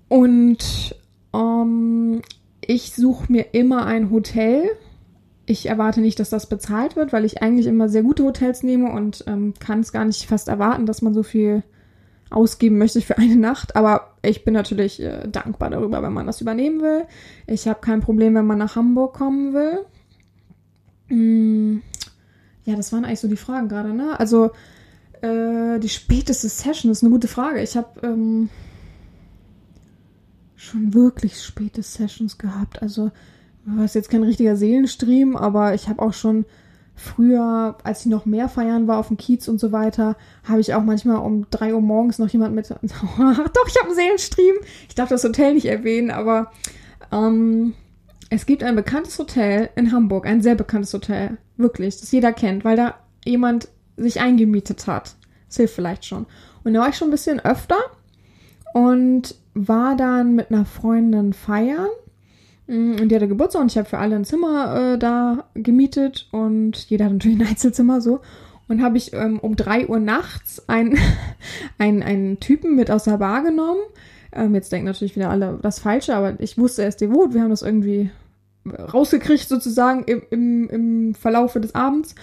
Und 0.08 0.94
ähm, 1.32 2.22
ich 2.60 2.94
suche 2.94 3.30
mir 3.32 3.54
immer 3.54 3.86
ein 3.86 4.10
Hotel. 4.10 4.64
Ich 5.46 5.66
erwarte 5.66 6.00
nicht, 6.00 6.20
dass 6.20 6.30
das 6.30 6.48
bezahlt 6.48 6.96
wird, 6.96 7.12
weil 7.12 7.24
ich 7.24 7.42
eigentlich 7.42 7.66
immer 7.66 7.88
sehr 7.88 8.02
gute 8.02 8.24
Hotels 8.24 8.62
nehme 8.62 8.92
und 8.92 9.24
ähm, 9.26 9.54
kann 9.58 9.80
es 9.80 9.92
gar 9.92 10.04
nicht 10.04 10.26
fast 10.26 10.48
erwarten, 10.48 10.86
dass 10.86 11.02
man 11.02 11.14
so 11.14 11.22
viel 11.22 11.62
ausgeben 12.30 12.78
möchte 12.78 13.00
für 13.00 13.18
eine 13.18 13.36
Nacht. 13.36 13.76
Aber 13.76 14.13
ich 14.24 14.44
bin 14.44 14.54
natürlich 14.54 15.00
äh, 15.00 15.28
dankbar 15.28 15.70
darüber, 15.70 16.02
wenn 16.02 16.12
man 16.12 16.26
das 16.26 16.40
übernehmen 16.40 16.82
will. 16.82 17.04
Ich 17.46 17.68
habe 17.68 17.80
kein 17.80 18.00
Problem, 18.00 18.34
wenn 18.34 18.46
man 18.46 18.58
nach 18.58 18.76
Hamburg 18.76 19.14
kommen 19.14 19.54
will. 19.54 19.84
Mm, 21.08 21.82
ja, 22.64 22.76
das 22.76 22.92
waren 22.92 23.04
eigentlich 23.04 23.20
so 23.20 23.28
die 23.28 23.36
Fragen 23.36 23.68
gerade, 23.68 23.92
ne? 23.92 24.18
Also 24.18 24.50
äh, 25.22 25.78
die 25.78 25.88
späteste 25.88 26.48
Session 26.48 26.90
ist 26.90 27.02
eine 27.02 27.12
gute 27.12 27.28
Frage. 27.28 27.62
Ich 27.62 27.76
habe 27.76 28.00
ähm, 28.02 28.48
schon 30.56 30.94
wirklich 30.94 31.42
späte 31.42 31.82
Sessions 31.82 32.38
gehabt. 32.38 32.82
Also 32.82 33.10
war 33.64 33.84
es 33.84 33.94
jetzt 33.94 34.10
kein 34.10 34.22
richtiger 34.22 34.56
Seelenstream, 34.56 35.36
aber 35.36 35.74
ich 35.74 35.88
habe 35.88 36.02
auch 36.02 36.12
schon 36.12 36.44
früher, 36.94 37.76
als 37.82 38.00
ich 38.00 38.06
noch 38.06 38.24
mehr 38.24 38.48
feiern 38.48 38.86
war 38.86 38.98
auf 38.98 39.08
dem 39.08 39.16
Kiez 39.16 39.48
und 39.48 39.58
so 39.58 39.72
weiter, 39.72 40.16
habe 40.44 40.60
ich 40.60 40.74
auch 40.74 40.82
manchmal 40.82 41.16
um 41.16 41.46
drei 41.50 41.74
Uhr 41.74 41.80
morgens 41.80 42.18
noch 42.18 42.28
jemand 42.28 42.54
mit. 42.54 42.70
Doch, 42.70 42.78
ich 42.80 43.76
habe 43.76 43.86
einen 43.86 43.94
Seelenstream. 43.94 44.54
Ich 44.88 44.94
darf 44.94 45.08
das 45.08 45.24
Hotel 45.24 45.54
nicht 45.54 45.66
erwähnen, 45.66 46.10
aber 46.10 46.52
ähm, 47.12 47.74
es 48.30 48.46
gibt 48.46 48.62
ein 48.62 48.76
bekanntes 48.76 49.18
Hotel 49.18 49.70
in 49.76 49.92
Hamburg, 49.92 50.26
ein 50.26 50.42
sehr 50.42 50.54
bekanntes 50.54 50.92
Hotel, 50.92 51.38
wirklich, 51.56 52.00
das 52.00 52.10
jeder 52.12 52.32
kennt, 52.32 52.64
weil 52.64 52.76
da 52.76 52.94
jemand 53.24 53.68
sich 53.96 54.20
eingemietet 54.20 54.86
hat. 54.86 55.14
Das 55.48 55.56
hilft 55.56 55.74
vielleicht 55.74 56.04
schon. 56.04 56.26
Und 56.64 56.74
da 56.74 56.80
war 56.80 56.88
ich 56.88 56.96
schon 56.96 57.08
ein 57.08 57.12
bisschen 57.12 57.40
öfter 57.40 57.76
und 58.72 59.36
war 59.54 59.96
dann 59.96 60.34
mit 60.34 60.50
einer 60.50 60.64
Freundin 60.64 61.32
feiern. 61.32 61.88
Mm, 62.66 62.96
und 63.00 63.08
die 63.08 63.14
hatte 63.14 63.28
Geburtstag 63.28 63.62
und 63.62 63.70
ich 63.70 63.78
habe 63.78 63.88
für 63.88 63.98
alle 63.98 64.16
ein 64.16 64.24
Zimmer 64.24 64.94
äh, 64.94 64.98
da 64.98 65.44
gemietet 65.54 66.28
und 66.32 66.76
jeder 66.90 67.06
hat 67.06 67.12
natürlich 67.12 67.38
ein 67.38 67.46
Einzelzimmer 67.48 68.00
so. 68.00 68.20
Und 68.66 68.82
habe 68.82 68.96
ich 68.96 69.12
ähm, 69.12 69.38
um 69.40 69.56
drei 69.56 69.86
Uhr 69.86 69.98
nachts 69.98 70.68
einen, 70.68 70.98
einen, 71.78 72.02
einen 72.02 72.40
Typen 72.40 72.76
mit 72.76 72.90
aus 72.90 73.04
der 73.04 73.18
Bar 73.18 73.42
genommen. 73.42 73.80
Ähm, 74.32 74.54
jetzt 74.54 74.72
denken 74.72 74.86
natürlich 74.86 75.16
wieder 75.16 75.30
alle 75.30 75.58
das 75.62 75.78
Falsche, 75.78 76.14
aber 76.14 76.40
ich 76.40 76.56
wusste 76.56 76.82
erst 76.82 77.00
devot. 77.00 77.34
Wir 77.34 77.42
haben 77.42 77.50
das 77.50 77.62
irgendwie 77.62 78.10
rausgekriegt 78.66 79.48
sozusagen 79.48 80.04
im, 80.04 80.22
im, 80.30 80.68
im 80.70 81.14
Verlaufe 81.14 81.60
des 81.60 81.74
Abends 81.74 82.14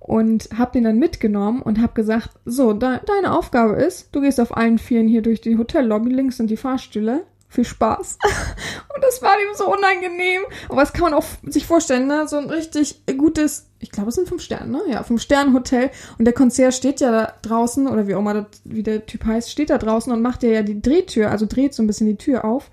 und 0.00 0.48
habe 0.56 0.72
den 0.72 0.84
dann 0.84 0.98
mitgenommen 0.98 1.62
und 1.62 1.80
habe 1.80 1.94
gesagt, 1.94 2.30
so, 2.44 2.72
de 2.72 2.98
deine 3.06 3.32
Aufgabe 3.32 3.74
ist, 3.74 4.14
du 4.14 4.20
gehst 4.20 4.40
auf 4.40 4.56
allen 4.56 4.78
Vieren 4.78 5.08
hier 5.08 5.22
durch 5.22 5.40
die 5.40 5.56
Hotellobby, 5.56 6.10
links 6.10 6.36
sind 6.36 6.50
die 6.50 6.56
Fahrstühle. 6.56 7.22
Viel 7.54 7.64
Spaß. 7.64 8.18
und 8.94 9.04
das 9.04 9.22
war 9.22 9.34
ihm 9.38 9.54
so 9.54 9.72
unangenehm. 9.72 10.42
Aber 10.68 10.80
das 10.80 10.92
kann 10.92 11.02
man 11.02 11.14
auch 11.14 11.24
sich 11.44 11.66
vorstellen, 11.66 12.08
ne? 12.08 12.26
So 12.26 12.36
ein 12.36 12.50
richtig 12.50 13.02
gutes, 13.16 13.70
ich 13.78 13.92
glaube, 13.92 14.08
es 14.08 14.16
sind 14.16 14.28
fünf 14.28 14.42
Sterne, 14.42 14.72
ne? 14.72 14.82
Ja, 14.88 15.04
fünf 15.04 15.22
Sterne 15.22 15.52
Hotel. 15.52 15.90
Und 16.18 16.24
der 16.24 16.34
Konzert 16.34 16.74
steht 16.74 17.00
ja 17.00 17.12
da 17.12 17.34
draußen, 17.42 17.86
oder 17.86 18.08
wie 18.08 18.16
auch 18.16 18.18
immer 18.18 18.46
wie 18.64 18.82
der 18.82 19.06
Typ 19.06 19.24
heißt, 19.24 19.52
steht 19.52 19.70
da 19.70 19.78
draußen 19.78 20.12
und 20.12 20.20
macht 20.20 20.42
ja 20.42 20.50
ja 20.50 20.62
die 20.62 20.82
Drehtür, 20.82 21.30
also 21.30 21.46
dreht 21.46 21.74
so 21.74 21.82
ein 21.84 21.86
bisschen 21.86 22.08
die 22.08 22.16
Tür 22.16 22.44
auf. 22.44 22.72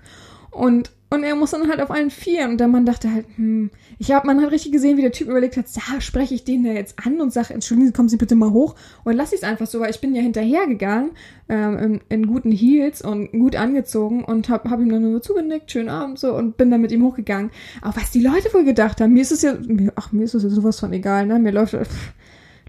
Und 0.50 0.90
und 1.12 1.24
er 1.24 1.36
muss 1.36 1.50
dann 1.50 1.68
halt 1.68 1.82
auf 1.82 1.90
allen 1.90 2.08
Vieren. 2.08 2.52
Und 2.52 2.58
der 2.58 2.68
Mann 2.68 2.86
dachte 2.86 3.12
halt, 3.12 3.26
hm, 3.36 3.70
ich 3.98 4.12
habe, 4.12 4.26
man 4.26 4.40
hat 4.40 4.50
richtig 4.50 4.72
gesehen, 4.72 4.96
wie 4.96 5.02
der 5.02 5.12
Typ 5.12 5.28
überlegt 5.28 5.58
hat, 5.58 5.66
ja, 5.74 6.00
spreche 6.00 6.34
ich 6.34 6.44
den 6.44 6.64
da 6.64 6.70
jetzt 6.70 6.94
an 7.04 7.20
und 7.20 7.34
sage, 7.34 7.52
entschuldigen 7.52 7.88
Sie, 7.88 7.92
kommen 7.92 8.08
Sie 8.08 8.16
bitte 8.16 8.34
mal 8.34 8.50
hoch. 8.50 8.76
Und 9.04 9.14
lass 9.14 9.34
ich 9.34 9.40
es 9.40 9.44
einfach 9.44 9.66
so, 9.66 9.78
weil 9.80 9.90
ich 9.90 10.00
bin 10.00 10.14
ja 10.14 10.22
hinterhergegangen, 10.22 11.10
ähm, 11.50 11.78
in, 11.78 12.00
in, 12.08 12.26
guten 12.26 12.50
Heels 12.50 13.02
und 13.02 13.30
gut 13.32 13.56
angezogen 13.56 14.24
und 14.24 14.48
habe 14.48 14.70
hab 14.70 14.80
ihm 14.80 14.88
dann 14.88 15.02
nur 15.02 15.20
zugenickt, 15.20 15.70
schönen 15.70 15.90
Abend 15.90 16.18
so 16.18 16.34
und 16.34 16.56
bin 16.56 16.70
dann 16.70 16.80
mit 16.80 16.92
ihm 16.92 17.04
hochgegangen. 17.04 17.50
Aber 17.82 17.96
was 17.96 18.10
die 18.10 18.22
Leute 18.22 18.52
wohl 18.54 18.64
gedacht 18.64 19.02
haben, 19.02 19.12
mir 19.12 19.20
ist 19.20 19.32
es 19.32 19.42
ja, 19.42 19.58
ach, 19.96 20.12
mir 20.12 20.24
ist 20.24 20.32
es 20.32 20.44
ja 20.44 20.48
sowas 20.48 20.80
von 20.80 20.94
egal, 20.94 21.26
ne? 21.26 21.38
Mir 21.38 21.52
läuft, 21.52 21.74
pff, 21.74 22.14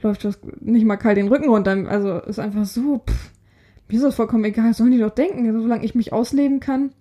läuft 0.01 0.25
das 0.25 0.37
nicht 0.59 0.85
mal 0.85 0.97
kalt 0.97 1.15
den 1.15 1.29
Rücken 1.29 1.47
runter. 1.47 1.77
Also 1.87 2.19
ist 2.19 2.39
einfach 2.39 2.65
so, 2.65 3.03
pff, 3.07 3.31
mir 3.87 3.95
ist 3.95 4.03
das 4.03 4.15
vollkommen 4.15 4.43
egal, 4.43 4.73
sollen 4.73 4.91
die 4.91 4.99
doch 4.99 5.11
denken, 5.11 5.49
solange 5.61 5.85
ich 5.85 5.95
mich 5.95 6.11
ausleben 6.11 6.59
kann 6.59 6.91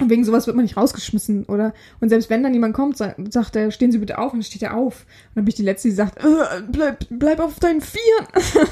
und 0.00 0.10
wegen 0.10 0.24
sowas 0.24 0.46
wird 0.46 0.56
man 0.56 0.64
nicht 0.64 0.76
rausgeschmissen, 0.76 1.44
oder? 1.44 1.72
Und 2.00 2.08
selbst 2.08 2.28
wenn 2.28 2.42
dann 2.42 2.52
jemand 2.52 2.74
kommt, 2.74 2.96
sagt, 2.96 3.54
er, 3.54 3.70
stehen 3.70 3.92
Sie 3.92 3.98
bitte 3.98 4.18
auf, 4.18 4.32
und 4.32 4.40
dann 4.40 4.44
steht 4.44 4.62
er 4.62 4.74
auf. 4.74 5.02
Und 5.02 5.36
dann 5.36 5.44
bin 5.44 5.50
ich 5.50 5.54
die 5.54 5.62
Letzte, 5.62 5.88
die 5.88 5.94
sagt, 5.94 6.18
äh, 6.18 6.62
bleib, 6.68 7.06
bleib 7.10 7.38
auf 7.38 7.60
deinen 7.60 7.80
Vieren. 7.80 8.26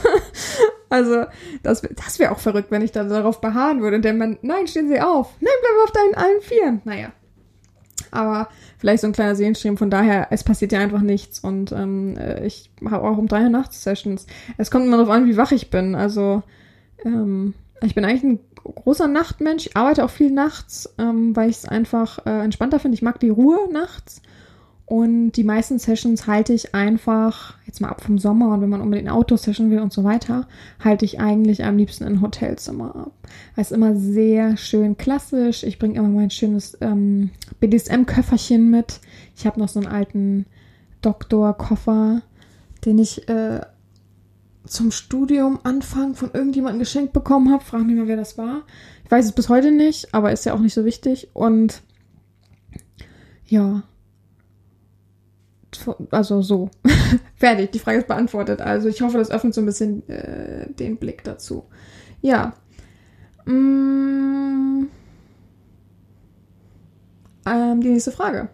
also, 0.88 1.26
das, 1.62 1.82
das 1.82 2.18
wäre 2.18 2.32
auch 2.32 2.40
verrückt, 2.40 2.72
wenn 2.72 2.82
ich 2.82 2.90
dann 2.90 3.08
darauf 3.08 3.40
beharren 3.40 3.82
würde. 3.82 3.96
Und 3.96 4.04
der 4.04 4.14
Mann, 4.14 4.38
nein, 4.42 4.66
stehen 4.66 4.88
Sie 4.88 5.00
auf. 5.00 5.36
Nein, 5.40 5.52
bleib 5.60 5.84
auf 5.84 5.92
deinen 5.92 6.14
allen 6.14 6.40
Vieren. 6.40 6.80
Naja. 6.84 7.12
Aber 8.10 8.48
vielleicht 8.78 9.02
so 9.02 9.06
ein 9.06 9.12
kleiner 9.12 9.36
Seelenstream, 9.36 9.76
von 9.76 9.90
daher, 9.90 10.26
es 10.30 10.42
passiert 10.42 10.72
ja 10.72 10.80
einfach 10.80 11.02
nichts. 11.02 11.38
Und 11.38 11.70
ähm, 11.70 12.16
äh, 12.16 12.44
ich 12.44 12.72
habe 12.84 13.08
auch 13.08 13.16
um 13.16 13.28
drei 13.28 13.44
Uhr 13.44 13.48
nachts 13.48 13.84
Sessions. 13.84 14.26
Es 14.58 14.72
kommt 14.72 14.86
immer 14.86 14.96
darauf 14.96 15.14
an, 15.14 15.26
wie 15.26 15.36
wach 15.36 15.52
ich 15.52 15.70
bin. 15.70 15.94
Also, 15.94 16.42
ähm, 17.04 17.54
ich 17.80 17.94
bin 17.94 18.04
eigentlich 18.04 18.24
ein 18.24 18.40
großer 18.64 19.08
Nachtmensch. 19.08 19.66
Ich 19.66 19.76
arbeite 19.76 20.04
auch 20.04 20.10
viel 20.10 20.30
nachts, 20.30 20.92
ähm, 20.98 21.34
weil 21.36 21.50
ich 21.50 21.58
es 21.58 21.64
einfach 21.64 22.26
äh, 22.26 22.44
entspannter 22.44 22.78
finde. 22.78 22.94
Ich 22.94 23.02
mag 23.02 23.20
die 23.20 23.30
Ruhe 23.30 23.58
nachts. 23.72 24.22
Und 24.92 25.32
die 25.32 25.44
meisten 25.44 25.78
Sessions 25.78 26.26
halte 26.26 26.52
ich 26.52 26.74
einfach, 26.74 27.54
jetzt 27.64 27.80
mal 27.80 27.88
ab 27.88 28.02
vom 28.02 28.18
Sommer 28.18 28.52
und 28.52 28.60
wenn 28.60 28.68
man 28.68 28.82
unbedingt 28.82 29.10
Outdoor-Session 29.10 29.70
will 29.70 29.80
und 29.80 29.90
so 29.90 30.04
weiter, 30.04 30.46
halte 30.80 31.06
ich 31.06 31.18
eigentlich 31.18 31.64
am 31.64 31.78
liebsten 31.78 32.04
in 32.04 32.20
Hotelzimmer 32.20 32.94
ab. 32.94 33.12
Es 33.56 33.70
ist 33.70 33.76
immer 33.76 33.96
sehr 33.96 34.58
schön 34.58 34.98
klassisch. 34.98 35.62
Ich 35.62 35.78
bringe 35.78 35.98
immer 35.98 36.08
mein 36.08 36.28
schönes 36.28 36.76
ähm, 36.82 37.30
BDSM-Köfferchen 37.60 38.70
mit. 38.70 39.00
Ich 39.34 39.46
habe 39.46 39.60
noch 39.60 39.68
so 39.68 39.80
einen 39.80 39.88
alten 39.88 40.44
Doktor-Koffer, 41.00 42.20
den 42.84 42.98
ich 42.98 43.28
äh, 43.30 43.60
zum 44.64 44.90
Studium 44.90 45.60
Anfang 45.64 46.14
von 46.14 46.30
irgendjemandem 46.32 46.80
geschenkt 46.80 47.12
bekommen 47.12 47.50
habe. 47.52 47.64
Frag 47.64 47.84
mich 47.84 47.96
mal, 47.96 48.08
wer 48.08 48.16
das 48.16 48.38
war. 48.38 48.62
Ich 49.04 49.10
weiß 49.10 49.26
es 49.26 49.32
bis 49.32 49.48
heute 49.48 49.70
nicht, 49.70 50.14
aber 50.14 50.32
ist 50.32 50.46
ja 50.46 50.54
auch 50.54 50.60
nicht 50.60 50.74
so 50.74 50.84
wichtig. 50.84 51.28
Und 51.32 51.82
ja. 53.46 53.82
Also 56.10 56.42
so. 56.42 56.70
Fertig. 57.36 57.72
Die 57.72 57.78
Frage 57.78 57.98
ist 57.98 58.08
beantwortet. 58.08 58.60
Also 58.60 58.88
ich 58.88 59.02
hoffe, 59.02 59.18
das 59.18 59.30
öffnet 59.30 59.54
so 59.54 59.60
ein 59.60 59.66
bisschen 59.66 60.08
äh, 60.08 60.70
den 60.72 60.96
Blick 60.96 61.24
dazu. 61.24 61.64
Ja. 62.20 62.54
Mm. 63.46 64.86
Ähm, 67.44 67.80
die 67.80 67.88
nächste 67.88 68.12
Frage. 68.12 68.48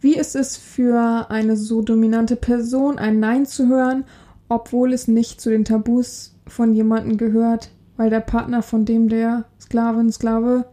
Wie 0.00 0.16
ist 0.16 0.36
es 0.36 0.56
für 0.56 1.30
eine 1.30 1.56
so 1.56 1.82
dominante 1.82 2.36
Person, 2.36 2.98
ein 2.98 3.20
Nein 3.20 3.46
zu 3.46 3.68
hören 3.68 4.04
obwohl 4.52 4.92
es 4.92 5.08
nicht 5.08 5.40
zu 5.40 5.50
den 5.50 5.64
Tabus 5.64 6.34
von 6.46 6.74
jemandem 6.74 7.16
gehört, 7.16 7.70
weil 7.96 8.10
der 8.10 8.20
Partner 8.20 8.62
von 8.62 8.84
dem 8.84 9.08
der 9.08 9.44
Sklavin, 9.60 10.12
Sklave 10.12 10.66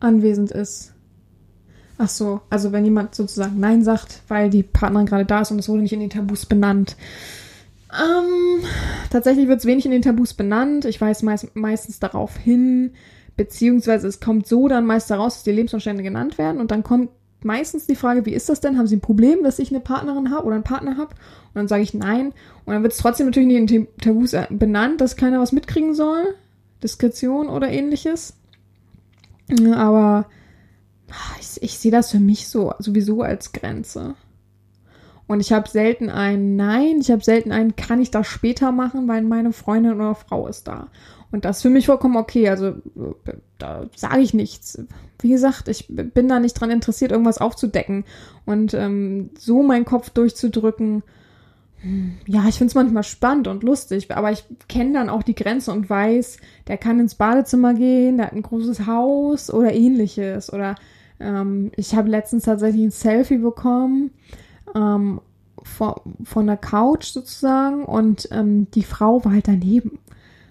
anwesend 0.00 0.52
ist. 0.52 0.94
Ach 1.98 2.08
so, 2.08 2.40
also 2.48 2.70
wenn 2.70 2.84
jemand 2.84 3.14
sozusagen 3.14 3.58
Nein 3.58 3.82
sagt, 3.82 4.22
weil 4.28 4.50
die 4.50 4.62
Partnerin 4.62 5.06
gerade 5.06 5.24
da 5.24 5.40
ist 5.40 5.50
und 5.50 5.58
es 5.58 5.68
wurde 5.68 5.82
nicht 5.82 5.92
in 5.92 6.00
den 6.00 6.10
Tabus 6.10 6.46
benannt. 6.46 6.96
Ähm, 7.92 8.62
tatsächlich 9.10 9.48
wird 9.48 9.58
es 9.58 9.66
wenig 9.66 9.84
in 9.84 9.90
den 9.90 10.02
Tabus 10.02 10.34
benannt. 10.34 10.84
Ich 10.84 11.00
weiß 11.00 11.22
meist, 11.24 11.56
meistens 11.56 11.98
darauf 11.98 12.36
hin, 12.36 12.92
beziehungsweise 13.36 14.06
es 14.06 14.20
kommt 14.20 14.46
so 14.46 14.68
dann 14.68 14.86
meist 14.86 15.10
daraus, 15.10 15.34
dass 15.34 15.44
die 15.44 15.52
Lebensumstände 15.52 16.04
genannt 16.04 16.38
werden 16.38 16.60
und 16.60 16.70
dann 16.70 16.84
kommt 16.84 17.10
meistens 17.42 17.86
die 17.86 17.96
Frage, 17.96 18.26
wie 18.26 18.32
ist 18.32 18.48
das 18.48 18.60
denn? 18.60 18.78
Haben 18.78 18.86
Sie 18.86 18.96
ein 18.96 19.00
Problem, 19.00 19.42
dass 19.42 19.58
ich 19.58 19.70
eine 19.70 19.80
Partnerin 19.80 20.30
habe 20.30 20.46
oder 20.46 20.54
einen 20.54 20.64
Partner 20.64 20.96
habe? 20.96 21.14
Und 21.48 21.54
dann 21.54 21.68
sage 21.68 21.82
ich 21.82 21.94
nein. 21.94 22.32
Und 22.64 22.74
dann 22.74 22.82
wird 22.82 22.92
es 22.92 22.98
trotzdem 22.98 23.26
natürlich 23.26 23.48
nicht 23.48 23.72
in 23.72 23.88
Tabus 24.00 24.32
äh, 24.32 24.46
benannt, 24.50 25.00
dass 25.00 25.16
keiner 25.16 25.40
was 25.40 25.52
mitkriegen 25.52 25.94
soll. 25.94 26.34
Diskretion 26.82 27.48
oder 27.48 27.68
ähnliches. 27.68 28.34
Aber 29.74 30.26
ich, 31.40 31.62
ich 31.62 31.78
sehe 31.78 31.90
das 31.90 32.10
für 32.10 32.20
mich 32.20 32.48
so 32.48 32.74
sowieso 32.78 33.22
als 33.22 33.52
Grenze. 33.52 34.14
Und 35.26 35.40
ich 35.40 35.52
habe 35.52 35.68
selten 35.68 36.08
ein 36.08 36.56
Nein, 36.56 36.98
ich 37.00 37.10
habe 37.10 37.22
selten 37.22 37.52
ein 37.52 37.76
Kann 37.76 38.00
ich 38.00 38.10
das 38.10 38.26
später 38.26 38.72
machen, 38.72 39.08
weil 39.08 39.22
meine 39.22 39.52
Freundin 39.52 39.94
oder 39.94 40.14
Frau 40.14 40.46
ist 40.48 40.66
da. 40.66 40.88
Und 41.30 41.44
das 41.44 41.58
ist 41.58 41.62
für 41.62 41.70
mich 41.70 41.86
vollkommen 41.86 42.16
okay. 42.16 42.48
Also 42.48 42.74
da 43.58 43.86
sage 43.94 44.20
ich 44.20 44.32
nichts. 44.34 44.82
Wie 45.20 45.30
gesagt, 45.30 45.68
ich 45.68 45.86
bin 45.88 46.28
da 46.28 46.40
nicht 46.40 46.54
dran 46.54 46.70
interessiert, 46.70 47.12
irgendwas 47.12 47.38
aufzudecken. 47.38 48.04
Und 48.46 48.72
ähm, 48.74 49.30
so 49.38 49.62
meinen 49.62 49.84
Kopf 49.84 50.10
durchzudrücken, 50.10 51.02
hm, 51.80 52.18
ja, 52.26 52.46
ich 52.48 52.56
finde 52.56 52.70
es 52.70 52.74
manchmal 52.74 53.04
spannend 53.04 53.46
und 53.46 53.62
lustig, 53.62 54.10
aber 54.10 54.32
ich 54.32 54.44
kenne 54.68 54.94
dann 54.94 55.08
auch 55.08 55.22
die 55.22 55.34
Grenze 55.34 55.70
und 55.72 55.88
weiß, 55.88 56.38
der 56.66 56.76
kann 56.76 56.98
ins 56.98 57.14
Badezimmer 57.14 57.74
gehen, 57.74 58.16
der 58.16 58.26
hat 58.26 58.32
ein 58.32 58.42
großes 58.42 58.86
Haus 58.86 59.52
oder 59.52 59.72
ähnliches. 59.72 60.52
Oder 60.52 60.74
ähm, 61.20 61.70
ich 61.76 61.94
habe 61.94 62.08
letztens 62.08 62.44
tatsächlich 62.44 62.82
ein 62.82 62.90
Selfie 62.90 63.38
bekommen 63.38 64.10
ähm, 64.74 65.20
von, 65.62 65.94
von 66.24 66.46
der 66.46 66.56
Couch 66.56 67.06
sozusagen 67.06 67.84
und 67.84 68.28
ähm, 68.32 68.70
die 68.72 68.82
Frau 68.82 69.24
war 69.24 69.32
halt 69.32 69.48
daneben. 69.48 69.98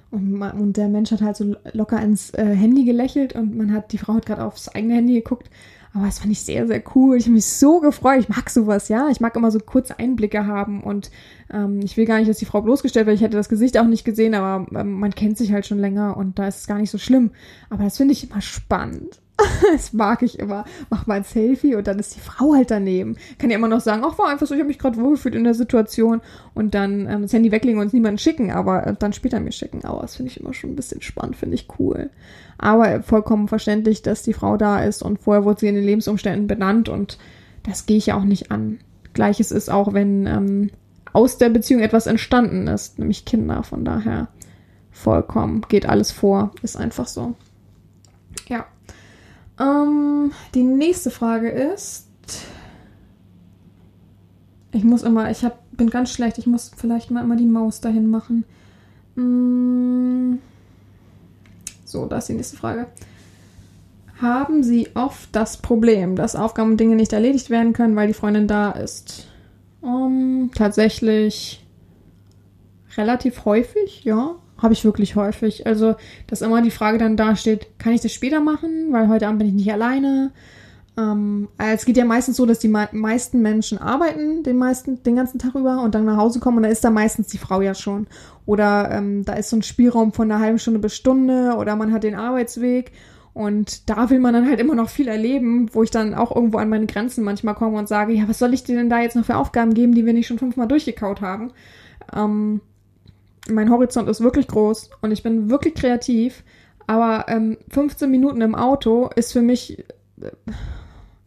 Und, 0.10 0.32
man, 0.32 0.58
und, 0.60 0.78
der 0.78 0.88
Mensch 0.88 1.12
hat 1.12 1.22
halt 1.22 1.36
so 1.36 1.56
locker 1.74 2.02
ins 2.02 2.34
äh, 2.34 2.46
Handy 2.46 2.86
gelächelt 2.86 3.34
und 3.34 3.58
man 3.58 3.74
hat, 3.74 3.92
die 3.92 3.98
Frau 3.98 4.14
hat 4.14 4.26
gerade 4.26 4.46
aufs 4.46 4.70
eigene 4.70 4.96
Handy 4.96 5.14
geguckt. 5.16 5.50
Aber 5.94 6.06
das 6.06 6.20
fand 6.20 6.32
ich 6.32 6.42
sehr, 6.42 6.68
sehr 6.68 6.84
cool. 6.96 7.18
Ich 7.18 7.26
habe 7.26 7.34
mich 7.34 7.46
so 7.46 7.80
gefreut. 7.80 8.20
Ich 8.20 8.30
mag 8.30 8.50
sowas, 8.50 8.88
ja. 8.88 9.10
Ich 9.10 9.20
mag 9.20 9.36
immer 9.36 9.52
so 9.52 9.60
kurze 9.60 9.98
Einblicke 9.98 10.46
haben 10.46 10.84
und 10.84 11.10
ähm, 11.52 11.80
ich 11.84 11.98
will 11.98 12.06
gar 12.06 12.20
nicht, 12.20 12.30
dass 12.30 12.38
die 12.38 12.46
Frau 12.46 12.62
bloßgestellt 12.62 13.08
wird. 13.08 13.16
Ich 13.16 13.24
hätte 13.24 13.38
das 13.38 13.50
Gesicht 13.50 13.78
auch 13.78 13.88
nicht 13.88 14.06
gesehen, 14.06 14.36
aber 14.36 14.68
ähm, 14.80 14.94
man 14.94 15.16
kennt 15.16 15.38
sich 15.38 15.52
halt 15.52 15.66
schon 15.66 15.80
länger 15.80 16.16
und 16.16 16.38
da 16.40 16.48
ist 16.48 16.60
es 16.60 16.68
gar 16.68 16.78
nicht 16.78 16.92
so 16.92 16.98
schlimm. 16.98 17.32
Aber 17.70 17.84
das 17.84 17.98
finde 17.98 18.14
ich 18.14 18.30
immer 18.30 18.42
spannend. 18.42 19.20
das 19.72 19.94
mag 19.94 20.24
ich 20.24 20.40
immer. 20.40 20.66
Mach 20.90 21.06
mal 21.06 21.16
ein 21.16 21.24
Selfie 21.24 21.76
und 21.76 21.88
dann 21.88 22.00
ist 22.00 22.16
die 22.16 22.20
Frau 22.20 22.54
halt 22.54 22.72
daneben. 22.72 23.18
Kann 23.38 23.50
ja 23.50 23.58
immer 23.58 23.68
noch 23.68 23.82
sagen, 23.82 24.04
ach, 24.06 24.18
war 24.18 24.30
einfach 24.30 24.48
so, 24.48 24.56
ich 24.56 24.60
habe 24.60 24.68
mich 24.68 24.80
gerade 24.80 24.98
wohlgefühlt 24.98 25.36
in 25.36 25.44
der 25.44 25.54
Situation 25.54 26.22
und 26.54 26.74
dann 26.74 27.08
ähm, 27.08 27.22
das 27.24 27.34
Handy 27.34 27.52
weglegen 27.52 27.80
und 27.80 27.88
es 27.88 27.94
niemandem 27.94 28.18
schicken, 28.18 28.52
aber 28.52 28.88
äh, 28.88 28.96
dann 28.98 29.14
später 29.14 29.40
mir 29.40 29.52
schicken. 29.52 29.86
Aber 29.86 30.02
das 30.02 30.16
finde 30.16 30.32
ich 30.32 30.40
immer 30.40 30.54
schon 30.54 30.72
ein 30.72 30.76
bisschen 30.76 31.02
spannend, 31.02 31.36
finde 31.36 31.56
ich 31.56 31.68
cool. 31.80 32.10
Aber 32.58 33.04
vollkommen 33.04 33.48
verständlich, 33.48 34.02
dass 34.02 34.24
die 34.24 34.34
Frau 34.34 34.58
da 34.58 34.84
ist 34.84 35.04
und 35.04 35.20
vorher 35.20 35.46
wurde 35.46 35.60
sie 35.60 35.68
in 35.68 35.76
den 35.76 35.86
Lebensumständen 35.86 36.48
benannt 36.48 36.90
und 36.90 37.20
das 37.64 37.86
gehe 37.86 37.98
ich 37.98 38.08
ja 38.08 38.18
auch 38.18 38.24
nicht 38.24 38.52
an. 38.52 38.80
Gleiches 39.14 39.52
ist 39.52 39.70
auch, 39.70 39.94
wenn 39.94 40.26
ähm, 40.26 40.72
aus 41.14 41.38
der 41.38 41.50
Beziehung 41.50 41.82
etwas 41.82 42.08
entstanden 42.08 42.68
ist, 42.68 42.98
nämlich 42.98 43.26
Kinder. 43.26 43.64
Von 43.64 43.86
daher 43.86 44.30
vollkommen 44.92 45.62
geht 45.68 45.88
alles 45.88 46.12
vor, 46.12 46.52
ist 46.64 46.78
einfach 46.78 47.08
so. 47.08 47.36
Ja. 48.48 48.66
Ähm, 49.60 50.32
die 50.54 50.64
nächste 50.64 51.12
Frage 51.12 51.50
ist. 51.50 52.06
Ich 54.72 54.84
muss 54.84 55.04
immer, 55.04 55.32
ich 55.32 55.44
hab, 55.44 55.60
bin 55.72 55.90
ganz 55.90 56.12
schlecht, 56.12 56.38
ich 56.38 56.46
muss 56.46 56.72
vielleicht 56.76 57.10
mal 57.10 57.24
immer 57.24 57.36
die 57.36 57.46
Maus 57.46 57.82
dahin 57.82 58.10
machen. 58.10 58.44
Mm. 59.16 60.40
So, 61.86 62.06
da 62.06 62.18
ist 62.18 62.30
die 62.30 62.34
nächste 62.34 62.58
Frage. 62.58 62.88
Haben 64.22 64.64
Sie 64.64 64.90
oft 64.94 65.30
das 65.32 65.58
Problem, 65.58 66.16
dass 66.16 66.36
Aufgaben 66.36 66.72
und 66.72 66.80
Dinge 66.80 66.96
nicht 66.96 67.14
erledigt 67.14 67.50
werden 67.50 67.74
können, 67.74 67.96
weil 67.96 68.08
die 68.08 68.14
Freundin 68.14 68.48
da 68.48 68.72
ist? 68.72 69.28
Um, 69.82 70.52
tatsächlich 70.54 71.64
relativ 72.98 73.46
häufig, 73.46 74.04
ja 74.04 74.36
habe 74.58 74.74
ich 74.74 74.86
wirklich 74.86 75.16
häufig. 75.16 75.68
Also, 75.68 75.96
dass 76.28 76.42
immer 76.42 76.62
die 76.62 76.72
Frage 76.72 76.98
dann 76.98 77.18
da 77.18 77.36
steht, 77.36 77.80
kann 77.80 77.94
ich 77.94 78.02
das 78.02 78.14
später 78.14 78.40
machen? 78.40 78.88
Weil 78.92 79.08
heute 79.10 79.28
Abend 79.28 79.40
bin 79.40 79.48
ich 79.48 79.54
nicht 79.54 79.72
alleine. 79.72 80.32
Ähm, 80.98 81.48
es 81.58 81.86
geht 81.86 81.98
ja 81.98 82.06
meistens 82.06 82.38
so, 82.38 82.46
dass 82.46 82.60
die 82.60 82.68
meisten 82.68 83.42
Menschen 83.42 83.78
arbeiten 83.78 84.42
den 84.42 84.58
meisten, 84.58 85.04
den 85.04 85.16
ganzen 85.16 85.38
Tag 85.38 85.54
über 85.54 85.84
und 85.84 85.94
dann 85.94 86.06
nach 86.06 86.18
Hause 86.18 86.40
kommen 86.40 86.58
und 86.58 86.64
da 86.64 86.70
ist 86.70 86.84
da 86.84 86.90
meistens 86.90 87.28
die 87.28 87.38
Frau 87.38 87.62
ja 87.62 87.76
schon. 87.76 88.08
Oder 88.48 88.90
ähm, 88.92 89.24
da 89.24 89.34
ist 89.34 89.50
so 89.50 89.58
ein 89.58 89.62
Spielraum 89.62 90.12
von 90.12 90.32
einer 90.32 90.42
halben 90.42 90.58
Stunde 90.58 90.80
bis 90.80 90.96
Stunde 90.96 91.56
oder 91.58 91.76
man 91.76 91.94
hat 91.94 92.04
den 92.04 92.16
Arbeitsweg 92.16 92.92
und 93.34 93.88
da 93.88 94.10
will 94.10 94.18
man 94.18 94.34
dann 94.34 94.48
halt 94.48 94.60
immer 94.60 94.74
noch 94.74 94.90
viel 94.90 95.08
erleben, 95.08 95.70
wo 95.72 95.84
ich 95.84 95.92
dann 95.92 96.16
auch 96.16 96.36
irgendwo 96.36 96.58
an 96.58 96.70
meine 96.70 96.88
Grenzen 96.88 97.24
manchmal 97.24 97.54
komme 97.54 97.78
und 97.78 97.88
sage, 97.88 98.14
ja, 98.14 98.28
was 98.28 98.40
soll 98.40 98.56
ich 98.56 98.64
dir 98.64 98.76
denn 98.76 98.90
da 98.90 99.00
jetzt 99.00 99.16
noch 99.16 99.26
für 99.26 99.38
Aufgaben 99.38 99.76
geben, 99.76 99.94
die 99.94 100.08
wir 100.08 100.14
nicht 100.14 100.26
schon 100.26 100.40
fünfmal 100.40 100.68
durchgekaut 100.68 101.22
haben? 101.22 101.52
Ähm, 102.16 102.62
mein 103.50 103.70
Horizont 103.70 104.10
ist 104.10 104.22
wirklich 104.22 104.48
groß 104.48 104.90
und 105.02 105.12
ich 105.12 105.24
bin 105.24 105.50
wirklich 105.50 105.76
kreativ, 105.76 106.44
aber 106.88 107.26
ähm, 107.28 107.58
15 107.70 108.10
Minuten 108.10 108.42
im 108.42 108.56
Auto 108.56 109.10
ist 109.16 109.34
für 109.34 109.42
mich, 109.42 109.80
äh, 110.22 110.32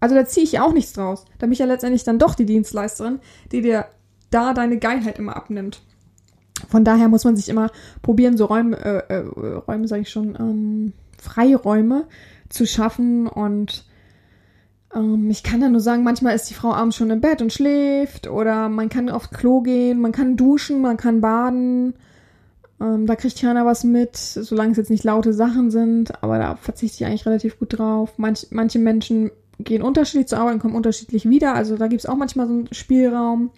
also 0.00 0.14
da 0.14 0.24
ziehe 0.24 0.44
ich 0.44 0.60
auch 0.60 0.72
nichts 0.72 0.94
draus. 0.94 1.24
Da 1.38 1.46
bin 1.46 1.52
ich 1.52 1.58
ja 1.58 1.66
letztendlich 1.66 2.04
dann 2.04 2.18
doch 2.18 2.34
die 2.34 2.46
Dienstleisterin, 2.46 3.20
die 3.52 3.60
dir 3.60 3.86
da 4.30 4.54
deine 4.54 4.78
Geilheit 4.78 5.18
immer 5.18 5.36
abnimmt. 5.36 5.82
Von 6.68 6.84
daher 6.84 7.08
muss 7.08 7.24
man 7.24 7.36
sich 7.36 7.48
immer 7.48 7.70
probieren, 8.02 8.36
so 8.36 8.46
Räume, 8.46 8.76
äh, 8.78 9.14
äh, 9.14 9.58
Räume 9.66 9.88
sage 9.88 10.02
ich 10.02 10.10
schon, 10.10 10.36
ähm, 10.38 10.92
Freiräume 11.18 12.06
zu 12.48 12.66
schaffen 12.66 13.26
und 13.26 13.84
ähm, 14.94 15.30
ich 15.30 15.42
kann 15.42 15.60
da 15.60 15.68
nur 15.68 15.80
sagen, 15.80 16.02
manchmal 16.02 16.34
ist 16.34 16.50
die 16.50 16.54
Frau 16.54 16.72
abends 16.72 16.96
schon 16.96 17.10
im 17.10 17.20
Bett 17.20 17.42
und 17.42 17.52
schläft 17.52 18.28
oder 18.28 18.68
man 18.68 18.88
kann 18.88 19.08
aufs 19.08 19.30
Klo 19.30 19.60
gehen, 19.60 20.00
man 20.00 20.12
kann 20.12 20.36
duschen, 20.36 20.80
man 20.80 20.96
kann 20.96 21.20
baden. 21.20 21.94
Ähm, 22.80 23.06
da 23.06 23.14
kriegt 23.14 23.40
keiner 23.40 23.66
was 23.66 23.84
mit, 23.84 24.16
solange 24.16 24.72
es 24.72 24.78
jetzt 24.78 24.90
nicht 24.90 25.04
laute 25.04 25.32
Sachen 25.32 25.70
sind, 25.70 26.22
aber 26.22 26.38
da 26.38 26.56
verzichte 26.56 26.96
ich 26.96 27.06
eigentlich 27.06 27.26
relativ 27.26 27.58
gut 27.58 27.78
drauf. 27.78 28.14
Manch, 28.16 28.46
manche 28.50 28.78
Menschen 28.78 29.30
gehen 29.58 29.82
unterschiedlich 29.82 30.28
zur 30.28 30.38
Arbeit 30.38 30.54
und 30.54 30.60
kommen 30.60 30.74
unterschiedlich 30.74 31.28
wieder, 31.28 31.54
also 31.54 31.76
da 31.76 31.88
gibt 31.88 32.00
es 32.00 32.06
auch 32.06 32.16
manchmal 32.16 32.46
so 32.46 32.54
einen 32.54 32.72
Spielraum. 32.72 33.50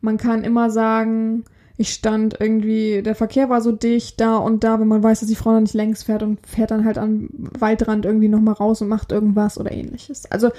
Man 0.00 0.16
kann 0.16 0.44
immer 0.44 0.70
sagen, 0.70 1.44
ich 1.76 1.90
stand 1.90 2.36
irgendwie, 2.40 3.02
der 3.02 3.14
Verkehr 3.14 3.50
war 3.50 3.60
so 3.60 3.72
dicht 3.72 4.20
da 4.20 4.36
und 4.36 4.64
da, 4.64 4.80
wenn 4.80 4.88
man 4.88 5.02
weiß, 5.02 5.20
dass 5.20 5.28
die 5.28 5.34
Frau 5.34 5.52
noch 5.52 5.60
nicht 5.60 5.74
längs 5.74 6.04
fährt 6.04 6.22
und 6.22 6.46
fährt 6.46 6.70
dann 6.70 6.84
halt 6.84 6.98
am 6.98 7.28
Waldrand 7.32 8.06
irgendwie 8.06 8.28
nochmal 8.28 8.54
raus 8.54 8.80
und 8.80 8.88
macht 8.88 9.12
irgendwas 9.12 9.58
oder 9.58 9.72
ähnliches. 9.72 10.30
Also 10.30 10.50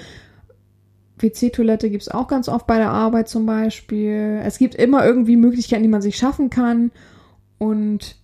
WC-Toilette 1.18 1.90
gibt's 1.90 2.08
auch 2.08 2.28
ganz 2.28 2.48
oft 2.48 2.66
bei 2.66 2.76
der 2.76 2.90
Arbeit 2.90 3.28
zum 3.28 3.46
Beispiel. 3.46 4.40
Es 4.44 4.58
gibt 4.58 4.74
immer 4.74 5.04
irgendwie 5.04 5.36
Möglichkeiten, 5.36 5.82
die 5.82 5.88
man 5.88 6.02
sich 6.02 6.16
schaffen 6.16 6.50
kann 6.50 6.90
und 7.58 8.16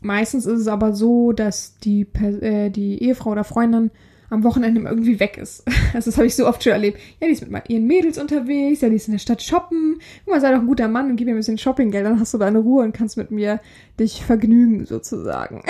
meistens 0.00 0.46
ist 0.46 0.60
es 0.60 0.68
aber 0.68 0.92
so, 0.94 1.32
dass 1.32 1.76
die, 1.78 2.06
äh, 2.40 2.70
die 2.70 3.02
Ehefrau 3.02 3.30
oder 3.30 3.44
Freundin 3.44 3.90
am 4.30 4.44
Wochenende 4.44 4.80
irgendwie 4.80 5.20
weg 5.20 5.36
ist. 5.36 5.64
Also 5.92 6.10
das 6.10 6.18
habe 6.18 6.28
ich 6.28 6.36
so 6.36 6.46
oft 6.46 6.62
schon 6.62 6.72
erlebt. 6.72 7.00
Ja, 7.20 7.26
die 7.26 7.32
ist 7.32 7.50
mit 7.50 7.68
ihren 7.68 7.88
Mädels 7.88 8.16
unterwegs, 8.16 8.80
ja, 8.80 8.88
die 8.88 8.94
ist 8.94 9.08
in 9.08 9.12
der 9.12 9.18
Stadt 9.18 9.42
shoppen. 9.42 9.98
Guck 10.24 10.34
mal, 10.34 10.40
sei 10.40 10.52
doch 10.52 10.60
ein 10.60 10.68
guter 10.68 10.86
Mann 10.86 11.10
und 11.10 11.16
gib 11.16 11.26
mir 11.26 11.34
ein 11.34 11.36
bisschen 11.36 11.58
Shoppinggeld, 11.58 12.06
dann 12.06 12.20
hast 12.20 12.32
du 12.32 12.38
deine 12.38 12.60
Ruhe 12.60 12.84
und 12.84 12.92
kannst 12.92 13.16
mit 13.16 13.32
mir 13.32 13.60
dich 13.98 14.24
vergnügen, 14.24 14.86
sozusagen. 14.86 15.64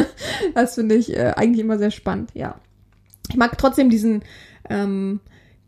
das 0.54 0.74
finde 0.74 0.96
ich 0.96 1.16
äh, 1.16 1.34
eigentlich 1.36 1.64
immer 1.64 1.78
sehr 1.78 1.92
spannend, 1.92 2.30
ja. 2.34 2.56
Ich 3.28 3.36
mag 3.36 3.56
trotzdem 3.56 3.90
diesen 3.90 4.22
ähm, 4.68 5.20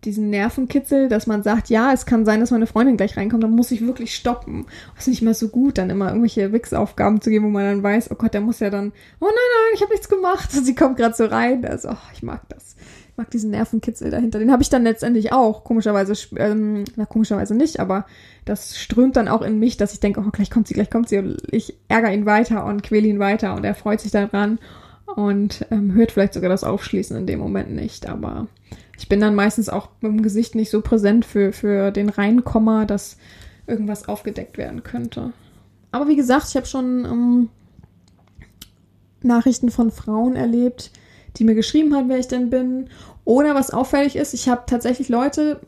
diesen 0.05 0.31
Nervenkitzel, 0.31 1.09
dass 1.09 1.27
man 1.27 1.43
sagt, 1.43 1.69
ja, 1.69 1.93
es 1.93 2.07
kann 2.07 2.25
sein, 2.25 2.41
dass 2.41 2.51
meine 2.51 2.67
Freundin 2.67 2.97
gleich 2.97 3.17
reinkommt, 3.17 3.43
dann 3.43 3.53
muss 3.53 3.71
ich 3.71 3.87
wirklich 3.87 4.15
stoppen. 4.15 4.67
Das 4.95 5.05
ist 5.05 5.09
nicht 5.09 5.23
mehr 5.23 5.35
so 5.35 5.49
gut, 5.49 5.79
dann 5.79 5.91
immer 5.91 6.09
irgendwelche 6.09 6.53
Wix-Aufgaben 6.53 7.21
zu 7.21 7.31
geben, 7.31 7.47
wo 7.47 7.51
man 7.51 7.65
dann 7.65 7.83
weiß, 7.83 8.11
oh 8.11 8.17
Gott, 8.17 8.35
der 8.35 8.41
muss 8.41 8.61
ja 8.61 8.71
dann, 8.71 8.93
oh 9.21 9.27
nein, 9.27 9.33
nein, 9.35 9.75
ich 9.75 9.83
habe 9.83 9.93
nichts 9.93 10.09
gemacht. 10.09 10.51
Sie 10.53 10.75
kommt 10.75 10.97
gerade 10.97 11.15
so 11.15 11.27
rein. 11.27 11.65
Also, 11.65 11.91
oh, 11.91 12.11
ich 12.15 12.23
mag 12.23 12.49
das. 12.49 12.77
Ich 13.11 13.17
mag 13.17 13.31
diesen 13.31 13.51
Nervenkitzel 13.51 14.11
dahinter. 14.11 14.39
Den 14.39 14.51
habe 14.51 14.63
ich 14.63 14.71
dann 14.71 14.83
letztendlich 14.83 15.33
auch. 15.33 15.65
Komischerweise, 15.65 16.15
ähm, 16.37 16.85
na, 16.97 17.05
komischerweise 17.05 17.55
nicht, 17.55 17.79
aber 17.79 18.07
das 18.45 18.77
strömt 18.77 19.17
dann 19.17 19.29
auch 19.29 19.43
in 19.43 19.59
mich, 19.59 19.77
dass 19.77 19.93
ich 19.93 20.01
denke, 20.01 20.25
oh, 20.27 20.31
gleich 20.31 20.51
kommt 20.51 20.67
sie, 20.67 20.75
gleich 20.75 20.91
kommt 20.91 21.09
sie. 21.09 21.19
Und 21.19 21.43
ich 21.51 21.77
ärgere 21.89 22.13
ihn 22.13 22.27
weiter 22.27 22.65
und 22.65 22.83
quäle 22.83 23.07
ihn 23.07 23.19
weiter 23.19 23.55
und 23.55 23.65
er 23.65 23.75
freut 23.75 24.01
sich 24.01 24.11
daran 24.11 24.59
und 25.15 25.67
ähm, 25.71 25.93
hört 25.95 26.13
vielleicht 26.13 26.35
sogar 26.35 26.49
das 26.49 26.65
Aufschließen 26.65 27.17
in 27.17 27.27
dem 27.27 27.39
Moment 27.39 27.71
nicht, 27.71 28.09
aber 28.09 28.49
ich 28.99 29.09
bin 29.09 29.21
dann 29.21 29.35
meistens 29.35 29.69
auch 29.69 29.89
dem 30.03 30.23
Gesicht 30.23 30.55
nicht 30.55 30.71
so 30.71 30.81
präsent 30.81 31.25
für, 31.25 31.53
für 31.53 31.91
den 31.91 32.09
Reinkomma, 32.09 32.85
dass 32.85 33.17
irgendwas 33.67 34.09
aufgedeckt 34.09 34.59
werden 34.59 34.83
könnte. 34.83 35.33
Aber 35.91 36.09
wie 36.09 36.17
gesagt, 36.17 36.47
ich 36.49 36.57
habe 36.57 36.67
schon 36.67 37.05
ähm, 37.05 37.49
Nachrichten 39.23 39.71
von 39.71 39.91
Frauen 39.91 40.37
erlebt, 40.37 40.91
die 41.37 41.45
mir 41.45 41.55
geschrieben 41.55 41.95
haben, 41.95 42.09
wer 42.09 42.19
ich 42.19 42.29
denn 42.29 42.51
bin. 42.51 42.89
Oder 43.25 43.55
was 43.55 43.71
auffällig 43.71 44.17
ist, 44.17 44.35
ich 44.35 44.49
habe 44.49 44.63
tatsächlich 44.67 45.09
Leute, 45.09 45.61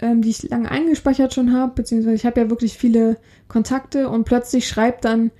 ähm, 0.00 0.22
die 0.22 0.30
ich 0.30 0.42
lange 0.44 0.70
eingespeichert 0.70 1.34
schon 1.34 1.52
habe, 1.52 1.72
beziehungsweise 1.74 2.14
ich 2.14 2.26
habe 2.26 2.40
ja 2.40 2.50
wirklich 2.50 2.76
viele 2.76 3.16
Kontakte 3.48 4.08
und 4.08 4.24
plötzlich 4.24 4.68
schreibt 4.68 5.04
dann, 5.04 5.30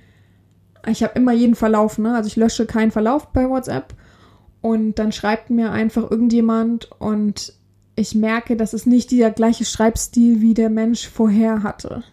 ich 0.87 1.03
habe 1.03 1.13
immer 1.15 1.33
jeden 1.33 1.55
Verlauf, 1.55 1.97
ne? 1.97 2.15
Also 2.15 2.27
ich 2.27 2.35
lösche 2.35 2.65
keinen 2.65 2.91
Verlauf 2.91 3.27
bei 3.27 3.49
WhatsApp 3.49 3.93
und 4.61 4.95
dann 4.99 5.11
schreibt 5.11 5.49
mir 5.49 5.71
einfach 5.71 6.09
irgendjemand 6.09 6.89
und 6.99 7.53
ich 7.95 8.15
merke, 8.15 8.55
das 8.55 8.73
ist 8.73 8.87
nicht 8.87 9.11
der 9.11 9.31
gleiche 9.31 9.65
Schreibstil, 9.65 10.41
wie 10.41 10.53
der 10.53 10.69
Mensch 10.69 11.07
vorher 11.07 11.63
hatte. 11.63 12.03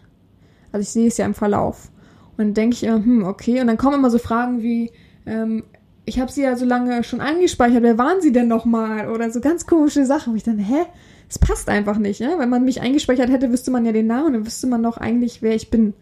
Also 0.71 0.83
ich 0.83 0.89
sehe 0.89 1.07
es 1.07 1.17
ja 1.17 1.25
im 1.25 1.33
Verlauf. 1.33 1.91
Und 2.31 2.39
dann 2.39 2.53
denke 2.53 2.75
ich, 2.75 2.83
immer, 2.83 3.03
hm, 3.03 3.23
okay. 3.23 3.61
Und 3.61 3.67
dann 3.67 3.77
kommen 3.77 3.95
immer 3.95 4.09
so 4.09 4.17
Fragen 4.17 4.61
wie, 4.61 4.91
ähm, 5.25 5.63
ich 6.05 6.19
habe 6.19 6.31
sie 6.31 6.43
ja 6.43 6.55
so 6.55 6.65
lange 6.65 7.03
schon 7.03 7.19
eingespeichert, 7.19 7.83
wer 7.83 7.97
waren 7.97 8.21
sie 8.21 8.31
denn 8.31 8.47
nochmal? 8.47 9.09
Oder 9.09 9.31
so 9.31 9.41
ganz 9.41 9.65
komische 9.65 10.05
Sachen. 10.05 10.31
Und 10.31 10.37
ich 10.37 10.43
dann, 10.43 10.59
hä? 10.59 10.85
Es 11.29 11.39
passt 11.39 11.67
einfach 11.67 11.97
nicht, 11.97 12.21
ne? 12.21 12.35
Wenn 12.37 12.49
man 12.49 12.63
mich 12.63 12.79
eingespeichert 12.79 13.29
hätte, 13.29 13.51
wüsste 13.51 13.71
man 13.71 13.85
ja 13.85 13.91
den 13.91 14.07
Namen 14.07 14.33
dann 14.33 14.45
wüsste 14.45 14.67
man 14.67 14.83
doch 14.83 14.97
eigentlich, 14.97 15.41
wer 15.41 15.55
ich 15.55 15.69
bin. 15.69 15.93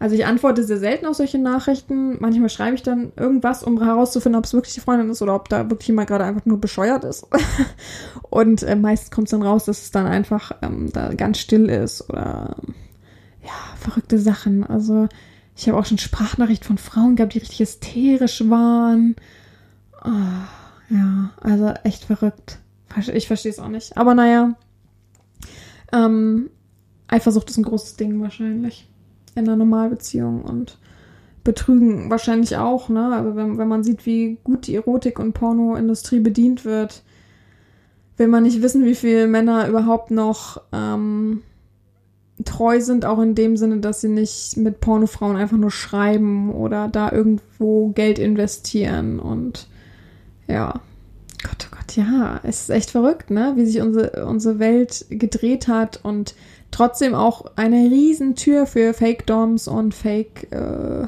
Also 0.00 0.14
ich 0.14 0.24
antworte 0.24 0.64
sehr 0.64 0.78
selten 0.78 1.04
auf 1.04 1.16
solche 1.16 1.38
Nachrichten. 1.38 2.16
Manchmal 2.20 2.48
schreibe 2.48 2.74
ich 2.74 2.82
dann 2.82 3.12
irgendwas, 3.16 3.62
um 3.62 3.82
herauszufinden, 3.82 4.38
ob 4.38 4.46
es 4.46 4.54
wirklich 4.54 4.72
die 4.72 4.80
Freundin 4.80 5.10
ist 5.10 5.20
oder 5.20 5.34
ob 5.34 5.50
da 5.50 5.68
wirklich 5.68 5.88
jemand 5.88 6.08
gerade 6.08 6.24
einfach 6.24 6.46
nur 6.46 6.58
bescheuert 6.58 7.04
ist. 7.04 7.26
und 8.30 8.62
äh, 8.62 8.76
meistens 8.76 9.10
kommt 9.10 9.26
es 9.26 9.32
dann 9.32 9.42
raus, 9.42 9.66
dass 9.66 9.82
es 9.82 9.90
dann 9.90 10.06
einfach 10.06 10.52
ähm, 10.62 10.88
da 10.90 11.12
ganz 11.12 11.38
still 11.38 11.68
ist 11.68 12.08
oder 12.08 12.56
ja, 13.42 13.52
verrückte 13.78 14.18
Sachen. 14.18 14.64
Also 14.64 15.06
ich 15.54 15.68
habe 15.68 15.78
auch 15.78 15.84
schon 15.84 15.98
Sprachnachrichten 15.98 16.66
von 16.66 16.78
Frauen 16.78 17.16
gehabt, 17.16 17.34
die 17.34 17.40
richtig 17.40 17.58
hysterisch 17.58 18.48
waren. 18.48 19.16
Oh, 20.02 20.94
ja, 20.94 21.30
also 21.42 21.74
echt 21.84 22.04
verrückt. 22.04 22.58
Ich 23.12 23.26
verstehe 23.26 23.52
es 23.52 23.58
auch 23.58 23.68
nicht. 23.68 23.98
Aber 23.98 24.14
naja, 24.14 24.54
ähm, 25.92 26.48
Eifersucht 27.06 27.50
ist 27.50 27.58
ein 27.58 27.64
großes 27.64 27.96
Ding 27.96 28.22
wahrscheinlich 28.22 28.90
in 29.34 29.46
einer 29.46 29.56
Normalbeziehung 29.56 30.42
und 30.42 30.78
Betrügen 31.42 32.10
wahrscheinlich 32.10 32.56
auch, 32.56 32.88
ne? 32.88 33.14
Also 33.14 33.34
wenn, 33.34 33.56
wenn 33.56 33.68
man 33.68 33.82
sieht, 33.82 34.04
wie 34.04 34.38
gut 34.44 34.66
die 34.66 34.74
Erotik- 34.74 35.18
und 35.18 35.32
Pornoindustrie 35.32 36.20
bedient 36.20 36.64
wird, 36.64 37.02
will 38.18 38.28
man 38.28 38.42
nicht 38.42 38.60
wissen, 38.60 38.84
wie 38.84 38.94
viele 38.94 39.26
Männer 39.26 39.66
überhaupt 39.66 40.10
noch 40.10 40.60
ähm, 40.72 41.42
treu 42.44 42.80
sind, 42.80 43.06
auch 43.06 43.20
in 43.20 43.34
dem 43.34 43.56
Sinne, 43.56 43.78
dass 43.78 44.02
sie 44.02 44.08
nicht 44.08 44.58
mit 44.58 44.80
Pornofrauen 44.80 45.36
einfach 45.36 45.56
nur 45.56 45.70
schreiben 45.70 46.52
oder 46.52 46.88
da 46.88 47.10
irgendwo 47.10 47.88
Geld 47.88 48.18
investieren 48.18 49.18
und 49.18 49.68
ja. 50.46 50.80
Gott, 51.42 51.68
oh 51.70 51.76
Gott, 51.76 51.96
ja, 51.96 52.38
es 52.42 52.62
ist 52.62 52.70
echt 52.70 52.90
verrückt, 52.90 53.30
ne? 53.30 53.54
Wie 53.56 53.64
sich 53.64 53.80
unsere, 53.80 54.26
unsere 54.26 54.58
Welt 54.58 55.06
gedreht 55.08 55.68
hat 55.68 55.98
und 56.02 56.34
trotzdem 56.70 57.14
auch 57.14 57.44
eine 57.56 57.90
Riesentür 57.90 58.66
für 58.66 58.94
Fake-Doms 58.94 59.68
und 59.68 59.94
Fake, 59.94 60.52
äh, 60.52 61.06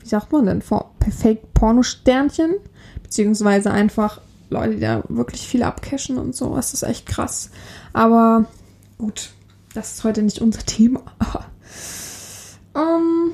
wie 0.00 0.08
sagt 0.08 0.32
man 0.32 0.46
denn, 0.46 0.62
Fake-Porno-Sternchen, 0.62 2.54
beziehungsweise 3.02 3.70
einfach 3.70 4.20
Leute, 4.50 4.74
die 4.74 4.80
da 4.80 5.02
wirklich 5.08 5.46
viel 5.46 5.62
abcashen 5.62 6.18
und 6.18 6.34
so. 6.34 6.54
Das 6.54 6.74
ist 6.74 6.82
echt 6.82 7.06
krass. 7.06 7.50
Aber 7.92 8.46
gut, 8.98 9.30
das 9.74 9.94
ist 9.94 10.04
heute 10.04 10.22
nicht 10.22 10.40
unser 10.40 10.64
Thema. 10.64 11.02
ähm, 12.74 13.32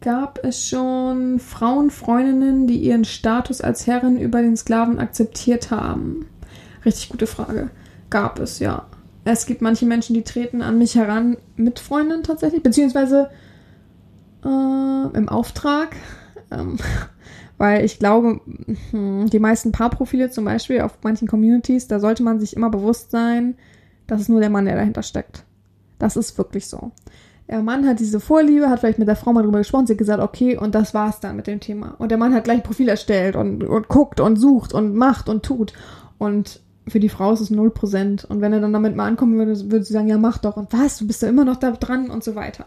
gab 0.00 0.42
es 0.42 0.66
schon 0.66 1.38
Frauenfreundinnen, 1.38 2.66
die 2.66 2.78
ihren 2.78 3.04
Status 3.04 3.60
als 3.60 3.86
Herrin 3.86 4.18
über 4.18 4.42
den 4.42 4.56
Sklaven 4.56 4.98
akzeptiert 4.98 5.70
haben? 5.70 6.26
Richtig 6.84 7.10
gute 7.10 7.26
Frage. 7.26 7.70
Gab 8.08 8.38
es, 8.38 8.58
ja. 8.58 8.86
Es 9.24 9.46
gibt 9.46 9.60
manche 9.60 9.84
Menschen, 9.84 10.14
die 10.14 10.22
treten 10.22 10.62
an 10.62 10.78
mich 10.78 10.94
heran 10.94 11.36
mit 11.56 11.78
Freundinnen 11.78 12.22
tatsächlich, 12.22 12.62
beziehungsweise 12.62 13.30
äh, 14.44 14.48
im 15.16 15.28
Auftrag. 15.28 15.96
Ähm, 16.52 16.78
weil 17.58 17.84
ich 17.84 18.00
glaube, 18.00 18.40
hm, 18.90 19.30
die 19.30 19.38
meisten 19.38 19.70
Paarprofile 19.70 20.30
zum 20.30 20.46
Beispiel 20.46 20.80
auf 20.80 20.98
manchen 21.04 21.28
Communities, 21.28 21.86
da 21.86 22.00
sollte 22.00 22.24
man 22.24 22.40
sich 22.40 22.56
immer 22.56 22.70
bewusst 22.70 23.12
sein, 23.12 23.54
dass 24.08 24.20
es 24.20 24.28
nur 24.28 24.40
der 24.40 24.50
Mann, 24.50 24.64
der 24.64 24.74
dahinter 24.74 25.04
steckt. 25.04 25.44
Das 26.00 26.16
ist 26.16 26.36
wirklich 26.38 26.66
so 26.66 26.90
der 27.50 27.62
Mann 27.62 27.86
hat 27.86 27.98
diese 27.98 28.20
Vorliebe, 28.20 28.70
hat 28.70 28.78
vielleicht 28.78 29.00
mit 29.00 29.08
der 29.08 29.16
Frau 29.16 29.32
mal 29.32 29.42
drüber 29.42 29.58
gesprochen, 29.58 29.86
sie 29.86 29.94
hat 29.94 29.98
gesagt, 29.98 30.22
okay, 30.22 30.56
und 30.56 30.74
das 30.74 30.94
war's 30.94 31.18
dann 31.18 31.34
mit 31.34 31.48
dem 31.48 31.58
Thema. 31.58 31.96
Und 31.98 32.10
der 32.10 32.18
Mann 32.18 32.32
hat 32.32 32.44
gleich 32.44 32.58
ein 32.58 32.62
Profil 32.62 32.88
erstellt 32.88 33.34
und, 33.34 33.64
und 33.64 33.88
guckt 33.88 34.20
und 34.20 34.36
sucht 34.36 34.72
und 34.72 34.94
macht 34.94 35.28
und 35.28 35.42
tut. 35.42 35.72
Und 36.16 36.60
für 36.86 37.00
die 37.00 37.08
Frau 37.08 37.32
ist 37.32 37.40
es 37.40 37.50
0%. 37.50 38.24
Und 38.24 38.40
wenn 38.40 38.52
er 38.52 38.60
dann 38.60 38.72
damit 38.72 38.94
mal 38.94 39.06
ankommen 39.06 39.36
würde, 39.36 39.70
würde 39.70 39.84
sie 39.84 39.92
sagen, 39.92 40.06
ja, 40.06 40.16
mach 40.16 40.38
doch. 40.38 40.56
Und 40.56 40.72
was, 40.72 40.98
du 40.98 41.08
bist 41.08 41.24
da 41.24 41.26
immer 41.26 41.44
noch 41.44 41.56
da 41.56 41.72
dran 41.72 42.08
und 42.08 42.22
so 42.22 42.36
weiter 42.36 42.66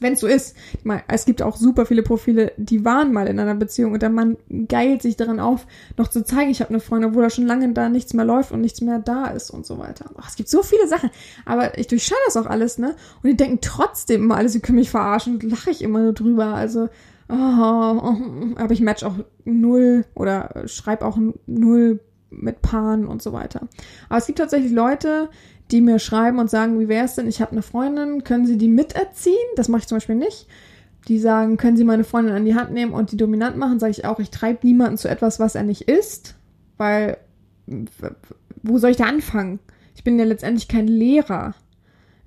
wenn 0.00 0.14
es 0.14 0.20
so 0.20 0.26
ist. 0.26 0.56
Meine, 0.82 1.02
es 1.08 1.24
gibt 1.24 1.42
auch 1.42 1.56
super 1.56 1.86
viele 1.86 2.02
Profile, 2.02 2.52
die 2.56 2.84
waren 2.84 3.12
mal 3.12 3.26
in 3.26 3.38
einer 3.38 3.54
Beziehung 3.54 3.92
und 3.92 4.02
der 4.02 4.10
Mann 4.10 4.36
geilt 4.68 5.02
sich 5.02 5.16
daran 5.16 5.40
auf, 5.40 5.66
noch 5.96 6.08
zu 6.08 6.24
zeigen, 6.24 6.50
ich 6.50 6.60
habe 6.60 6.70
eine 6.70 6.80
Freundin, 6.80 7.10
obwohl 7.10 7.22
da 7.22 7.30
schon 7.30 7.46
lange 7.46 7.72
da 7.72 7.88
nichts 7.88 8.14
mehr 8.14 8.24
läuft 8.24 8.52
und 8.52 8.60
nichts 8.60 8.80
mehr 8.80 8.98
da 8.98 9.26
ist 9.26 9.50
und 9.50 9.66
so 9.66 9.78
weiter. 9.78 10.10
Ach, 10.18 10.28
es 10.28 10.36
gibt 10.36 10.48
so 10.48 10.62
viele 10.62 10.88
Sachen, 10.88 11.10
aber 11.44 11.78
ich 11.78 11.86
durchschaue 11.86 12.18
das 12.26 12.36
auch 12.36 12.46
alles, 12.46 12.78
ne? 12.78 12.96
Und 13.22 13.30
die 13.30 13.36
denken 13.36 13.58
trotzdem 13.60 14.24
immer 14.24 14.36
alle, 14.36 14.48
sie 14.48 14.60
können 14.60 14.78
mich 14.78 14.90
verarschen 14.90 15.34
und 15.34 15.42
lache 15.44 15.70
ich 15.70 15.82
immer 15.82 16.00
nur 16.00 16.12
drüber. 16.12 16.46
Also, 16.46 16.88
oh, 17.28 17.34
oh, 17.34 18.16
aber 18.56 18.72
ich 18.72 18.80
match 18.80 19.04
auch 19.04 19.14
null 19.44 20.04
oder 20.14 20.64
schreibe 20.66 21.04
auch 21.04 21.18
null 21.46 22.00
mit 22.30 22.62
Paaren 22.62 23.06
und 23.06 23.22
so 23.22 23.32
weiter. 23.32 23.68
Aber 24.08 24.18
es 24.18 24.26
gibt 24.26 24.38
tatsächlich 24.38 24.72
Leute, 24.72 25.28
die 25.72 25.80
mir 25.80 25.98
schreiben 25.98 26.38
und 26.38 26.50
sagen, 26.50 26.78
wie 26.80 26.88
wäre 26.88 27.04
es 27.04 27.14
denn, 27.14 27.28
ich 27.28 27.40
habe 27.40 27.52
eine 27.52 27.62
Freundin, 27.62 28.24
können 28.24 28.46
Sie 28.46 28.58
die 28.58 28.68
miterziehen? 28.68 29.36
Das 29.56 29.68
mache 29.68 29.80
ich 29.80 29.88
zum 29.88 29.96
Beispiel 29.96 30.16
nicht. 30.16 30.46
Die 31.08 31.18
sagen, 31.18 31.56
können 31.56 31.76
Sie 31.76 31.84
meine 31.84 32.04
Freundin 32.04 32.34
an 32.34 32.44
die 32.44 32.54
Hand 32.54 32.72
nehmen 32.72 32.92
und 32.92 33.12
die 33.12 33.16
dominant 33.16 33.56
machen? 33.56 33.80
Sage 33.80 33.92
ich 33.92 34.04
auch, 34.04 34.18
ich 34.18 34.30
treibe 34.30 34.66
niemanden 34.66 34.98
zu 34.98 35.08
etwas, 35.08 35.40
was 35.40 35.54
er 35.54 35.62
nicht 35.62 35.82
ist, 35.82 36.36
weil 36.76 37.16
wo 38.62 38.78
soll 38.78 38.90
ich 38.90 38.96
da 38.96 39.04
anfangen? 39.04 39.60
Ich 39.94 40.04
bin 40.04 40.18
ja 40.18 40.24
letztendlich 40.24 40.68
kein 40.68 40.86
Lehrer 40.86 41.54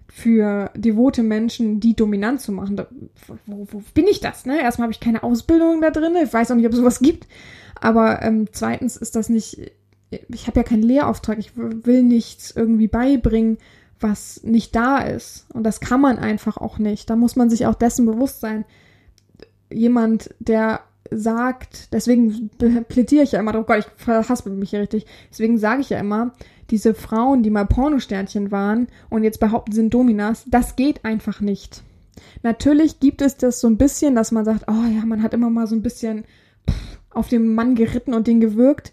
für 0.08 0.70
devote 0.76 1.24
Menschen, 1.24 1.80
die 1.80 1.96
dominant 1.96 2.40
zu 2.40 2.52
machen. 2.52 2.76
Da, 2.76 2.88
wo, 3.46 3.68
wo 3.72 3.84
bin 3.94 4.08
ich 4.08 4.20
das? 4.20 4.46
Ne? 4.46 4.62
Erstmal 4.62 4.86
habe 4.86 4.94
ich 4.94 5.00
keine 5.00 5.24
Ausbildung 5.24 5.82
da 5.82 5.90
drin, 5.90 6.16
ich 6.24 6.32
weiß 6.32 6.52
auch 6.52 6.56
nicht, 6.56 6.68
ob 6.68 6.72
es 6.72 6.78
sowas 6.78 7.00
gibt. 7.00 7.28
Aber 7.80 8.22
ähm, 8.22 8.48
zweitens 8.52 8.96
ist 8.96 9.16
das 9.16 9.30
nicht 9.30 9.72
ich 10.28 10.48
habe 10.48 10.60
ja 10.60 10.64
keinen 10.64 10.84
Lehrauftrag, 10.84 11.38
ich 11.40 11.52
will 11.56 12.04
nichts 12.04 12.52
irgendwie 12.52 12.88
beibringen, 12.88 13.58
was 14.00 14.44
nicht 14.44 14.76
da 14.76 15.00
ist. 15.00 15.46
Und 15.54 15.64
das 15.64 15.80
kann 15.80 16.02
man 16.02 16.18
einfach 16.18 16.58
auch 16.58 16.78
nicht. 16.78 17.10
Da 17.10 17.16
muss 17.16 17.36
man 17.36 17.50
sich 17.50 17.66
auch 17.66 17.76
dessen 17.76 18.06
bewusst 18.06 18.42
sein. 18.42 18.66
Jemand, 19.70 20.34
der 20.40 20.82
sagt, 21.10 21.94
deswegen 21.94 22.50
plädiere 22.88 23.24
ich 23.24 23.34
ja 23.34 23.40
immer, 23.40 23.56
oh 23.56 23.64
Gott, 23.64 23.80
ich 23.80 23.86
verhaspel 23.96 24.54
mich 24.54 24.72
hier 24.72 24.82
richtig, 24.82 25.06
deswegen 25.30 25.58
sage 25.58 25.82
ich 25.82 25.90
ja 25.90 26.00
immer, 26.00 26.34
diese 26.70 26.94
Frauen, 26.94 27.44
die 27.44 27.50
mal 27.50 27.66
Pornosternchen 27.66 28.52
waren 28.52 28.88
und 29.10 29.24
jetzt 29.24 29.40
behaupten, 29.40 29.74
sind 29.74 29.94
Dominas, 29.94 30.46
das 30.48 30.76
geht 30.76 31.06
einfach 31.06 31.42
nicht. 31.42 31.84
Natürlich 32.42 33.00
gibt 33.00 33.22
es 33.22 33.38
das 33.38 33.60
so 33.60 33.68
ein 33.68 33.78
bisschen, 33.78 34.16
dass 34.16 34.32
man 34.32 34.46
sagt, 34.46 34.66
oh 34.68 34.86
ja, 34.96 35.06
man 35.06 35.22
hat 35.22 35.34
immer 35.34 35.50
mal 35.50 35.68
so 35.68 35.76
ein 35.76 35.82
bisschen 35.82 36.26
auf 37.10 37.28
den 37.28 37.54
Mann 37.54 37.76
geritten 37.76 38.14
und 38.14 38.28
den 38.28 38.40
gewirkt 38.40 38.92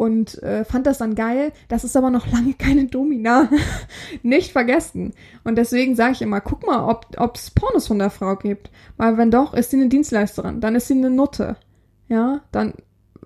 und 0.00 0.42
äh, 0.42 0.64
fand 0.64 0.86
das 0.86 0.96
dann 0.96 1.14
geil. 1.14 1.52
Das 1.68 1.84
ist 1.84 1.94
aber 1.94 2.08
noch 2.08 2.26
lange 2.32 2.54
keine 2.54 2.86
Domina. 2.86 3.50
Nicht 4.22 4.50
vergessen. 4.50 5.12
Und 5.44 5.58
deswegen 5.58 5.94
sage 5.94 6.12
ich 6.12 6.22
immer, 6.22 6.40
guck 6.40 6.66
mal, 6.66 6.88
ob 6.88 7.36
es 7.36 7.50
Pornos 7.50 7.86
von 7.86 7.98
der 7.98 8.08
Frau 8.08 8.34
gibt. 8.36 8.70
Weil 8.96 9.18
wenn 9.18 9.30
doch, 9.30 9.52
ist 9.52 9.70
sie 9.72 9.76
eine 9.76 9.90
Dienstleisterin. 9.90 10.62
Dann 10.62 10.74
ist 10.74 10.88
sie 10.88 10.94
eine 10.94 11.10
Nutte. 11.10 11.56
Ja, 12.08 12.40
dann 12.50 12.72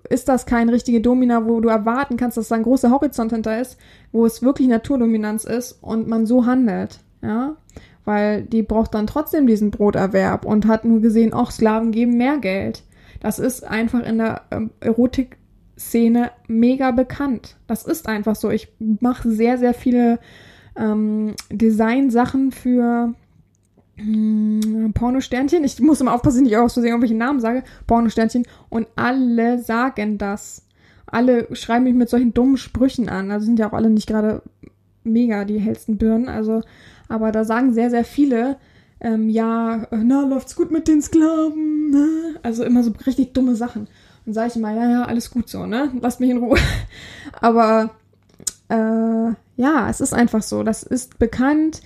ist 0.09 0.29
das 0.29 0.47
kein 0.47 0.69
richtige 0.69 1.01
Domina, 1.01 1.47
wo 1.47 1.61
du 1.61 1.69
erwarten 1.69 2.17
kannst, 2.17 2.39
dass 2.39 2.49
da 2.49 2.57
ein 2.57 2.65
großer 2.65 2.91
Horizont 2.91 3.33
hinter 3.33 3.61
ist, 3.61 3.79
wo 4.11 4.27
es 4.27 4.43
wirklich 4.43 4.67
Naturdominanz 4.67 5.45
ist 5.45 5.79
und 5.81 6.09
man 6.09 6.27
so 6.27 6.45
handelt. 6.45 6.99
Ja, 7.23 7.55
weil 8.05 8.43
die 8.43 8.65
braucht 8.65 8.95
dann 8.95 9.07
trotzdem 9.07 9.47
diesen 9.47 9.71
Broterwerb 9.71 10.45
und 10.45 10.67
hat 10.67 10.85
nur 10.85 11.01
gesehen, 11.01 11.35
auch 11.35 11.53
Sklaven 11.53 11.93
geben 11.93 12.17
mehr 12.17 12.39
Geld. 12.39 12.83
Das 13.21 13.39
ist 13.39 13.63
einfach 13.63 14.03
in 14.03 14.19
der 14.19 14.43
ähm, 14.51 14.71
Erotik 14.81 15.39
Szene 15.79 16.31
mega 16.47 16.91
bekannt. 16.91 17.57
Das 17.67 17.85
ist 17.85 18.09
einfach 18.09 18.37
so. 18.37 18.51
Ich 18.51 18.69
mache 18.79 19.31
sehr, 19.31 19.59
sehr 19.59 19.75
viele 19.75 20.19
ähm, 20.77 21.35
Design-Sachen 21.51 22.53
für 22.53 23.15
hm, 23.97 24.93
Pornosternchen. 24.95 25.65
Ich 25.65 25.81
muss 25.81 26.01
immer 26.01 26.15
aufpassen, 26.15 26.45
nicht 26.45 26.57
aus 26.57 26.75
Versehen 26.75 26.91
irgendwelche 26.91 27.15
Namen 27.15 27.41
sage. 27.41 27.65
Pornosternchen. 27.87 28.47
Und 28.69 28.87
alle 28.97 29.59
sagen 29.59 30.19
das. 30.19 30.67
Alle 31.07 31.55
schreiben 31.55 31.85
mich 31.85 31.95
mit 31.95 32.09
solchen 32.09 32.35
dummen 32.35 32.57
Sprüchen 32.57 33.09
an. 33.09 33.31
Also 33.31 33.47
sind 33.47 33.59
ja 33.59 33.69
auch 33.69 33.75
alle 33.75 33.91
nicht 33.91 34.09
gerade 34.09 34.43
mega 35.05 35.45
die 35.45 35.59
hellsten 35.59 35.99
Birnen. 35.99 36.29
Also, 36.29 36.63
aber 37.09 37.31
da 37.31 37.45
sagen 37.45 37.73
sehr, 37.73 37.91
sehr 37.91 38.05
viele, 38.05 38.57
ähm, 39.01 39.29
ja, 39.29 39.87
na, 39.91 40.27
läuft's 40.27 40.57
gut 40.57 40.71
mit 40.71 40.89
den 40.89 41.03
Sklaven. 41.03 42.39
Also 42.43 42.65
immer 42.65 42.83
so 42.83 42.93
richtig 43.07 43.33
dumme 43.35 43.55
Sachen. 43.55 43.87
Und 44.27 44.33
sage 44.33 44.49
ich 44.49 44.57
immer, 44.57 44.73
ja, 44.73 44.91
ja, 44.91 45.05
alles 45.05 45.31
gut 45.31 45.49
so, 45.49 45.67
ne? 45.67 45.93
Lasst 46.01 46.21
mich 46.21 46.31
in 46.31 46.39
Ruhe. 46.39 46.59
Aber 47.41 47.91
äh, 48.69 49.35
ja, 49.57 49.91
es 49.91 50.01
ist 50.01 50.15
einfach 50.15 50.43
so. 50.43 50.63
Das 50.63 50.83
ist 50.83 51.19
bekannt. 51.19 51.83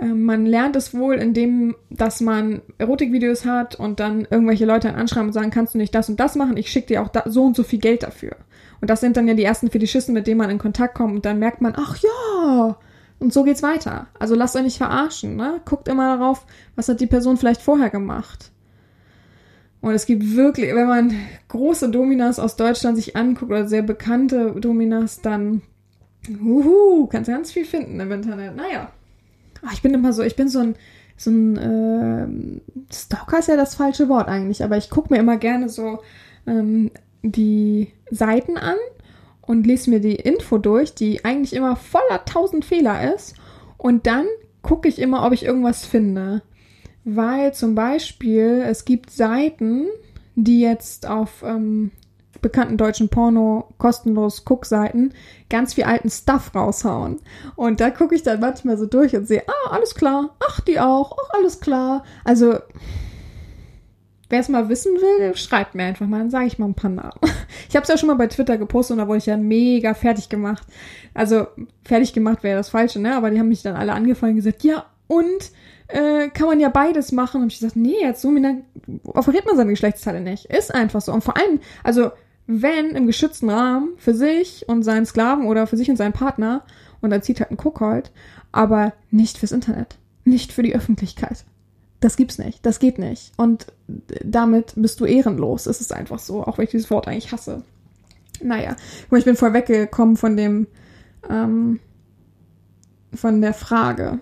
Äh, 0.00 0.06
man 0.06 0.46
lernt 0.46 0.76
es 0.76 0.94
wohl, 0.94 1.14
indem, 1.16 1.76
dass 1.90 2.20
man 2.20 2.62
Erotikvideos 2.78 3.44
hat 3.44 3.76
und 3.76 4.00
dann 4.00 4.26
irgendwelche 4.30 4.66
Leute 4.66 4.88
dann 4.88 4.96
anschreiben 4.96 5.28
und 5.28 5.32
sagen, 5.32 5.50
kannst 5.50 5.74
du 5.74 5.78
nicht 5.78 5.94
das 5.94 6.08
und 6.08 6.20
das 6.20 6.34
machen? 6.34 6.56
Ich 6.56 6.70
schicke 6.70 6.88
dir 6.88 7.02
auch 7.02 7.08
da, 7.08 7.22
so 7.26 7.44
und 7.44 7.56
so 7.56 7.62
viel 7.62 7.78
Geld 7.78 8.02
dafür. 8.02 8.36
Und 8.80 8.90
das 8.90 9.00
sind 9.00 9.16
dann 9.16 9.28
ja 9.28 9.34
die 9.34 9.44
ersten 9.44 9.70
Fetischisten, 9.70 10.12
mit 10.12 10.26
denen 10.26 10.38
man 10.38 10.50
in 10.50 10.58
Kontakt 10.58 10.94
kommt 10.94 11.14
und 11.14 11.24
dann 11.24 11.38
merkt 11.38 11.60
man, 11.60 11.74
ach 11.76 11.96
ja, 11.96 12.76
und 13.18 13.32
so 13.32 13.44
geht's 13.44 13.62
weiter. 13.62 14.08
Also 14.18 14.34
lasst 14.34 14.56
euch 14.56 14.62
nicht 14.62 14.76
verarschen, 14.76 15.36
ne? 15.36 15.60
Guckt 15.64 15.88
immer 15.88 16.16
darauf, 16.16 16.44
was 16.74 16.88
hat 16.88 17.00
die 17.00 17.06
Person 17.06 17.38
vielleicht 17.38 17.62
vorher 17.62 17.88
gemacht. 17.88 18.50
Und 19.86 19.94
es 19.94 20.04
gibt 20.04 20.34
wirklich, 20.34 20.74
wenn 20.74 20.88
man 20.88 21.14
große 21.46 21.92
Dominas 21.92 22.40
aus 22.40 22.56
Deutschland 22.56 22.96
sich 22.96 23.14
anguckt 23.14 23.52
oder 23.52 23.68
sehr 23.68 23.82
bekannte 23.82 24.50
Dominas, 24.58 25.20
dann 25.20 25.62
uhu, 26.28 27.06
kannst 27.06 27.30
ganz 27.30 27.52
viel 27.52 27.64
finden 27.64 28.00
im 28.00 28.10
Internet. 28.10 28.56
Naja. 28.56 28.90
Ach, 29.64 29.72
ich 29.72 29.82
bin 29.82 29.94
immer 29.94 30.12
so, 30.12 30.24
ich 30.24 30.34
bin 30.34 30.48
so 30.48 30.58
ein, 30.58 30.74
so 31.16 31.30
ein 31.30 31.56
äh, 31.56 32.92
Stalker 32.92 33.38
ist 33.38 33.46
ja 33.46 33.56
das 33.56 33.76
falsche 33.76 34.08
Wort 34.08 34.26
eigentlich, 34.26 34.64
aber 34.64 34.76
ich 34.76 34.90
gucke 34.90 35.14
mir 35.14 35.20
immer 35.20 35.36
gerne 35.36 35.68
so 35.68 36.00
ähm, 36.48 36.90
die 37.22 37.92
Seiten 38.10 38.56
an 38.56 38.78
und 39.40 39.68
lese 39.68 39.90
mir 39.90 40.00
die 40.00 40.16
Info 40.16 40.58
durch, 40.58 40.96
die 40.96 41.24
eigentlich 41.24 41.52
immer 41.52 41.76
voller 41.76 42.24
tausend 42.24 42.64
Fehler 42.64 43.14
ist. 43.14 43.36
Und 43.78 44.08
dann 44.08 44.26
gucke 44.62 44.88
ich 44.88 44.98
immer, 44.98 45.24
ob 45.24 45.32
ich 45.32 45.44
irgendwas 45.44 45.86
finde. 45.86 46.42
Weil 47.08 47.54
zum 47.54 47.76
Beispiel 47.76 48.64
es 48.66 48.84
gibt 48.84 49.10
Seiten, 49.10 49.86
die 50.34 50.60
jetzt 50.60 51.08
auf 51.08 51.44
ähm, 51.44 51.92
bekannten 52.42 52.76
deutschen 52.76 53.08
Porno 53.08 53.72
kostenlos 53.78 54.44
Guckseiten 54.44 55.14
ganz 55.48 55.74
viel 55.74 55.84
alten 55.84 56.10
Stuff 56.10 56.52
raushauen. 56.52 57.20
Und 57.54 57.80
da 57.80 57.90
gucke 57.90 58.16
ich 58.16 58.24
dann 58.24 58.40
manchmal 58.40 58.76
so 58.76 58.86
durch 58.86 59.14
und 59.14 59.28
sehe, 59.28 59.44
ah, 59.46 59.70
alles 59.70 59.94
klar, 59.94 60.34
ach, 60.40 60.60
die 60.60 60.80
auch, 60.80 61.16
ach, 61.16 61.38
alles 61.38 61.60
klar. 61.60 62.04
Also 62.24 62.58
Wer 64.28 64.40
es 64.40 64.48
mal 64.48 64.68
wissen 64.68 64.92
will, 64.94 65.36
schreibt 65.36 65.76
mir 65.76 65.84
einfach 65.84 66.08
mal, 66.08 66.18
dann 66.18 66.30
sage 66.30 66.46
ich 66.46 66.58
mal 66.58 66.66
ein 66.66 66.74
paar 66.74 66.90
Namen. 66.90 67.20
Ich 67.68 67.76
habe 67.76 67.82
es 67.82 67.88
ja 67.88 67.96
schon 67.96 68.08
mal 68.08 68.14
bei 68.14 68.26
Twitter 68.26 68.58
gepostet 68.58 68.94
und 68.94 68.98
da 68.98 69.06
wurde 69.06 69.18
ich 69.18 69.26
ja 69.26 69.36
mega 69.36 69.94
fertig 69.94 70.28
gemacht. 70.28 70.66
Also 71.14 71.46
fertig 71.84 72.12
gemacht 72.12 72.42
wäre 72.42 72.56
das 72.56 72.70
Falsche, 72.70 73.00
ne? 73.00 73.14
Aber 73.14 73.30
die 73.30 73.38
haben 73.38 73.48
mich 73.48 73.62
dann 73.62 73.76
alle 73.76 73.92
angefallen 73.92 74.32
und 74.32 74.36
gesagt, 74.36 74.64
ja, 74.64 74.86
und 75.06 75.52
äh, 75.88 76.28
kann 76.28 76.48
man 76.48 76.60
ja 76.60 76.68
beides 76.68 77.12
machen. 77.12 77.42
Und 77.42 77.52
ich 77.52 77.60
gesagt, 77.60 77.76
nee, 77.76 78.00
jetzt 78.00 78.22
so 78.22 78.34
dann 78.34 78.64
operiert 79.04 79.46
man 79.46 79.56
seine 79.56 79.70
Geschlechtsteile 79.70 80.20
nicht. 80.20 80.46
Ist 80.46 80.74
einfach 80.74 81.00
so. 81.00 81.12
Und 81.12 81.24
vor 81.24 81.36
allem, 81.36 81.60
also 81.84 82.10
wenn 82.46 82.90
im 82.90 83.06
geschützten 83.06 83.50
Rahmen 83.50 83.90
für 83.96 84.14
sich 84.14 84.68
und 84.68 84.82
seinen 84.82 85.06
Sklaven 85.06 85.46
oder 85.46 85.66
für 85.66 85.76
sich 85.76 85.90
und 85.90 85.96
seinen 85.96 86.12
Partner 86.12 86.62
und 87.00 87.10
dann 87.10 87.22
zieht 87.22 87.40
halt 87.40 87.50
ein 87.50 87.56
Kuckold, 87.56 88.12
aber 88.52 88.92
nicht 89.10 89.38
fürs 89.38 89.52
Internet. 89.52 89.96
Nicht 90.24 90.52
für 90.52 90.62
die 90.62 90.74
Öffentlichkeit. 90.74 91.44
Das 92.00 92.16
gibt's 92.16 92.38
nicht. 92.38 92.64
Das 92.64 92.78
geht 92.78 92.98
nicht. 92.98 93.32
Und 93.36 93.66
damit 94.24 94.74
bist 94.76 95.00
du 95.00 95.04
ehrenlos. 95.04 95.66
Es 95.66 95.80
ist 95.80 95.92
einfach 95.92 96.18
so, 96.18 96.44
auch 96.44 96.58
wenn 96.58 96.64
ich 96.64 96.70
dieses 96.70 96.90
Wort 96.90 97.08
eigentlich 97.08 97.32
hasse. 97.32 97.62
Naja, 98.42 98.76
ich 99.16 99.24
bin 99.24 99.36
voll 99.36 99.54
weggekommen 99.54 100.16
von 100.16 100.36
dem, 100.36 100.66
ähm, 101.28 101.80
von 103.14 103.40
der 103.40 103.54
Frage. 103.54 104.18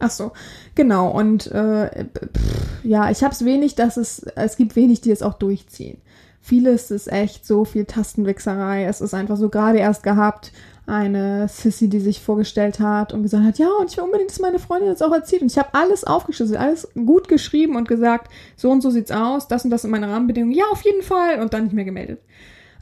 Ach 0.00 0.10
so, 0.10 0.32
genau. 0.74 1.10
Und 1.10 1.46
äh, 1.48 2.06
pff, 2.06 2.84
ja, 2.84 3.10
ich 3.10 3.22
habe 3.22 3.32
es 3.32 3.44
wenig, 3.44 3.74
dass 3.76 3.96
es, 3.96 4.20
es 4.34 4.56
gibt 4.56 4.74
wenig, 4.74 5.00
die 5.00 5.10
es 5.10 5.22
auch 5.22 5.34
durchziehen. 5.34 5.98
Vieles 6.40 6.90
ist 6.90 7.12
echt 7.12 7.46
so 7.46 7.64
viel 7.64 7.84
Tastenwichserei. 7.84 8.84
Es 8.84 9.02
ist 9.02 9.14
einfach 9.14 9.36
so 9.36 9.50
gerade 9.50 9.78
erst 9.78 10.02
gehabt 10.02 10.52
eine 10.90 11.46
Sissy, 11.48 11.88
die 11.88 12.00
sich 12.00 12.20
vorgestellt 12.20 12.80
hat 12.80 13.12
und 13.12 13.22
gesagt 13.22 13.44
hat, 13.44 13.58
ja, 13.58 13.68
und 13.78 13.90
ich 13.90 13.96
will 13.96 14.04
unbedingt, 14.04 14.30
dass 14.30 14.40
meine 14.40 14.58
Freundin 14.58 14.88
das 14.88 15.02
auch 15.02 15.12
erzählt. 15.12 15.42
Und 15.42 15.52
ich 15.52 15.58
habe 15.58 15.72
alles 15.72 16.02
aufgeschlüsselt, 16.04 16.58
alles 16.58 16.88
gut 16.94 17.28
geschrieben 17.28 17.76
und 17.76 17.86
gesagt, 17.86 18.30
so 18.56 18.70
und 18.70 18.80
so 18.80 18.90
sieht's 18.90 19.12
aus, 19.12 19.46
das 19.46 19.64
und 19.64 19.70
das 19.70 19.82
sind 19.82 19.92
meine 19.92 20.08
Rahmenbedingungen, 20.08 20.56
ja, 20.56 20.64
auf 20.72 20.82
jeden 20.82 21.02
Fall, 21.02 21.40
und 21.40 21.54
dann 21.54 21.64
nicht 21.64 21.74
mehr 21.74 21.84
gemeldet. 21.84 22.20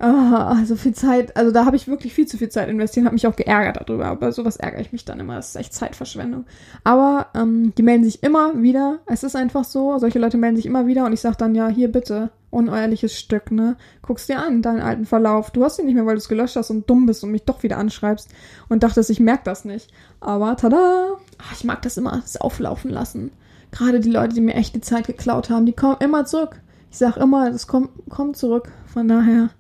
Ah, 0.00 0.54
also 0.56 0.76
viel 0.76 0.94
Zeit, 0.94 1.36
also 1.36 1.50
da 1.50 1.64
habe 1.64 1.74
ich 1.74 1.88
wirklich 1.88 2.14
viel 2.14 2.26
zu 2.26 2.36
viel 2.38 2.50
Zeit 2.50 2.68
investiert, 2.68 3.04
habe 3.04 3.14
mich 3.14 3.26
auch 3.26 3.34
geärgert 3.34 3.78
darüber, 3.80 4.06
aber 4.06 4.30
sowas 4.30 4.56
ärgere 4.56 4.80
ich 4.80 4.92
mich 4.92 5.04
dann 5.04 5.18
immer, 5.18 5.34
das 5.34 5.48
ist 5.48 5.56
echt 5.56 5.74
Zeitverschwendung. 5.74 6.44
Aber 6.84 7.26
ähm, 7.34 7.72
die 7.76 7.82
melden 7.82 8.04
sich 8.04 8.22
immer 8.22 8.62
wieder, 8.62 9.00
es 9.06 9.24
ist 9.24 9.34
einfach 9.34 9.64
so, 9.64 9.98
solche 9.98 10.20
Leute 10.20 10.36
melden 10.36 10.54
sich 10.54 10.66
immer 10.66 10.86
wieder 10.86 11.04
und 11.04 11.12
ich 11.12 11.20
sage 11.20 11.36
dann, 11.36 11.56
ja, 11.56 11.66
hier 11.68 11.90
bitte, 11.90 12.30
unehrliches 12.50 13.18
Stück, 13.18 13.50
ne? 13.50 13.76
Guckst 14.02 14.28
dir 14.28 14.38
an, 14.38 14.62
deinen 14.62 14.80
alten 14.80 15.04
Verlauf. 15.04 15.50
Du 15.50 15.64
hast 15.64 15.78
ihn 15.78 15.86
nicht 15.86 15.94
mehr, 15.94 16.06
weil 16.06 16.14
du 16.14 16.18
es 16.18 16.28
gelöscht 16.28 16.56
hast 16.56 16.70
und 16.70 16.88
dumm 16.88 17.06
bist 17.06 17.22
und 17.22 17.30
mich 17.30 17.44
doch 17.44 17.62
wieder 17.62 17.76
anschreibst 17.76 18.30
und 18.68 18.82
dachtest, 18.82 19.10
ich 19.10 19.20
merke 19.20 19.44
das 19.44 19.64
nicht. 19.64 19.90
Aber 20.20 20.56
tada! 20.56 21.08
Ach, 21.38 21.52
ich 21.52 21.64
mag 21.64 21.82
das 21.82 21.96
immer, 21.96 22.12
das 22.12 22.40
auflaufen 22.40 22.90
lassen. 22.90 23.32
Gerade 23.70 24.00
die 24.00 24.10
Leute, 24.10 24.34
die 24.34 24.40
mir 24.40 24.54
echt 24.54 24.74
die 24.74 24.80
Zeit 24.80 25.06
geklaut 25.06 25.50
haben, 25.50 25.66
die 25.66 25.74
kommen 25.74 25.96
immer 26.00 26.24
zurück. 26.24 26.60
Ich 26.90 26.96
sag 26.96 27.18
immer, 27.18 27.50
das 27.50 27.66
kommt, 27.66 27.90
kommt 28.08 28.36
zurück. 28.36 28.70
Von 28.86 29.08
daher, 29.08 29.50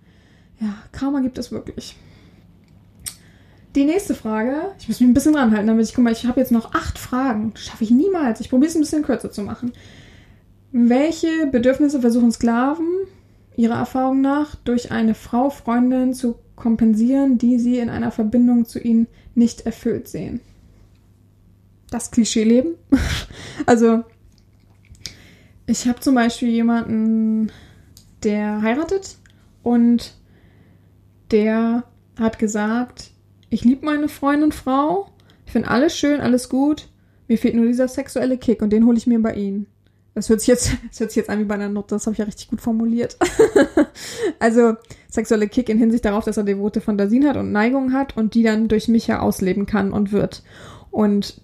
ja, 0.60 0.74
Karma 0.92 1.20
gibt 1.20 1.38
es 1.38 1.52
wirklich. 1.52 1.96
Die 3.74 3.84
nächste 3.84 4.14
Frage, 4.14 4.72
ich 4.78 4.88
muss 4.88 5.00
mich 5.00 5.08
ein 5.08 5.14
bisschen 5.14 5.36
ranhalten, 5.36 5.66
damit 5.66 5.86
ich, 5.86 5.94
guck 5.94 6.02
mal, 6.02 6.12
ich 6.12 6.26
habe 6.26 6.40
jetzt 6.40 6.50
noch 6.50 6.74
acht 6.74 6.98
Fragen. 6.98 7.52
Schaffe 7.54 7.84
ich 7.84 7.90
niemals. 7.90 8.40
Ich 8.40 8.50
probiere 8.50 8.70
es 8.70 8.74
ein 8.74 8.80
bisschen 8.80 9.02
kürzer 9.02 9.30
zu 9.30 9.42
machen. 9.42 9.72
Welche 10.72 11.46
Bedürfnisse 11.50 12.00
versuchen 12.00 12.32
Sklaven 12.32 12.88
ihrer 13.56 13.76
Erfahrung 13.76 14.20
nach 14.20 14.54
durch 14.56 14.90
eine 14.90 15.14
Frau, 15.14 15.50
Freundin 15.50 16.14
zu 16.14 16.36
kompensieren, 16.56 17.38
die 17.38 17.58
sie 17.58 17.78
in 17.78 17.88
einer 17.88 18.10
Verbindung 18.10 18.64
zu 18.64 18.80
ihnen 18.80 19.06
nicht 19.34 19.60
erfüllt 19.60 20.08
sehen? 20.08 20.40
Das 21.90 22.10
Klischeeleben. 22.10 22.74
also, 23.66 24.02
ich 25.66 25.86
habe 25.86 26.00
zum 26.00 26.14
Beispiel 26.14 26.48
jemanden, 26.48 27.52
der 28.24 28.62
heiratet 28.62 29.18
und 29.62 30.14
der 31.30 31.84
hat 32.18 32.38
gesagt, 32.38 33.10
ich 33.50 33.64
liebe 33.64 33.86
meine 33.86 34.08
Freundin 34.08 34.52
Frau, 34.52 35.08
ich 35.46 35.52
finde 35.52 35.70
alles 35.70 35.96
schön, 35.96 36.20
alles 36.20 36.48
gut, 36.48 36.88
mir 37.28 37.38
fehlt 37.38 37.54
nur 37.54 37.66
dieser 37.66 37.88
sexuelle 37.88 38.38
Kick 38.38 38.62
und 38.62 38.70
den 38.70 38.86
hole 38.86 38.98
ich 38.98 39.06
mir 39.06 39.20
bei 39.20 39.34
ihnen. 39.34 39.66
Das 40.14 40.28
hört 40.28 40.40
sich 40.40 40.48
jetzt, 40.48 40.72
das 40.88 41.00
hört 41.00 41.10
sich 41.10 41.16
jetzt 41.16 41.30
an 41.30 41.38
wie 41.38 41.44
bei 41.44 41.54
einer 41.54 41.68
Nutte, 41.68 41.94
das 41.94 42.06
habe 42.06 42.12
ich 42.12 42.18
ja 42.18 42.24
richtig 42.24 42.48
gut 42.48 42.60
formuliert. 42.60 43.16
also 44.38 44.74
sexuelle 45.08 45.48
Kick 45.48 45.68
in 45.68 45.78
Hinsicht 45.78 46.04
darauf, 46.04 46.24
dass 46.24 46.36
er 46.36 46.44
devote 46.44 46.80
Fantasien 46.80 47.26
hat 47.26 47.36
und 47.36 47.52
Neigungen 47.52 47.92
hat 47.92 48.16
und 48.16 48.34
die 48.34 48.42
dann 48.42 48.68
durch 48.68 48.88
mich 48.88 49.06
ja 49.06 49.20
ausleben 49.20 49.66
kann 49.66 49.92
und 49.92 50.12
wird. 50.12 50.42
Und 50.90 51.40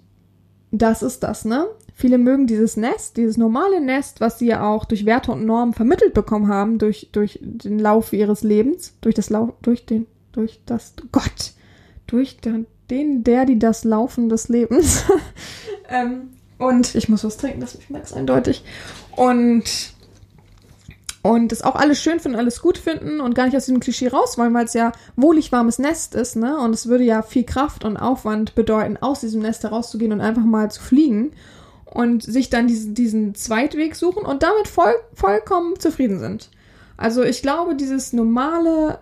das 0.71 1.03
ist 1.03 1.23
das, 1.23 1.45
ne? 1.45 1.67
Viele 1.97 2.19
mögen 2.19 2.49
dieses 2.49 2.77
Nest, 2.77 3.17
dieses 3.17 3.37
normale 3.37 3.81
Nest, 3.81 4.21
was 4.21 4.41
sie 4.41 4.47
ja 4.47 4.69
auch 4.69 4.85
durch 4.85 5.07
Werte 5.07 5.31
und 5.31 5.47
Normen 5.47 5.75
vermittelt 5.75 6.13
bekommen 6.13 6.49
haben, 6.49 6.79
durch, 6.79 7.09
durch 7.13 7.39
den 7.41 7.79
Lauf 7.79 8.13
ihres 8.13 8.43
Lebens, 8.43 8.95
durch 9.01 9.15
das 9.15 9.31
Lauf, 9.31 9.53
durch 9.63 9.87
den, 9.87 10.07
durch 10.33 10.61
das, 10.67 10.95
Gott, 11.13 11.53
durch 12.09 12.41
den, 12.41 12.67
den 12.91 13.23
der, 13.23 13.45
die 13.45 13.61
das 13.61 13.85
Laufen 13.85 14.29
des 14.29 14.49
Lebens. 14.49 15.05
ähm, 15.89 16.31
und 16.59 16.97
ich 16.97 17.09
muss 17.09 17.23
was 17.23 17.37
trinken, 17.37 17.61
das 17.61 17.77
ich 17.77 17.89
merke 17.91 18.07
es 18.07 18.13
eindeutig. 18.13 18.65
Und 19.13 19.95
und 21.23 21.53
das 21.53 21.63
auch 21.63 21.77
alles 21.77 22.03
schön 22.03 22.21
finden, 22.21 22.37
alles 22.37 22.61
gut 22.61 22.77
finden 22.77 23.23
und 23.23 23.35
gar 23.35 23.47
nicht 23.47 23.57
aus 23.57 23.65
diesem 23.65 23.81
Klischee 23.81 24.09
raus 24.09 24.37
wollen, 24.37 24.53
weil 24.53 24.67
es 24.67 24.75
ja 24.75 24.93
wohlig 25.17 25.53
warmes 25.53 25.79
Nest 25.79 26.15
ist, 26.15 26.37
ne? 26.37 26.59
Und 26.59 26.75
es 26.75 26.87
würde 26.87 27.05
ja 27.05 27.23
viel 27.23 27.45
Kraft 27.45 27.85
und 27.85 27.97
Aufwand 27.97 28.55
bedeuten, 28.55 28.99
aus 28.99 29.21
diesem 29.21 29.41
Nest 29.41 29.63
herauszugehen 29.63 30.13
und 30.13 30.21
einfach 30.21 30.45
mal 30.45 30.71
zu 30.71 30.83
fliegen 30.83 31.33
und 31.95 32.23
sich 32.23 32.51
dann 32.51 32.67
diesen, 32.67 32.95
diesen 32.95 33.35
Zweitweg 33.35 33.95
suchen 33.95 34.27
und 34.27 34.43
damit 34.43 34.69
voll, 34.69 34.95
vollkommen 35.15 35.79
zufrieden 35.79 36.19
sind. 36.19 36.51
Also 36.97 37.23
ich 37.23 37.41
glaube, 37.41 37.75
dieses 37.75 38.13
normale 38.13 38.99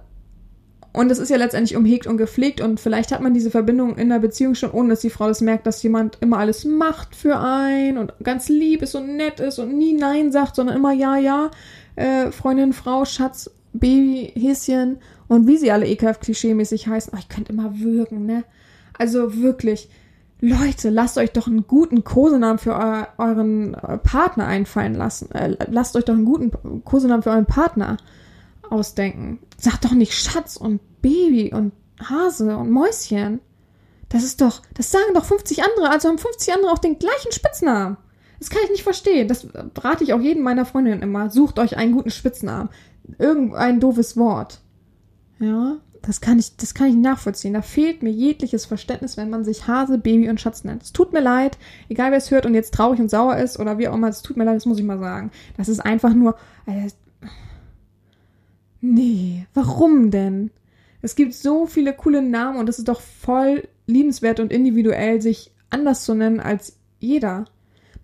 und 0.94 1.10
es 1.10 1.18
ist 1.18 1.30
ja 1.30 1.38
letztendlich 1.38 1.74
umhegt 1.74 2.06
und 2.06 2.18
gepflegt 2.18 2.60
und 2.60 2.78
vielleicht 2.78 3.12
hat 3.12 3.22
man 3.22 3.32
diese 3.32 3.50
Verbindung 3.50 3.96
in 3.96 4.10
der 4.10 4.18
Beziehung 4.18 4.54
schon, 4.54 4.72
ohne 4.72 4.90
dass 4.90 5.00
die 5.00 5.08
Frau 5.08 5.26
das 5.26 5.40
merkt, 5.40 5.66
dass 5.66 5.82
jemand 5.82 6.18
immer 6.20 6.36
alles 6.36 6.66
macht 6.66 7.16
für 7.16 7.38
einen 7.38 7.96
und 7.96 8.12
ganz 8.22 8.50
lieb 8.50 8.82
ist 8.82 8.94
und 8.94 9.16
nett 9.16 9.40
ist 9.40 9.58
und 9.58 9.76
nie 9.76 9.94
Nein 9.94 10.32
sagt, 10.32 10.56
sondern 10.56 10.76
immer 10.76 10.92
Ja, 10.92 11.16
ja, 11.16 11.50
äh, 11.96 12.30
Freundin, 12.30 12.74
Frau, 12.74 13.06
Schatz, 13.06 13.50
Baby, 13.72 14.32
Häschen 14.38 14.98
und 15.28 15.46
wie 15.46 15.56
sie 15.56 15.72
alle 15.72 15.86
ekelhaft 15.86 16.20
klischeemäßig 16.20 16.88
heißen. 16.88 17.14
Oh, 17.14 17.18
ich 17.18 17.30
könnte 17.30 17.52
immer 17.52 17.80
würgen, 17.80 18.26
ne? 18.26 18.44
Also 18.98 19.40
wirklich, 19.40 19.88
Leute, 20.44 20.90
lasst 20.90 21.18
euch 21.18 21.30
doch 21.30 21.46
einen 21.46 21.68
guten 21.68 22.02
Kosenamen 22.02 22.58
für 22.58 22.72
eu 22.74 23.04
euren 23.16 23.74
äh, 23.74 23.96
Partner 23.96 24.44
einfallen 24.44 24.96
lassen. 24.96 25.30
Äh, 25.30 25.56
lasst 25.70 25.94
euch 25.94 26.04
doch 26.04 26.14
einen 26.14 26.24
guten 26.24 26.82
Kosenamen 26.82 27.22
für 27.22 27.30
euren 27.30 27.46
Partner 27.46 27.96
ausdenken. 28.68 29.38
Sagt 29.56 29.84
doch 29.84 29.92
nicht 29.92 30.14
Schatz 30.14 30.56
und 30.56 30.80
Baby 31.00 31.54
und 31.54 31.70
Hase 32.02 32.56
und 32.56 32.72
Mäuschen. 32.72 33.38
Das 34.08 34.24
ist 34.24 34.40
doch, 34.40 34.62
das 34.74 34.90
sagen 34.90 35.14
doch 35.14 35.24
50 35.24 35.62
andere, 35.62 35.90
also 35.90 36.08
haben 36.08 36.18
50 36.18 36.52
andere 36.52 36.72
auch 36.72 36.78
den 36.78 36.98
gleichen 36.98 37.30
Spitznamen. 37.30 37.96
Das 38.40 38.50
kann 38.50 38.62
ich 38.64 38.70
nicht 38.70 38.82
verstehen. 38.82 39.28
Das 39.28 39.46
rate 39.78 40.02
ich 40.02 40.12
auch 40.12 40.20
jedem 40.20 40.42
meiner 40.42 40.66
Freundinnen 40.66 41.02
immer. 41.02 41.30
Sucht 41.30 41.60
euch 41.60 41.76
einen 41.76 41.92
guten 41.92 42.10
Spitznamen. 42.10 42.68
Irgendein 43.16 43.78
doofes 43.78 44.16
Wort. 44.16 44.60
Ja, 45.38 45.76
das 46.02 46.20
kann 46.20 46.38
ich, 46.38 46.56
das 46.56 46.74
kann 46.74 46.88
ich 46.88 46.96
nachvollziehen. 46.96 47.54
Da 47.54 47.62
fehlt 47.62 48.02
mir 48.02 48.10
jegliches 48.10 48.66
Verständnis, 48.66 49.16
wenn 49.16 49.30
man 49.30 49.44
sich 49.44 49.66
Hase, 49.68 49.98
Baby 49.98 50.28
und 50.28 50.40
Schatz 50.40 50.64
nennt. 50.64 50.82
Es 50.82 50.92
tut 50.92 51.12
mir 51.12 51.20
leid, 51.20 51.58
egal 51.88 52.10
wer 52.10 52.18
es 52.18 52.30
hört 52.30 52.44
und 52.44 52.54
jetzt 52.54 52.74
traurig 52.74 53.00
und 53.00 53.10
sauer 53.10 53.36
ist 53.36 53.58
oder 53.58 53.78
wie 53.78 53.88
auch 53.88 53.94
immer, 53.94 54.08
es 54.08 54.22
tut 54.22 54.36
mir 54.36 54.44
leid, 54.44 54.56
das 54.56 54.66
muss 54.66 54.78
ich 54.78 54.84
mal 54.84 54.98
sagen. 54.98 55.30
Das 55.56 55.68
ist 55.68 55.80
einfach 55.80 56.12
nur. 56.12 56.36
Äh, 56.66 56.90
nee, 58.80 59.46
warum 59.54 60.10
denn? 60.10 60.50
Es 61.02 61.14
gibt 61.14 61.34
so 61.34 61.66
viele 61.66 61.92
coole 61.92 62.22
Namen 62.22 62.58
und 62.58 62.68
es 62.68 62.78
ist 62.78 62.88
doch 62.88 63.00
voll 63.00 63.68
liebenswert 63.86 64.40
und 64.40 64.52
individuell, 64.52 65.20
sich 65.20 65.52
anders 65.70 66.04
zu 66.04 66.14
nennen 66.14 66.40
als 66.40 66.76
jeder. 67.00 67.44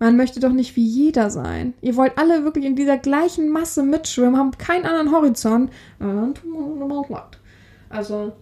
Man 0.01 0.16
möchte 0.16 0.38
doch 0.38 0.53
nicht 0.53 0.76
wie 0.76 0.86
jeder 0.86 1.30
sein. 1.30 1.74
Ihr 1.80 1.96
wollt 1.96 2.18
alle 2.18 2.44
wirklich 2.44 2.64
in 2.64 2.76
dieser 2.76 2.99
gleichen 2.99 3.51
Masse 3.51 3.82
mitschwimmen, 3.82 4.36
haben 4.36 4.53
keinen 4.53 4.86
anderen 4.86 5.12
Horizont. 5.12 5.70
Also. 7.91 8.32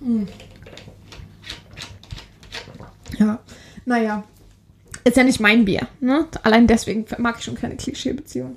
Hm. 0.00 0.28
Ja, 3.18 3.38
naja. 3.84 4.24
Ist 5.04 5.16
ja 5.16 5.24
nicht 5.24 5.40
mein 5.40 5.64
Bier. 5.64 5.88
Ne? 6.00 6.26
Allein 6.42 6.66
deswegen 6.66 7.06
mag 7.18 7.36
ich 7.38 7.44
schon 7.44 7.54
keine 7.54 7.76
Klischee-Beziehung. 7.76 8.56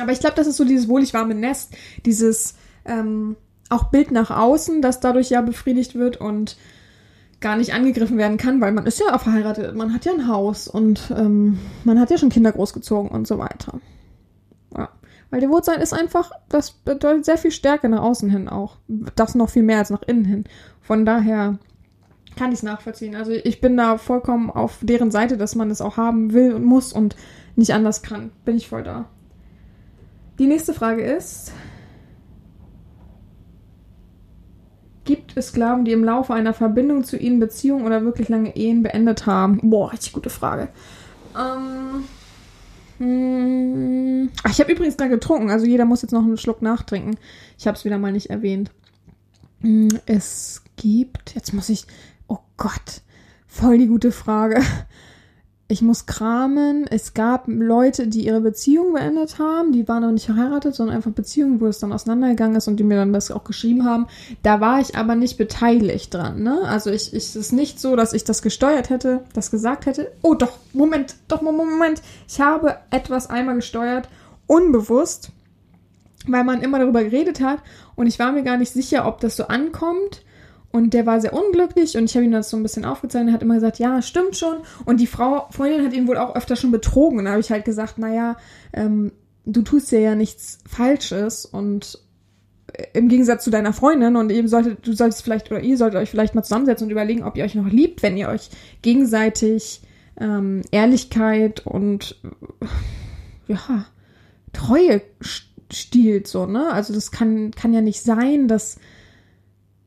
Aber 0.00 0.12
ich 0.12 0.20
glaube, 0.20 0.36
das 0.36 0.46
ist 0.46 0.56
so 0.56 0.64
dieses 0.64 0.88
wohlig 0.88 1.14
warme 1.14 1.34
Nest, 1.34 1.74
dieses 2.04 2.54
ähm, 2.84 3.36
auch 3.68 3.84
Bild 3.90 4.10
nach 4.10 4.30
außen, 4.30 4.82
das 4.82 5.00
dadurch 5.00 5.30
ja 5.30 5.40
befriedigt 5.40 5.94
wird 5.94 6.18
und 6.18 6.56
gar 7.40 7.56
nicht 7.56 7.74
angegriffen 7.74 8.18
werden 8.18 8.38
kann, 8.38 8.60
weil 8.60 8.72
man 8.72 8.86
ist 8.86 9.00
ja 9.00 9.18
verheiratet, 9.18 9.74
man 9.74 9.92
hat 9.92 10.04
ja 10.04 10.12
ein 10.12 10.28
Haus 10.28 10.68
und 10.68 11.12
ähm, 11.16 11.58
man 11.84 12.00
hat 12.00 12.10
ja 12.10 12.18
schon 12.18 12.30
Kinder 12.30 12.52
großgezogen 12.52 13.10
und 13.10 13.26
so 13.26 13.38
weiter. 13.38 13.80
Weil 15.30 15.40
Devotsein 15.40 15.80
ist 15.80 15.92
einfach, 15.92 16.30
das 16.48 16.72
bedeutet 16.72 17.24
sehr 17.24 17.38
viel 17.38 17.50
Stärke 17.50 17.88
nach 17.88 18.02
außen 18.02 18.30
hin 18.30 18.48
auch. 18.48 18.78
Das 19.16 19.34
noch 19.34 19.50
viel 19.50 19.62
mehr 19.62 19.78
als 19.78 19.90
nach 19.90 20.02
innen 20.02 20.24
hin. 20.24 20.44
Von 20.80 21.04
daher 21.04 21.58
kann 22.36 22.52
ich 22.52 22.58
es 22.58 22.62
nachvollziehen. 22.62 23.16
Also 23.16 23.32
ich 23.32 23.60
bin 23.60 23.76
da 23.76 23.98
vollkommen 23.98 24.50
auf 24.50 24.78
deren 24.82 25.10
Seite, 25.10 25.36
dass 25.36 25.54
man 25.54 25.70
es 25.70 25.80
auch 25.80 25.96
haben 25.96 26.32
will 26.32 26.54
und 26.54 26.64
muss 26.64 26.92
und 26.92 27.16
nicht 27.56 27.72
anders 27.72 28.02
kann. 28.02 28.30
Bin 28.44 28.56
ich 28.56 28.68
voll 28.68 28.82
da. 28.82 29.06
Die 30.38 30.46
nächste 30.46 30.74
Frage 30.74 31.02
ist, 31.02 31.52
Gibt 35.06 35.36
es 35.36 35.48
Sklaven, 35.48 35.84
die 35.84 35.92
im 35.92 36.02
Laufe 36.02 36.34
einer 36.34 36.52
Verbindung 36.52 37.04
zu 37.04 37.16
ihnen 37.16 37.38
Beziehungen 37.38 37.86
oder 37.86 38.02
wirklich 38.02 38.28
lange 38.28 38.56
Ehen 38.56 38.82
beendet 38.82 39.24
haben? 39.24 39.60
Boah, 39.62 39.92
richtig 39.92 40.12
gute 40.12 40.30
Frage. 40.30 40.68
Ähm, 41.36 42.04
hm, 42.98 44.30
ach, 44.42 44.50
ich 44.50 44.60
habe 44.60 44.72
übrigens 44.72 44.96
gerade 44.96 45.10
getrunken, 45.10 45.50
also 45.50 45.66
jeder 45.66 45.84
muss 45.84 46.02
jetzt 46.02 46.12
noch 46.12 46.22
einen 46.22 46.38
Schluck 46.38 46.62
nachtrinken. 46.62 47.16
Ich 47.58 47.66
habe 47.66 47.76
es 47.76 47.84
wieder 47.84 47.98
mal 47.98 48.12
nicht 48.12 48.30
erwähnt. 48.30 48.70
Hm, 49.60 49.88
es 50.06 50.62
gibt, 50.76 51.34
jetzt 51.34 51.52
muss 51.52 51.68
ich, 51.68 51.86
oh 52.28 52.38
Gott, 52.56 53.02
voll 53.46 53.78
die 53.78 53.88
gute 53.88 54.12
Frage 54.12 54.62
ich 55.68 55.82
muss 55.82 56.06
kramen. 56.06 56.86
Es 56.88 57.12
gab 57.12 57.44
Leute, 57.48 58.06
die 58.06 58.24
ihre 58.24 58.40
Beziehung 58.40 58.92
beendet 58.92 59.40
haben. 59.40 59.72
Die 59.72 59.88
waren 59.88 60.02
noch 60.02 60.12
nicht 60.12 60.26
verheiratet, 60.26 60.76
sondern 60.76 60.96
einfach 60.96 61.10
Beziehungen, 61.10 61.60
wo 61.60 61.66
es 61.66 61.80
dann 61.80 61.92
auseinandergegangen 61.92 62.56
ist 62.56 62.68
und 62.68 62.76
die 62.76 62.84
mir 62.84 62.96
dann 62.96 63.12
das 63.12 63.32
auch 63.32 63.42
geschrieben 63.42 63.84
haben. 63.84 64.06
Da 64.44 64.60
war 64.60 64.80
ich 64.80 64.94
aber 64.94 65.16
nicht 65.16 65.38
beteiligt 65.38 66.14
dran. 66.14 66.42
Ne? 66.42 66.60
Also 66.66 66.90
ich, 66.90 67.12
ich 67.12 67.24
es 67.24 67.34
ist 67.34 67.52
nicht 67.52 67.80
so, 67.80 67.96
dass 67.96 68.12
ich 68.12 68.22
das 68.22 68.42
gesteuert 68.42 68.90
hätte, 68.90 69.24
das 69.32 69.50
gesagt 69.50 69.86
hätte. 69.86 70.12
Oh 70.22 70.34
doch, 70.34 70.52
Moment, 70.72 71.16
doch 71.26 71.42
Moment. 71.42 72.00
Ich 72.28 72.40
habe 72.40 72.76
etwas 72.90 73.28
einmal 73.28 73.56
gesteuert, 73.56 74.08
unbewusst, 74.46 75.30
weil 76.28 76.44
man 76.44 76.62
immer 76.62 76.78
darüber 76.78 77.02
geredet 77.02 77.40
hat 77.40 77.58
und 77.96 78.06
ich 78.06 78.20
war 78.20 78.30
mir 78.30 78.44
gar 78.44 78.56
nicht 78.56 78.72
sicher, 78.72 79.06
ob 79.06 79.20
das 79.20 79.36
so 79.36 79.48
ankommt 79.48 80.22
und 80.72 80.92
der 80.92 81.06
war 81.06 81.20
sehr 81.20 81.32
unglücklich 81.32 81.96
und 81.96 82.04
ich 82.04 82.14
habe 82.16 82.24
ihm 82.24 82.32
das 82.32 82.50
so 82.50 82.56
ein 82.56 82.62
bisschen 82.62 82.84
aufgezeigt 82.84 83.22
und 83.22 83.28
er 83.28 83.34
hat 83.34 83.42
immer 83.42 83.54
gesagt, 83.54 83.78
ja, 83.78 84.02
stimmt 84.02 84.36
schon. 84.36 84.58
Und 84.84 85.00
die 85.00 85.06
Frau, 85.06 85.46
Freundin 85.50 85.84
hat 85.84 85.94
ihn 85.94 86.06
wohl 86.06 86.18
auch 86.18 86.36
öfter 86.36 86.56
schon 86.56 86.70
betrogen. 86.70 87.18
Und 87.18 87.24
da 87.24 87.30
habe 87.32 87.40
ich 87.40 87.50
halt 87.50 87.64
gesagt, 87.64 87.98
naja, 87.98 88.36
ähm, 88.72 89.12
du 89.46 89.62
tust 89.62 89.90
ja 89.92 89.98
ja 90.00 90.14
nichts 90.14 90.58
Falsches 90.68 91.46
und 91.46 91.98
äh, 92.72 92.84
im 92.92 93.08
Gegensatz 93.08 93.44
zu 93.44 93.50
deiner 93.50 93.72
Freundin 93.72 94.16
und 94.16 94.30
eben 94.30 94.48
solltet, 94.48 94.86
du 94.86 94.92
solltest 94.92 95.22
vielleicht 95.22 95.50
oder 95.50 95.60
ihr 95.60 95.78
solltet 95.78 96.00
euch 96.00 96.10
vielleicht 96.10 96.34
mal 96.34 96.42
zusammensetzen 96.42 96.86
und 96.86 96.90
überlegen, 96.90 97.22
ob 97.22 97.36
ihr 97.36 97.44
euch 97.44 97.54
noch 97.54 97.68
liebt, 97.68 98.02
wenn 98.02 98.16
ihr 98.16 98.28
euch 98.28 98.50
gegenseitig 98.82 99.82
ähm, 100.20 100.62
Ehrlichkeit 100.72 101.64
und 101.64 102.20
äh, 102.60 102.66
ja, 103.52 103.86
Treue 104.52 105.02
stiehlt, 105.72 106.26
so, 106.26 106.46
ne? 106.46 106.70
Also 106.70 106.92
das 106.92 107.10
kann, 107.10 107.50
kann 107.52 107.72
ja 107.72 107.80
nicht 107.80 108.02
sein, 108.02 108.48
dass 108.48 108.78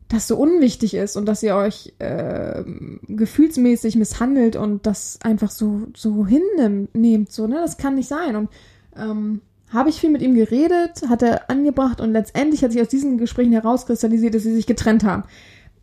das 0.09 0.27
so 0.27 0.37
unwichtig 0.37 0.95
ist 0.95 1.15
und 1.15 1.27
dass 1.27 1.43
ihr 1.43 1.55
euch 1.55 1.93
äh, 1.99 2.63
gefühlsmäßig 3.07 3.95
misshandelt 3.95 4.55
und 4.55 4.85
das 4.87 5.19
einfach 5.23 5.51
so 5.51 5.87
so 5.95 6.25
hinnehmt, 6.25 7.31
so 7.31 7.47
ne, 7.47 7.57
das 7.61 7.77
kann 7.77 7.95
nicht 7.95 8.09
sein. 8.09 8.35
Und 8.35 8.49
ähm, 8.97 9.41
habe 9.71 9.89
ich 9.89 10.01
viel 10.01 10.09
mit 10.09 10.23
ihm 10.23 10.33
geredet, 10.33 11.03
hat 11.07 11.21
er 11.21 11.49
angebracht 11.51 12.01
und 12.01 12.11
letztendlich 12.11 12.63
hat 12.63 12.71
sich 12.71 12.81
aus 12.81 12.87
diesen 12.87 13.19
Gesprächen 13.19 13.53
herauskristallisiert, 13.53 14.33
dass 14.33 14.43
sie 14.43 14.53
sich 14.53 14.65
getrennt 14.65 15.03
haben. 15.03 15.23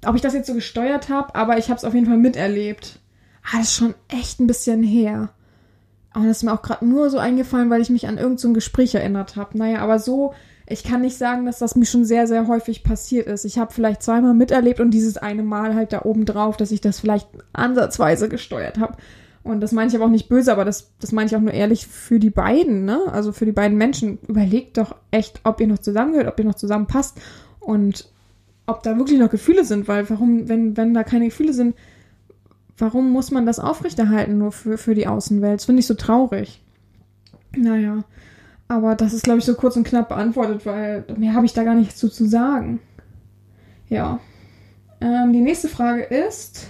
Ob 0.04 0.16
ich 0.16 0.22
das 0.22 0.34
jetzt 0.34 0.48
so 0.48 0.54
gesteuert 0.54 1.08
habe, 1.08 1.34
aber 1.36 1.56
ich 1.56 1.68
habe 1.68 1.78
es 1.78 1.84
auf 1.84 1.94
jeden 1.94 2.06
Fall 2.06 2.18
miterlebt. 2.18 2.98
Ah, 3.44 3.58
das 3.58 3.68
ist 3.68 3.76
schon 3.76 3.94
echt 4.08 4.40
ein 4.40 4.48
bisschen 4.48 4.82
her. 4.82 5.30
Aber 6.10 6.26
das 6.26 6.38
ist 6.38 6.42
mir 6.42 6.52
auch 6.52 6.62
gerade 6.62 6.84
nur 6.84 7.10
so 7.10 7.18
eingefallen, 7.18 7.70
weil 7.70 7.80
ich 7.80 7.90
mich 7.90 8.08
an 8.08 8.16
irgendein 8.16 8.38
so 8.38 8.52
Gespräch 8.52 8.94
erinnert 8.94 9.36
habe. 9.36 9.56
Naja, 9.56 9.80
aber 9.80 10.00
so 10.00 10.34
ich 10.68 10.82
kann 10.82 11.00
nicht 11.00 11.16
sagen, 11.16 11.46
dass 11.46 11.60
das 11.60 11.76
mir 11.76 11.86
schon 11.86 12.04
sehr, 12.04 12.26
sehr 12.26 12.48
häufig 12.48 12.82
passiert 12.82 13.26
ist. 13.28 13.44
Ich 13.44 13.58
habe 13.58 13.72
vielleicht 13.72 14.02
zweimal 14.02 14.34
miterlebt 14.34 14.80
und 14.80 14.90
dieses 14.90 15.16
eine 15.16 15.44
Mal 15.44 15.74
halt 15.74 15.92
da 15.92 16.02
oben 16.02 16.24
drauf, 16.24 16.56
dass 16.56 16.72
ich 16.72 16.80
das 16.80 16.98
vielleicht 16.98 17.28
ansatzweise 17.52 18.28
gesteuert 18.28 18.78
habe. 18.78 18.96
Und 19.44 19.60
das 19.60 19.70
meine 19.70 19.88
ich 19.88 19.94
aber 19.94 20.06
auch 20.06 20.10
nicht 20.10 20.28
böse, 20.28 20.50
aber 20.50 20.64
das, 20.64 20.90
das 20.98 21.12
meine 21.12 21.28
ich 21.28 21.36
auch 21.36 21.40
nur 21.40 21.54
ehrlich 21.54 21.86
für 21.86 22.18
die 22.18 22.30
beiden, 22.30 22.84
ne? 22.84 23.00
Also 23.12 23.30
für 23.30 23.44
die 23.44 23.52
beiden 23.52 23.78
Menschen. 23.78 24.18
Überlegt 24.26 24.76
doch 24.76 24.96
echt, 25.12 25.40
ob 25.44 25.60
ihr 25.60 25.68
noch 25.68 25.78
zusammengehört, 25.78 26.26
ob 26.26 26.38
ihr 26.40 26.44
noch 26.44 26.56
zusammenpasst 26.56 27.16
und 27.60 28.08
ob 28.66 28.82
da 28.82 28.98
wirklich 28.98 29.20
noch 29.20 29.30
Gefühle 29.30 29.64
sind, 29.64 29.86
weil 29.86 30.10
warum, 30.10 30.48
wenn, 30.48 30.76
wenn 30.76 30.94
da 30.94 31.04
keine 31.04 31.26
Gefühle 31.26 31.52
sind, 31.52 31.76
warum 32.76 33.12
muss 33.12 33.30
man 33.30 33.46
das 33.46 33.60
aufrechterhalten 33.60 34.36
nur 34.36 34.50
für, 34.50 34.78
für 34.78 34.96
die 34.96 35.06
Außenwelt? 35.06 35.60
Das 35.60 35.66
finde 35.66 35.78
ich 35.80 35.86
so 35.86 35.94
traurig. 35.94 36.60
Naja. 37.56 38.02
Aber 38.68 38.96
das 38.96 39.12
ist, 39.12 39.22
glaube 39.22 39.38
ich, 39.38 39.44
so 39.44 39.54
kurz 39.54 39.76
und 39.76 39.86
knapp 39.86 40.08
beantwortet, 40.08 40.66
weil 40.66 41.04
mehr 41.16 41.34
habe 41.34 41.46
ich 41.46 41.52
da 41.52 41.62
gar 41.62 41.74
nichts 41.74 41.96
zu, 41.96 42.08
zu 42.08 42.26
sagen. 42.26 42.80
Ja. 43.88 44.18
Ähm, 45.00 45.32
die 45.32 45.40
nächste 45.40 45.68
Frage 45.68 46.02
ist: 46.02 46.68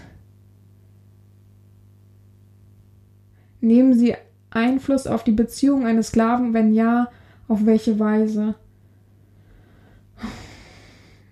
Nehmen 3.61 3.95
Sie 3.95 4.15
Einfluss 4.51 5.07
auf 5.07 5.25
die 5.25 5.33
Beziehung 5.33 5.87
eines 5.87 6.09
Sklaven? 6.09 6.53
Wenn 6.53 6.75
ja, 6.75 7.09
auf 7.49 7.65
welche 7.65 7.99
Weise? 7.99 8.55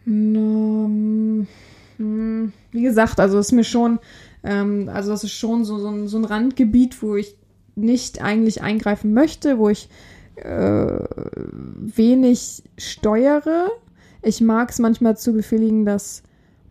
Um, 0.06 1.46
hm, 1.96 2.52
wie 2.70 2.82
gesagt, 2.82 3.20
also 3.20 3.38
ist 3.38 3.52
mir 3.52 3.64
schon, 3.64 3.98
ähm, 4.42 4.90
also 4.92 5.10
das 5.10 5.24
ist 5.24 5.32
schon 5.32 5.64
so, 5.64 5.78
so, 5.78 5.88
ein, 5.88 6.08
so 6.08 6.18
ein 6.18 6.24
Randgebiet, 6.24 7.02
wo 7.02 7.16
ich 7.16 7.36
nicht 7.74 8.22
eigentlich 8.22 8.62
eingreifen 8.62 9.14
möchte, 9.14 9.58
wo 9.58 9.68
ich 9.68 9.88
äh, 10.36 10.98
wenig 11.96 12.62
steuere. 12.78 13.70
Ich 14.22 14.40
mag 14.40 14.70
es 14.70 14.78
manchmal 14.78 15.16
zu 15.16 15.32
befehligen, 15.32 15.84
dass 15.84 16.22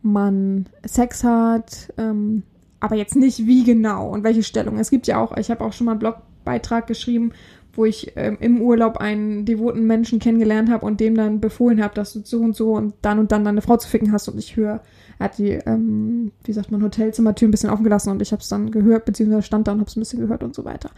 man 0.02 0.66
Sex 0.84 1.24
hat, 1.24 1.92
ähm, 1.96 2.42
aber 2.80 2.96
jetzt 2.96 3.16
nicht 3.16 3.46
wie 3.46 3.64
genau 3.64 4.10
und 4.10 4.22
welche 4.24 4.42
Stellung. 4.42 4.78
Es 4.78 4.90
gibt 4.90 5.06
ja 5.06 5.18
auch, 5.18 5.36
ich 5.36 5.50
habe 5.50 5.64
auch 5.64 5.72
schon 5.72 5.86
mal 5.86 5.92
einen 5.92 6.00
Blogbeitrag 6.00 6.86
geschrieben, 6.86 7.32
wo 7.72 7.84
ich 7.84 8.12
ähm, 8.16 8.36
im 8.40 8.60
Urlaub 8.60 8.98
einen 8.98 9.44
devoten 9.44 9.86
Menschen 9.86 10.18
kennengelernt 10.18 10.70
habe 10.70 10.84
und 10.84 11.00
dem 11.00 11.14
dann 11.14 11.40
befohlen 11.40 11.82
habe, 11.82 11.94
dass 11.94 12.12
du 12.12 12.20
so 12.22 12.40
und 12.40 12.54
so 12.54 12.74
und 12.74 12.94
dann 13.02 13.18
und 13.18 13.32
dann 13.32 13.44
deine 13.44 13.62
Frau 13.62 13.76
zu 13.76 13.88
ficken 13.88 14.12
hast 14.12 14.28
und 14.28 14.38
ich 14.38 14.56
höre, 14.56 14.80
er 15.18 15.24
hat 15.24 15.38
die, 15.38 15.50
ähm, 15.50 16.32
wie 16.44 16.52
sagt 16.52 16.70
man, 16.70 16.82
Hotelzimmertür 16.82 17.48
ein 17.48 17.50
bisschen 17.50 17.70
offen 17.70 17.84
gelassen 17.84 18.10
und 18.10 18.20
ich 18.20 18.32
habe 18.32 18.42
es 18.42 18.48
dann 18.48 18.70
gehört, 18.70 19.04
beziehungsweise 19.04 19.42
stand 19.42 19.66
da 19.66 19.72
und 19.72 19.80
habe 19.80 19.88
es 19.88 19.96
ein 19.96 20.00
bisschen 20.00 20.20
gehört 20.20 20.42
und 20.42 20.54
so 20.54 20.64
weiter. 20.64 20.90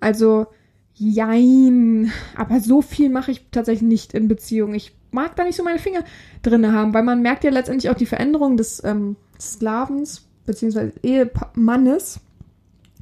Also 0.00 0.46
Jein. 0.94 2.12
Aber 2.36 2.60
so 2.60 2.82
viel 2.82 3.10
mache 3.10 3.32
ich 3.32 3.46
tatsächlich 3.50 3.88
nicht 3.88 4.14
in 4.14 4.28
Beziehungen. 4.28 4.74
Ich 4.74 4.94
mag 5.10 5.36
da 5.36 5.44
nicht 5.44 5.56
so 5.56 5.64
meine 5.64 5.78
Finger 5.78 6.04
drin 6.42 6.72
haben, 6.72 6.94
weil 6.94 7.02
man 7.02 7.22
merkt 7.22 7.44
ja 7.44 7.50
letztendlich 7.50 7.90
auch 7.90 7.96
die 7.96 8.06
Veränderung 8.06 8.56
des 8.56 8.82
ähm, 8.84 9.16
Sklavens 9.40 10.26
beziehungsweise 10.46 10.92
Ehemannes 11.02 12.20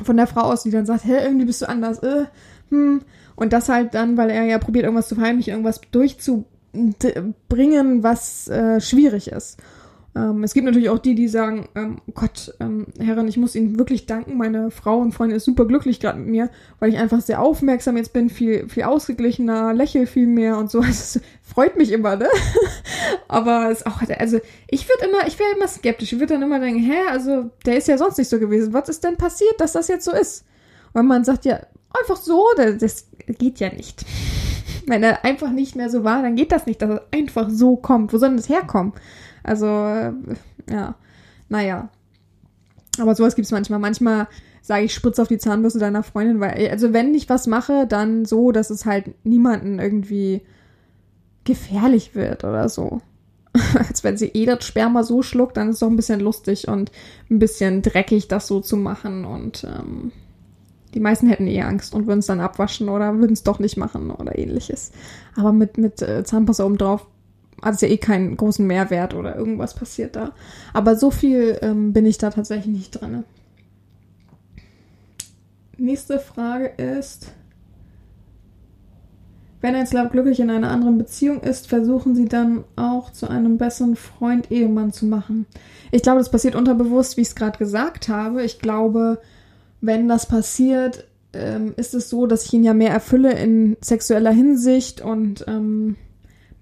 von 0.03 0.17
der 0.17 0.27
Frau 0.27 0.43
aus, 0.43 0.63
die 0.63 0.71
dann 0.71 0.87
sagt, 0.87 1.05
hä, 1.05 1.25
irgendwie 1.25 1.47
bist 1.47 1.63
du 1.63 1.69
anders, 1.69 2.03
äh, 2.03 2.27
hm. 2.71 3.03
Und 3.35 3.53
das 3.53 3.69
halt 3.69 3.95
dann, 3.95 4.17
weil 4.17 4.31
er 4.31 4.45
ja 4.45 4.59
probiert, 4.59 4.85
irgendwas 4.85 5.09
zu 5.09 5.15
verheimlichen, 5.15 5.53
irgendwas 5.53 5.81
durchzubringen, 5.91 8.03
was 8.03 8.49
äh, 8.49 8.81
schwierig 8.81 9.33
ist. 9.33 9.59
Ähm, 10.15 10.45
es 10.45 10.53
gibt 10.53 10.67
natürlich 10.67 10.91
auch 10.91 10.99
die, 10.99 11.15
die 11.15 11.29
sagen, 11.29 11.69
ähm, 11.75 11.97
oh 12.07 12.13
Gott, 12.15 12.55
ähm, 12.61 12.87
Herrin, 12.99 13.29
ich 13.29 13.39
muss 13.39 13.55
Ihnen 13.55 13.79
wirklich 13.79 14.05
danken. 14.05 14.37
Meine 14.37 14.71
Frau 14.71 14.99
und 14.99 15.13
Freundin 15.13 15.37
ist 15.37 15.47
super 15.47 15.65
glücklich 15.65 16.01
gerade 16.01 16.19
mit 16.19 16.29
mir, 16.29 16.51
weil 16.81 16.91
ich 16.91 16.99
einfach 16.99 17.21
sehr 17.23 17.41
aufmerksam 17.41 17.97
jetzt 17.97 18.13
bin, 18.13 18.29
viel, 18.29 18.69
viel 18.69 18.83
ausgeglichener, 18.83 19.73
lächel 19.73 20.07
viel 20.07 20.27
mehr 20.27 20.59
und 20.59 20.71
so. 20.71 20.83
Also, 20.93 21.21
freut 21.43 21.77
mich 21.79 21.91
immer, 21.91 22.17
ne? 22.17 22.29
Aber 23.29 23.71
es 23.71 23.87
auch, 23.87 24.03
also 24.19 24.41
ich 24.69 24.89
würde 24.89 25.07
immer, 25.07 25.27
ich 25.27 25.39
wäre 25.39 25.57
immer 25.57 25.67
skeptisch. 25.67 26.13
Ich 26.13 26.19
würde 26.19 26.35
dann 26.35 26.43
immer 26.43 26.61
denken, 26.61 26.83
hä, 26.83 27.09
also 27.09 27.51
der 27.65 27.79
ist 27.79 27.89
ja 27.89 27.97
sonst 27.97 28.19
nicht 28.19 28.29
so 28.29 28.39
gewesen. 28.39 28.75
Was 28.75 28.91
ist 28.91 29.03
denn 29.03 29.17
passiert, 29.17 29.59
dass 29.59 29.73
das 29.73 29.89
jetzt 29.89 30.05
so 30.05 30.13
ist? 30.13 30.45
Weil 30.93 31.05
man 31.05 31.25
sagt 31.25 31.47
ja, 31.47 31.61
einfach 31.99 32.17
so, 32.17 32.45
das 32.57 33.09
geht 33.27 33.61
ja 33.61 33.73
nicht. 33.73 34.05
Wenn 34.87 35.03
er 35.03 35.25
einfach 35.25 35.51
nicht 35.51 35.77
mehr 35.77 35.89
so 35.89 36.05
war, 36.05 36.23
dann 36.23 36.37
geht 36.37 36.53
das 36.53 36.67
nicht, 36.67 36.83
dass 36.83 36.91
er 36.91 37.07
einfach 37.13 37.49
so 37.49 37.77
kommt. 37.77 38.13
Wo 38.13 38.19
soll 38.19 38.31
denn 38.31 38.37
das 38.37 38.49
herkommen? 38.49 38.93
Also, 39.43 39.67
äh, 39.67 40.13
ja, 40.71 40.95
naja. 41.49 41.89
Aber 42.99 43.15
sowas 43.15 43.35
gibt 43.35 43.47
es 43.47 43.53
manchmal. 43.53 43.79
Manchmal 43.79 44.29
sage 44.61 44.85
ich, 44.85 44.95
spritz 44.95 45.19
auf 45.19 45.29
die 45.29 45.39
Zahnbürste 45.39 45.79
deiner 45.79 46.03
Freundin, 46.03 46.41
weil, 46.41 46.69
also 46.71 46.93
wenn 46.93 47.15
ich 47.15 47.29
was 47.29 47.47
mache, 47.47 47.87
dann 47.87 48.25
so, 48.25 48.53
dass 48.53 48.71
es 48.71 48.87
halt 48.87 49.13
niemanden 49.25 49.79
irgendwie 49.79 50.43
gefährlich 51.45 52.15
wird 52.15 52.45
oder 52.45 52.69
so. 52.69 53.01
Als 53.79 54.05
wenn 54.05 54.17
sie 54.17 54.29
eh 54.29 54.47
das 54.47 54.65
Sperma 54.65 55.03
so 55.03 55.23
schluckt, 55.23 55.57
dann 55.57 55.69
ist 55.69 55.77
es 55.77 55.81
doch 55.81 55.91
ein 55.91 55.97
bisschen 55.97 56.21
lustig 56.21 56.69
und 56.69 56.91
ein 57.31 57.39
bisschen 57.39 57.83
dreckig, 57.83 58.29
das 58.29 58.47
so 58.47 58.61
zu 58.61 58.77
machen. 58.77 59.25
Und 59.25 59.65
ähm, 59.65 60.13
die 60.95 61.01
meisten 61.01 61.27
hätten 61.27 61.47
eh 61.49 61.63
Angst 61.63 61.95
und 61.95 62.07
würden 62.07 62.21
es 62.21 62.27
dann 62.27 62.41
abwaschen 62.41 62.89
oder 62.89 63.19
würden 63.19 63.33
es 63.33 63.43
doch 63.43 63.59
nicht 63.59 63.77
machen 63.77 64.11
oder 64.11 64.39
ähnliches. 64.39 64.93
Aber 65.37 65.53
mit, 65.53 65.77
mit 65.77 66.01
äh, 66.03 66.25
Zahnpasta 66.25 66.65
oben 66.65 66.79
drauf 66.79 67.07
hat 67.63 67.75
es 67.75 67.81
ja 67.81 67.89
eh 67.89 67.97
keinen 67.97 68.37
großen 68.37 68.67
Mehrwert 68.67 69.15
oder 69.15 69.37
irgendwas 69.37 69.75
passiert 69.75 70.17
da. 70.17 70.33
Aber 70.73 70.97
so 70.97 71.11
viel 71.11 71.59
ähm, 71.63 71.93
bin 71.93 72.07
ich 72.07 72.19
da 72.19 72.31
tatsächlich 72.31 72.75
nicht 72.75 73.01
drin. 73.01 73.25
Nächste 75.79 76.19
Frage 76.19 76.67
ist, 76.67 77.33
wenn 79.63 79.77
ein 79.77 79.87
Slav 79.87 80.11
glücklich 80.11 80.41
in 80.41 80.51
einer 80.51 80.71
anderen 80.71 80.99
Beziehung 80.99 81.41
ist, 81.41 81.69
versuchen 81.69 82.17
sie 82.17 82.27
dann 82.27 82.65
auch 82.75 83.11
zu 83.11 83.29
einem 83.29 83.59
besseren 83.59 83.95
Freund, 83.95 84.51
Ehemann 84.51 84.93
zu 84.93 85.07
machen. 85.07 85.47
Ich 85.93 86.03
glaube, 86.03 86.19
das 86.19 86.33
passiert 86.33 86.57
unterbewusst, 86.57 87.17
wie 87.17 87.21
ich 87.21 87.29
es 87.29 87.35
gerade 87.37 87.59
gesagt 87.59 88.09
habe. 88.09 88.43
Ich 88.43 88.59
glaube, 88.59 89.21
wenn 89.81 90.09
das 90.09 90.27
passiert, 90.27 91.07
ähm, 91.33 91.75
ist 91.77 91.95
es 91.95 92.11
so, 92.11 92.27
dass 92.27 92.45
ich 92.45 92.53
ihn 92.53 92.65
ja 92.65 92.75
mehr 92.75 92.91
erfülle 92.91 93.33
in 93.33 93.77
sexueller 93.81 94.33
Hinsicht 94.33 95.01
und 95.01 95.45
ähm, 95.47 95.97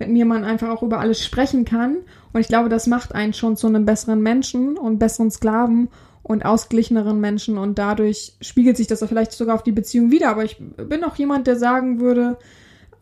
mit 0.00 0.08
mir 0.08 0.24
man 0.24 0.44
einfach 0.44 0.70
auch 0.70 0.82
über 0.82 0.98
alles 0.98 1.22
sprechen 1.22 1.64
kann. 1.64 1.98
Und 2.32 2.40
ich 2.40 2.48
glaube, 2.48 2.68
das 2.68 2.86
macht 2.86 3.14
einen 3.14 3.34
schon 3.34 3.56
zu 3.56 3.68
einem 3.68 3.84
besseren 3.84 4.20
Menschen 4.22 4.76
und 4.76 4.98
besseren 4.98 5.30
Sklaven 5.30 5.88
und 6.22 6.44
ausgeglicheneren 6.44 7.20
Menschen. 7.20 7.58
Und 7.58 7.78
dadurch 7.78 8.34
spiegelt 8.40 8.76
sich 8.76 8.86
das 8.86 9.04
vielleicht 9.06 9.32
sogar 9.32 9.54
auf 9.54 9.62
die 9.62 9.72
Beziehung 9.72 10.10
wieder. 10.10 10.30
Aber 10.30 10.44
ich 10.44 10.58
bin 10.58 11.04
auch 11.04 11.16
jemand, 11.16 11.46
der 11.46 11.56
sagen 11.56 12.00
würde, 12.00 12.38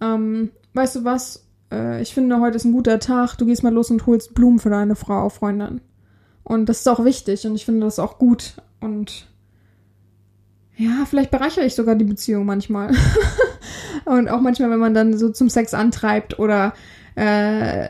ähm, 0.01 0.51
weißt 0.75 0.97
du 0.97 1.05
was, 1.05 1.47
äh, 1.73 2.03
ich 2.03 2.13
finde, 2.13 2.41
heute 2.41 2.57
ist 2.57 2.65
ein 2.65 2.73
guter 2.73 2.99
Tag, 2.99 3.37
du 3.37 3.47
gehst 3.47 3.63
mal 3.63 3.73
los 3.73 3.91
und 3.91 4.07
holst 4.07 4.35
Blumen 4.35 4.59
für 4.59 4.71
deine 4.71 4.97
Frau, 4.97 5.29
Freundin. 5.29 5.81
Und 6.43 6.69
das 6.69 6.81
ist 6.81 6.89
auch 6.89 7.05
wichtig 7.05 7.47
und 7.47 7.55
ich 7.55 7.65
finde 7.65 7.87
das 7.87 7.99
auch 7.99 8.19
gut. 8.19 8.55
Und 8.81 9.27
ja, 10.79 11.05
vielleicht 11.07 11.33
bereichere 11.33 11.65
ich 11.65 11.75
sogar 11.75 11.97
die 11.97 12.05
Beziehung 12.05 12.47
manchmal. 12.47 12.93
und 14.05 14.29
auch 14.29 14.41
manchmal, 14.41 14.71
wenn 14.71 14.79
man 14.79 14.95
dann 14.95 15.19
so 15.19 15.29
zum 15.31 15.51
Sex 15.51 15.75
antreibt 15.75 16.39
oder 16.39 16.73
äh, 17.17 17.89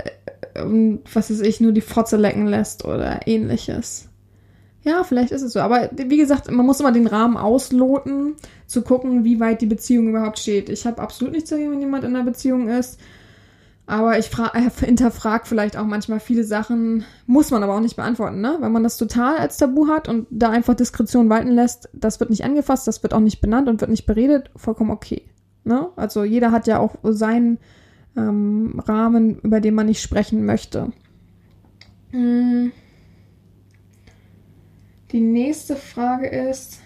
was 1.12 1.30
weiß 1.30 1.40
ich, 1.42 1.60
nur 1.60 1.72
die 1.72 1.82
Fotze 1.82 2.16
lecken 2.16 2.46
lässt 2.46 2.86
oder 2.86 3.20
ähnliches. 3.26 4.08
Ja, 4.84 5.04
vielleicht 5.04 5.32
ist 5.32 5.42
es 5.42 5.52
so. 5.52 5.60
Aber 5.60 5.90
wie 5.92 6.16
gesagt, 6.16 6.50
man 6.50 6.64
muss 6.64 6.80
immer 6.80 6.92
den 6.92 7.06
Rahmen 7.06 7.36
ausloten, 7.36 8.36
zu 8.66 8.80
gucken, 8.80 9.22
wie 9.22 9.38
weit 9.38 9.60
die 9.60 9.66
Beziehung 9.66 10.08
überhaupt 10.08 10.38
steht. 10.38 10.70
Ich 10.70 10.86
habe 10.86 11.02
absolut 11.02 11.34
nichts 11.34 11.50
dagegen, 11.50 11.72
wenn 11.72 11.80
jemand 11.80 12.04
in 12.04 12.16
einer 12.16 12.24
Beziehung 12.24 12.68
ist. 12.68 12.98
Aber 13.88 14.18
ich 14.18 14.30
äh, 14.38 14.70
hinterfrage 14.84 15.46
vielleicht 15.46 15.78
auch 15.78 15.86
manchmal 15.86 16.20
viele 16.20 16.44
Sachen, 16.44 17.04
muss 17.26 17.50
man 17.50 17.62
aber 17.62 17.74
auch 17.74 17.80
nicht 17.80 17.96
beantworten, 17.96 18.42
ne? 18.42 18.58
Wenn 18.60 18.70
man 18.70 18.82
das 18.82 18.98
total 18.98 19.38
als 19.38 19.56
Tabu 19.56 19.88
hat 19.88 20.08
und 20.08 20.26
da 20.30 20.50
einfach 20.50 20.74
Diskretion 20.74 21.30
walten 21.30 21.50
lässt, 21.50 21.88
das 21.94 22.20
wird 22.20 22.28
nicht 22.28 22.44
angefasst, 22.44 22.86
das 22.86 23.02
wird 23.02 23.14
auch 23.14 23.20
nicht 23.20 23.40
benannt 23.40 23.66
und 23.66 23.80
wird 23.80 23.90
nicht 23.90 24.04
beredet, 24.04 24.50
vollkommen 24.56 24.90
okay. 24.90 25.22
Ne? 25.64 25.88
Also 25.96 26.22
jeder 26.22 26.52
hat 26.52 26.66
ja 26.66 26.78
auch 26.78 26.96
seinen 27.02 27.58
ähm, 28.14 28.78
Rahmen, 28.86 29.38
über 29.40 29.60
den 29.60 29.74
man 29.74 29.86
nicht 29.86 30.02
sprechen 30.02 30.44
möchte. 30.44 30.92
Hm. 32.10 32.72
Die 35.12 35.20
nächste 35.20 35.76
Frage 35.76 36.26
ist. 36.26 36.80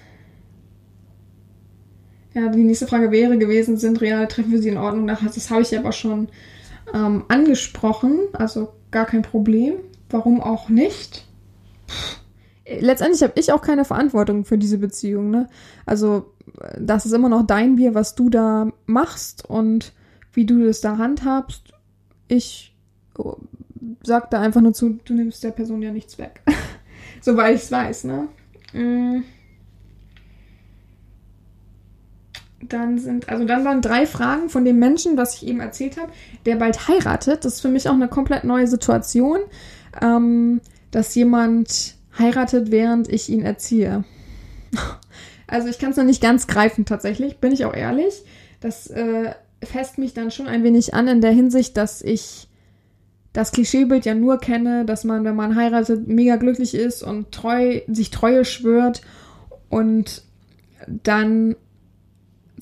Ja, 2.32 2.48
die 2.48 2.62
nächste 2.62 2.86
Frage 2.86 3.10
wäre 3.10 3.38
gewesen, 3.38 3.76
sind 3.76 4.00
reale 4.00 4.28
Treffen 4.28 4.52
für 4.52 4.58
Sie 4.58 4.68
in 4.68 4.78
Ordnung? 4.78 5.08
Das 5.08 5.50
habe 5.50 5.62
ich 5.62 5.76
aber 5.76 5.92
schon 5.92 6.28
ähm, 6.92 7.24
angesprochen, 7.28 8.20
also 8.32 8.72
gar 8.90 9.06
kein 9.06 9.22
Problem. 9.22 9.74
Warum 10.10 10.40
auch 10.40 10.68
nicht? 10.68 11.26
Letztendlich 12.66 13.22
habe 13.22 13.32
ich 13.36 13.52
auch 13.52 13.62
keine 13.62 13.84
Verantwortung 13.84 14.44
für 14.44 14.58
diese 14.58 14.78
Beziehung. 14.78 15.30
Ne? 15.30 15.48
Also 15.86 16.32
das 16.78 17.06
ist 17.06 17.12
immer 17.12 17.28
noch 17.28 17.46
dein 17.46 17.76
Bier, 17.76 17.94
was 17.94 18.14
du 18.14 18.30
da 18.30 18.68
machst 18.86 19.48
und 19.48 19.92
wie 20.32 20.46
du 20.46 20.64
das 20.64 20.80
da 20.80 20.98
handhabst. 20.98 21.72
Ich 22.28 22.76
oh, 23.18 23.36
sag 24.02 24.30
da 24.30 24.40
einfach 24.40 24.60
nur 24.60 24.72
zu, 24.72 25.00
du 25.04 25.14
nimmst 25.14 25.42
der 25.44 25.50
Person 25.50 25.82
ja 25.82 25.92
nichts 25.92 26.18
weg. 26.18 26.42
Soweit 27.20 27.56
ich 27.56 27.62
es 27.62 27.72
weiß, 27.72 28.04
ne? 28.04 28.28
Mm. 28.72 29.22
Dann 32.68 32.98
sind, 32.98 33.28
also 33.28 33.44
dann 33.44 33.64
waren 33.64 33.82
drei 33.82 34.06
Fragen 34.06 34.48
von 34.48 34.64
dem 34.64 34.78
Menschen, 34.78 35.16
was 35.16 35.34
ich 35.34 35.46
eben 35.46 35.60
erzählt 35.60 35.96
habe, 35.96 36.12
der 36.46 36.56
bald 36.56 36.88
heiratet. 36.88 37.44
Das 37.44 37.54
ist 37.54 37.60
für 37.60 37.68
mich 37.68 37.88
auch 37.88 37.94
eine 37.94 38.08
komplett 38.08 38.44
neue 38.44 38.66
Situation, 38.66 39.38
ähm, 40.00 40.60
dass 40.90 41.14
jemand 41.14 41.96
heiratet, 42.18 42.70
während 42.70 43.08
ich 43.08 43.28
ihn 43.28 43.42
erziehe. 43.42 44.04
Also 45.48 45.68
ich 45.68 45.78
kann 45.78 45.90
es 45.90 45.98
noch 45.98 46.04
nicht 46.04 46.22
ganz 46.22 46.46
greifen 46.46 46.86
tatsächlich, 46.86 47.36
bin 47.36 47.52
ich 47.52 47.66
auch 47.66 47.74
ehrlich. 47.74 48.24
Das 48.60 48.86
äh, 48.86 49.34
fässt 49.62 49.98
mich 49.98 50.14
dann 50.14 50.30
schon 50.30 50.46
ein 50.46 50.64
wenig 50.64 50.94
an 50.94 51.08
in 51.08 51.20
der 51.20 51.32
Hinsicht, 51.32 51.76
dass 51.76 52.00
ich 52.00 52.48
das 53.34 53.52
Klischeebild 53.52 54.06
ja 54.06 54.14
nur 54.14 54.38
kenne, 54.38 54.86
dass 54.86 55.04
man, 55.04 55.24
wenn 55.24 55.36
man 55.36 55.54
heiratet, 55.54 56.08
mega 56.08 56.36
glücklich 56.36 56.74
ist 56.74 57.02
und 57.02 57.32
treu, 57.32 57.82
sich 57.86 58.10
Treue 58.10 58.46
schwört 58.46 59.02
und 59.68 60.22
dann 60.86 61.56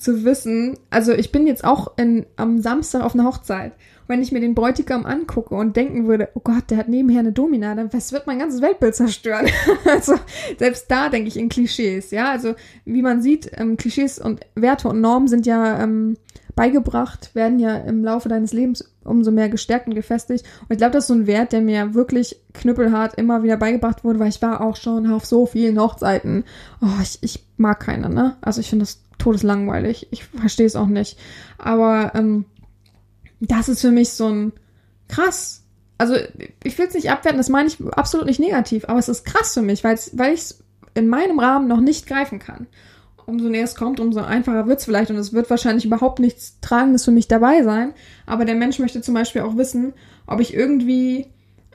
zu 0.01 0.24
wissen, 0.24 0.78
also 0.88 1.12
ich 1.12 1.30
bin 1.30 1.46
jetzt 1.46 1.64
auch 1.64 1.96
in, 1.96 2.26
am 2.36 2.61
Samstag 2.61 3.03
auf 3.03 3.14
einer 3.14 3.24
Hochzeit. 3.24 3.72
wenn 4.09 4.22
ich 4.22 4.32
mir 4.32 4.40
den 4.40 4.57
Bräutigam 4.57 5.07
angucke 5.07 5.55
und 5.55 5.76
denken 5.76 6.09
würde, 6.09 6.30
oh 6.34 6.40
Gott, 6.42 6.64
der 6.70 6.78
hat 6.78 6.88
nebenher 6.88 7.20
eine 7.20 7.30
Domina, 7.30 7.76
dann 7.76 7.90
das 7.90 8.11
wird 8.11 8.26
mein 8.26 8.40
ganzes 8.40 8.61
Weltbild 8.61 8.96
zerstören. 8.96 9.46
also 9.84 10.14
selbst 10.59 10.90
da 10.90 11.11
denke 11.11 11.28
ich 11.28 11.36
in 11.36 11.48
Klischees, 11.48 12.11
ja. 12.11 12.30
Also 12.30 12.55
wie 12.84 13.03
man 13.03 13.22
sieht, 13.22 13.53
ähm, 13.57 13.76
Klischees 13.76 14.18
und 14.18 14.40
Werte 14.57 14.88
und 14.88 15.01
Normen 15.01 15.28
sind 15.28 15.46
ja 15.46 15.80
ähm, 15.80 16.16
beigebracht, 16.57 17.34
werden 17.34 17.59
ja 17.59 17.76
im 17.76 18.03
Laufe 18.03 18.28
deines 18.28 18.53
Lebens 18.53 18.92
umso 19.05 19.30
mehr 19.30 19.48
gestärkt 19.48 19.86
und 19.86 19.94
gefestigt. 19.94 20.44
Und 20.62 20.72
ich 20.72 20.78
glaube, 20.78 20.92
das 20.92 21.05
ist 21.05 21.09
so 21.09 21.14
ein 21.14 21.26
Wert, 21.26 21.53
der 21.53 21.61
mir 21.61 21.94
wirklich 21.94 22.36
knüppelhart 22.55 23.14
immer 23.14 23.42
wieder 23.42 23.57
beigebracht 23.57 24.03
wurde, 24.03 24.18
weil 24.18 24.28
ich 24.28 24.42
war 24.42 24.61
auch 24.61 24.76
schon 24.76 25.11
auf 25.11 25.24
so 25.24 25.46
vielen 25.46 25.80
Hochzeiten. 25.80 26.44
Oh, 26.82 27.01
ich, 27.03 27.18
ich 27.22 27.44
mag 27.57 27.80
keine, 27.80 28.09
ne? 28.09 28.36
Also 28.40 28.61
ich 28.61 28.68
finde 28.68 28.84
das 28.84 29.01
todeslangweilig. 29.20 30.08
Ich 30.10 30.24
verstehe 30.24 30.66
es 30.66 30.76
auch 30.76 30.88
nicht. 30.88 31.18
Aber 31.58 32.12
ähm, 32.14 32.44
das 33.40 33.68
ist 33.68 33.80
für 33.80 33.90
mich 33.90 34.10
so 34.10 34.28
ein 34.28 34.52
krass. 35.08 35.64
Also 35.98 36.14
ich 36.64 36.78
will 36.78 36.86
es 36.86 36.94
nicht 36.94 37.10
abwerten, 37.10 37.38
das 37.38 37.48
meine 37.48 37.68
ich 37.68 37.78
absolut 37.92 38.26
nicht 38.26 38.40
negativ, 38.40 38.86
aber 38.88 38.98
es 38.98 39.08
ist 39.08 39.24
krass 39.24 39.52
für 39.52 39.62
mich, 39.62 39.84
weil 39.84 39.96
ich 39.96 40.40
es 40.40 40.64
in 40.94 41.08
meinem 41.08 41.38
Rahmen 41.38 41.68
noch 41.68 41.80
nicht 41.80 42.06
greifen 42.06 42.38
kann. 42.38 42.66
Umso 43.26 43.48
näher 43.48 43.64
es 43.64 43.74
kommt, 43.74 44.00
umso 44.00 44.20
einfacher 44.20 44.66
wird 44.66 44.78
es 44.78 44.86
vielleicht 44.86 45.10
und 45.10 45.18
es 45.18 45.34
wird 45.34 45.50
wahrscheinlich 45.50 45.84
überhaupt 45.84 46.18
nichts 46.18 46.58
Tragendes 46.60 47.04
für 47.04 47.10
mich 47.10 47.28
dabei 47.28 47.62
sein. 47.62 47.92
Aber 48.24 48.46
der 48.46 48.54
Mensch 48.54 48.78
möchte 48.78 49.02
zum 49.02 49.14
Beispiel 49.14 49.42
auch 49.42 49.56
wissen, 49.56 49.92
ob 50.26 50.40
ich 50.40 50.54
irgendwie 50.54 51.26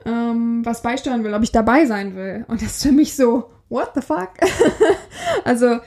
ähm, 0.05 0.65
was 0.65 0.81
beisteuern 0.81 1.23
will, 1.23 1.33
ob 1.33 1.43
ich 1.43 1.51
dabei 1.51 1.85
sein 1.85 2.15
will. 2.15 2.45
Und 2.47 2.61
das 2.61 2.77
ist 2.77 2.83
für 2.83 2.91
mich 2.91 3.15
so, 3.15 3.51
what 3.69 3.91
the 3.93 4.01
fuck? 4.01 4.31
also, 5.45 5.79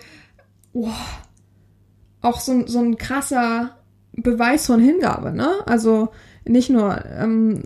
wow 0.72 0.94
auch 2.20 2.40
so, 2.40 2.66
so 2.66 2.80
ein 2.80 2.96
krasser 2.96 3.76
Beweis 4.12 4.66
von 4.66 4.80
Hingabe, 4.80 5.32
ne? 5.32 5.50
Also 5.66 6.08
nicht 6.44 6.70
nur 6.70 7.04
ähm, 7.06 7.62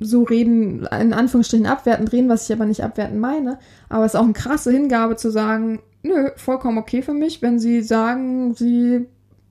so 0.00 0.22
reden, 0.22 0.86
in 0.86 1.12
Anführungsstrichen 1.12 1.66
abwertend 1.66 2.12
reden, 2.12 2.28
was 2.28 2.48
ich 2.48 2.56
aber 2.56 2.64
nicht 2.64 2.82
abwertend 2.82 3.20
meine, 3.20 3.58
aber 3.88 4.04
es 4.04 4.14
ist 4.14 4.20
auch 4.20 4.24
eine 4.24 4.32
krasse 4.32 4.72
Hingabe 4.72 5.16
zu 5.16 5.30
sagen, 5.30 5.80
nö, 6.02 6.30
vollkommen 6.36 6.78
okay 6.78 7.02
für 7.02 7.12
mich, 7.12 7.42
wenn 7.42 7.58
sie 7.58 7.82
sagen, 7.82 8.54
sie, 8.54 9.06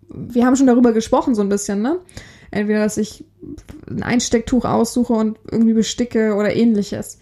wir 0.10 0.46
haben 0.46 0.56
schon 0.56 0.68
darüber 0.68 0.92
gesprochen 0.92 1.36
so 1.36 1.42
ein 1.42 1.50
bisschen, 1.50 1.82
ne? 1.82 2.00
Entweder, 2.52 2.80
dass 2.80 2.98
ich 2.98 3.26
ein 3.88 4.02
Einstecktuch 4.02 4.66
aussuche 4.66 5.14
und 5.14 5.38
irgendwie 5.52 5.74
besticke 5.74 6.34
oder 6.34 6.56
ähnliches. 6.56 7.20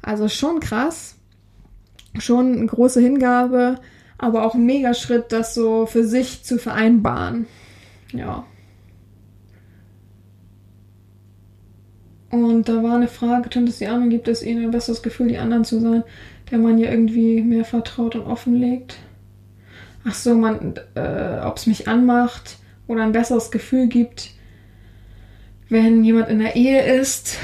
Also 0.00 0.28
schon 0.28 0.60
krass. 0.60 1.16
Schon 2.18 2.56
eine 2.56 2.66
große 2.66 2.98
Hingabe, 2.98 3.76
aber 4.20 4.44
auch 4.44 4.54
ein 4.54 4.66
Megaschritt, 4.66 5.32
das 5.32 5.54
so 5.54 5.86
für 5.86 6.04
sich 6.04 6.44
zu 6.44 6.58
vereinbaren. 6.58 7.46
Ja. 8.12 8.44
Und 12.30 12.68
da 12.68 12.82
war 12.82 12.96
eine 12.96 13.08
Frage, 13.08 13.48
es 13.64 13.78
die 13.78 13.86
anderen, 13.86 14.10
gibt 14.10 14.28
es 14.28 14.42
ihnen 14.42 14.64
ein 14.64 14.70
besseres 14.70 15.02
Gefühl, 15.02 15.28
die 15.28 15.38
anderen 15.38 15.64
zu 15.64 15.80
sein, 15.80 16.04
der 16.50 16.58
man 16.58 16.78
ja 16.78 16.90
irgendwie 16.90 17.40
mehr 17.40 17.64
vertraut 17.64 18.14
und 18.14 18.26
offenlegt? 18.26 18.98
Ach 20.04 20.14
so, 20.14 20.34
man, 20.34 20.74
äh, 20.94 21.40
ob 21.44 21.56
es 21.56 21.66
mich 21.66 21.88
anmacht 21.88 22.58
oder 22.86 23.02
ein 23.02 23.12
besseres 23.12 23.50
Gefühl 23.50 23.88
gibt, 23.88 24.34
wenn 25.70 26.04
jemand 26.04 26.28
in 26.28 26.40
der 26.40 26.56
Ehe 26.56 26.82
ist 27.00 27.38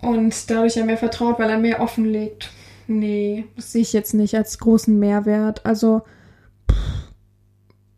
und 0.00 0.50
dadurch 0.50 0.76
ja 0.76 0.84
mehr 0.84 0.96
vertraut, 0.96 1.38
weil 1.38 1.50
er 1.50 1.58
mehr 1.58 1.80
offenlegt. 1.80 2.50
Nee, 2.86 3.44
das 3.54 3.72
sehe 3.72 3.82
ich 3.82 3.92
jetzt 3.92 4.14
nicht 4.14 4.34
als 4.34 4.58
großen 4.58 4.98
Mehrwert. 4.98 5.64
Also 5.64 6.02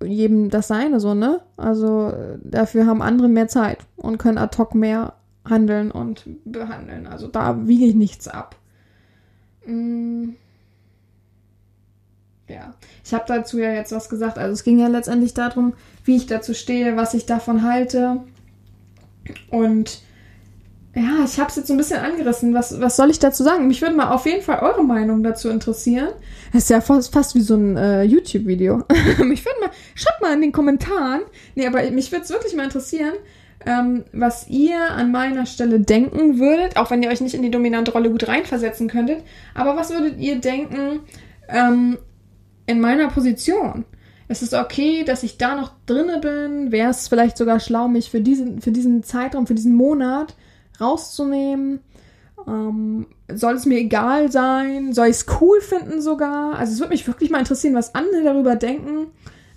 jedem 0.02 0.50
das 0.50 0.68
seine 0.68 1.00
so, 1.00 1.14
ne? 1.14 1.40
Also 1.56 2.12
dafür 2.42 2.86
haben 2.86 3.02
andere 3.02 3.28
mehr 3.28 3.48
Zeit 3.48 3.78
und 3.96 4.18
können 4.18 4.38
ad 4.38 4.56
hoc 4.58 4.74
mehr 4.74 5.14
handeln 5.44 5.90
und 5.90 6.24
behandeln. 6.44 7.06
Also 7.06 7.28
da 7.28 7.66
wiege 7.66 7.86
ich 7.86 7.94
nichts 7.94 8.28
ab. 8.28 8.56
Mm. 9.66 10.30
Ja, 12.48 12.74
ich 13.02 13.14
habe 13.14 13.24
dazu 13.26 13.58
ja 13.58 13.72
jetzt 13.72 13.92
was 13.92 14.08
gesagt. 14.08 14.38
Also 14.38 14.52
es 14.52 14.64
ging 14.64 14.78
ja 14.78 14.88
letztendlich 14.88 15.32
darum, 15.32 15.74
wie 16.04 16.16
ich 16.16 16.26
dazu 16.26 16.52
stehe, 16.52 16.96
was 16.96 17.14
ich 17.14 17.24
davon 17.24 17.62
halte. 17.62 18.22
Und 19.50 20.02
ja, 20.94 21.24
ich 21.24 21.40
habe 21.40 21.50
es 21.50 21.56
jetzt 21.56 21.66
so 21.66 21.74
ein 21.74 21.76
bisschen 21.76 21.98
angerissen. 21.98 22.54
Was, 22.54 22.80
was 22.80 22.94
soll 22.94 23.10
ich 23.10 23.18
dazu 23.18 23.42
sagen? 23.42 23.66
Mich 23.66 23.82
würde 23.82 23.96
mal 23.96 24.12
auf 24.12 24.26
jeden 24.26 24.42
Fall 24.42 24.60
eure 24.60 24.84
Meinung 24.84 25.24
dazu 25.24 25.48
interessieren. 25.48 26.10
Das 26.52 26.64
ist 26.64 26.70
ja 26.70 26.80
fast, 26.80 27.12
fast 27.12 27.34
wie 27.34 27.40
so 27.40 27.56
ein 27.56 27.76
äh, 27.76 28.04
YouTube-Video. 28.04 28.84
mich 29.24 29.44
würde 29.44 29.60
mal, 29.60 29.70
schreibt 29.96 30.22
mal 30.22 30.32
in 30.32 30.40
den 30.40 30.52
Kommentaren. 30.52 31.22
Nee, 31.56 31.66
aber 31.66 31.82
mich 31.90 32.12
würde 32.12 32.24
es 32.24 32.30
wirklich 32.30 32.54
mal 32.54 32.64
interessieren, 32.64 33.14
ähm, 33.66 34.04
was 34.12 34.48
ihr 34.48 34.78
an 34.92 35.10
meiner 35.10 35.46
Stelle 35.46 35.80
denken 35.80 36.38
würdet, 36.38 36.76
auch 36.76 36.92
wenn 36.92 37.02
ihr 37.02 37.10
euch 37.10 37.20
nicht 37.20 37.34
in 37.34 37.42
die 37.42 37.50
dominante 37.50 37.90
Rolle 37.90 38.10
gut 38.10 38.28
reinversetzen 38.28 38.86
könntet. 38.86 39.24
Aber 39.54 39.76
was 39.76 39.90
würdet 39.90 40.20
ihr 40.20 40.36
denken 40.36 41.00
ähm, 41.48 41.98
in 42.66 42.80
meiner 42.80 43.08
Position? 43.08 43.84
Ist 44.28 44.42
es 44.42 44.54
okay, 44.54 45.02
dass 45.02 45.24
ich 45.24 45.38
da 45.38 45.56
noch 45.56 45.72
drinne 45.86 46.20
bin? 46.20 46.70
Wäre 46.70 46.90
es 46.90 47.08
vielleicht 47.08 47.36
sogar 47.36 47.58
schlau, 47.58 47.88
mich 47.88 48.10
für 48.10 48.20
diesen, 48.20 48.60
für 48.60 48.70
diesen 48.70 49.02
Zeitraum, 49.02 49.48
für 49.48 49.54
diesen 49.54 49.74
Monat 49.74 50.36
rauszunehmen? 50.80 51.80
Ähm, 52.46 53.06
soll 53.32 53.54
es 53.54 53.66
mir 53.66 53.78
egal 53.78 54.30
sein? 54.30 54.92
Soll 54.92 55.06
ich 55.06 55.16
es 55.16 55.26
cool 55.40 55.60
finden 55.60 56.00
sogar? 56.00 56.56
Also 56.56 56.72
es 56.72 56.80
würde 56.80 56.92
mich 56.92 57.06
wirklich 57.06 57.30
mal 57.30 57.38
interessieren, 57.38 57.74
was 57.74 57.94
andere 57.94 58.22
darüber 58.22 58.56
denken. 58.56 59.08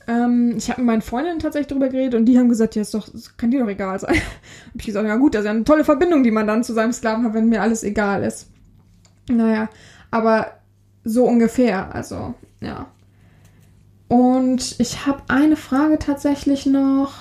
Ähm, 0.07 0.55
ich 0.57 0.69
habe 0.69 0.81
mit 0.81 0.87
meinen 0.87 1.01
Freundinnen 1.01 1.39
tatsächlich 1.39 1.67
darüber 1.67 1.89
geredet 1.89 2.15
und 2.15 2.25
die 2.25 2.37
haben 2.39 2.47
gesagt, 2.47 2.75
ja, 2.75 2.83
das 2.83 3.35
kann 3.35 3.51
dir 3.51 3.59
doch 3.59 3.67
egal 3.67 3.99
sein. 3.99 4.15
hab 4.15 4.75
ich 4.75 4.85
gesagt, 4.85 5.07
ja 5.07 5.17
gut, 5.17 5.35
das 5.35 5.41
ist 5.41 5.45
ja 5.45 5.51
eine 5.51 5.65
tolle 5.65 5.83
Verbindung, 5.83 6.23
die 6.23 6.31
man 6.31 6.47
dann 6.47 6.63
zu 6.63 6.73
seinem 6.73 6.93
Sklaven 6.93 7.25
hat, 7.25 7.33
wenn 7.33 7.49
mir 7.49 7.61
alles 7.61 7.83
egal 7.83 8.23
ist. 8.23 8.47
Naja, 9.29 9.67
aber 10.09 10.51
so 11.03 11.25
ungefähr, 11.25 11.93
also, 11.93 12.35
ja. 12.61 12.87
Und 14.07 14.79
ich 14.79 15.05
habe 15.05 15.23
eine 15.27 15.57
Frage 15.57 15.99
tatsächlich 15.99 16.65
noch. 16.65 17.13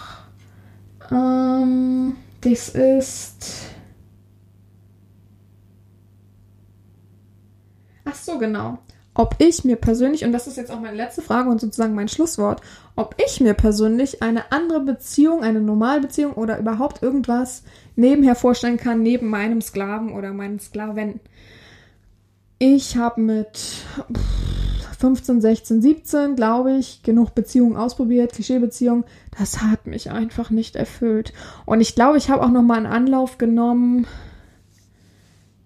Ähm, 1.11 2.14
das 2.42 2.68
ist. 2.68 3.70
Ach 8.07 8.15
so, 8.15 8.39
genau. 8.39 8.79
Ob 9.15 9.35
ich 9.39 9.65
mir 9.65 9.77
persönlich, 9.77 10.25
und 10.25 10.33
das 10.33 10.47
ist 10.47 10.57
jetzt 10.57 10.71
auch 10.71 10.81
meine 10.81 10.97
letzte 10.97 11.23
Frage 11.23 11.49
und 11.49 11.61
sozusagen 11.61 11.95
mein 11.95 12.09
Schlusswort, 12.09 12.61
ob 12.97 13.15
ich 13.25 13.41
mir 13.41 13.55
persönlich 13.55 14.23
eine 14.23 14.53
andere 14.53 14.81
Beziehung, 14.81 15.43
eine 15.43 15.61
Normalbeziehung 15.61 16.35
oder 16.35 16.59
überhaupt 16.59 17.03
irgendwas 17.03 17.63
nebenher 17.97 18.35
vorstellen 18.35 18.77
kann, 18.77 19.03
neben 19.03 19.29
meinem 19.29 19.61
Sklaven 19.61 20.13
oder 20.13 20.33
meinen 20.33 20.61
Sklaven. 20.61 21.21
Ich 22.59 22.97
habe 22.97 23.21
mit 23.23 23.59
15, 24.99 25.41
16, 25.41 25.83
17, 25.83 26.37
glaube 26.37 26.73
ich, 26.73 27.03
genug 27.03 27.35
Beziehungen 27.35 27.77
ausprobiert, 27.77 28.33
Klischeebeziehungen. 28.33 29.05
Das 29.39 29.63
hat 29.63 29.87
mich 29.87 30.11
einfach 30.11 30.51
nicht 30.51 30.77
erfüllt. 30.77 31.33
Und 31.65 31.81
ich 31.81 31.95
glaube, 31.95 32.19
ich 32.19 32.31
habe 32.31 32.43
auch 32.43 32.51
noch 32.51 32.63
mal 32.63 32.77
einen 32.77 32.87
Anlauf 32.87 33.39
genommen. 33.39 34.07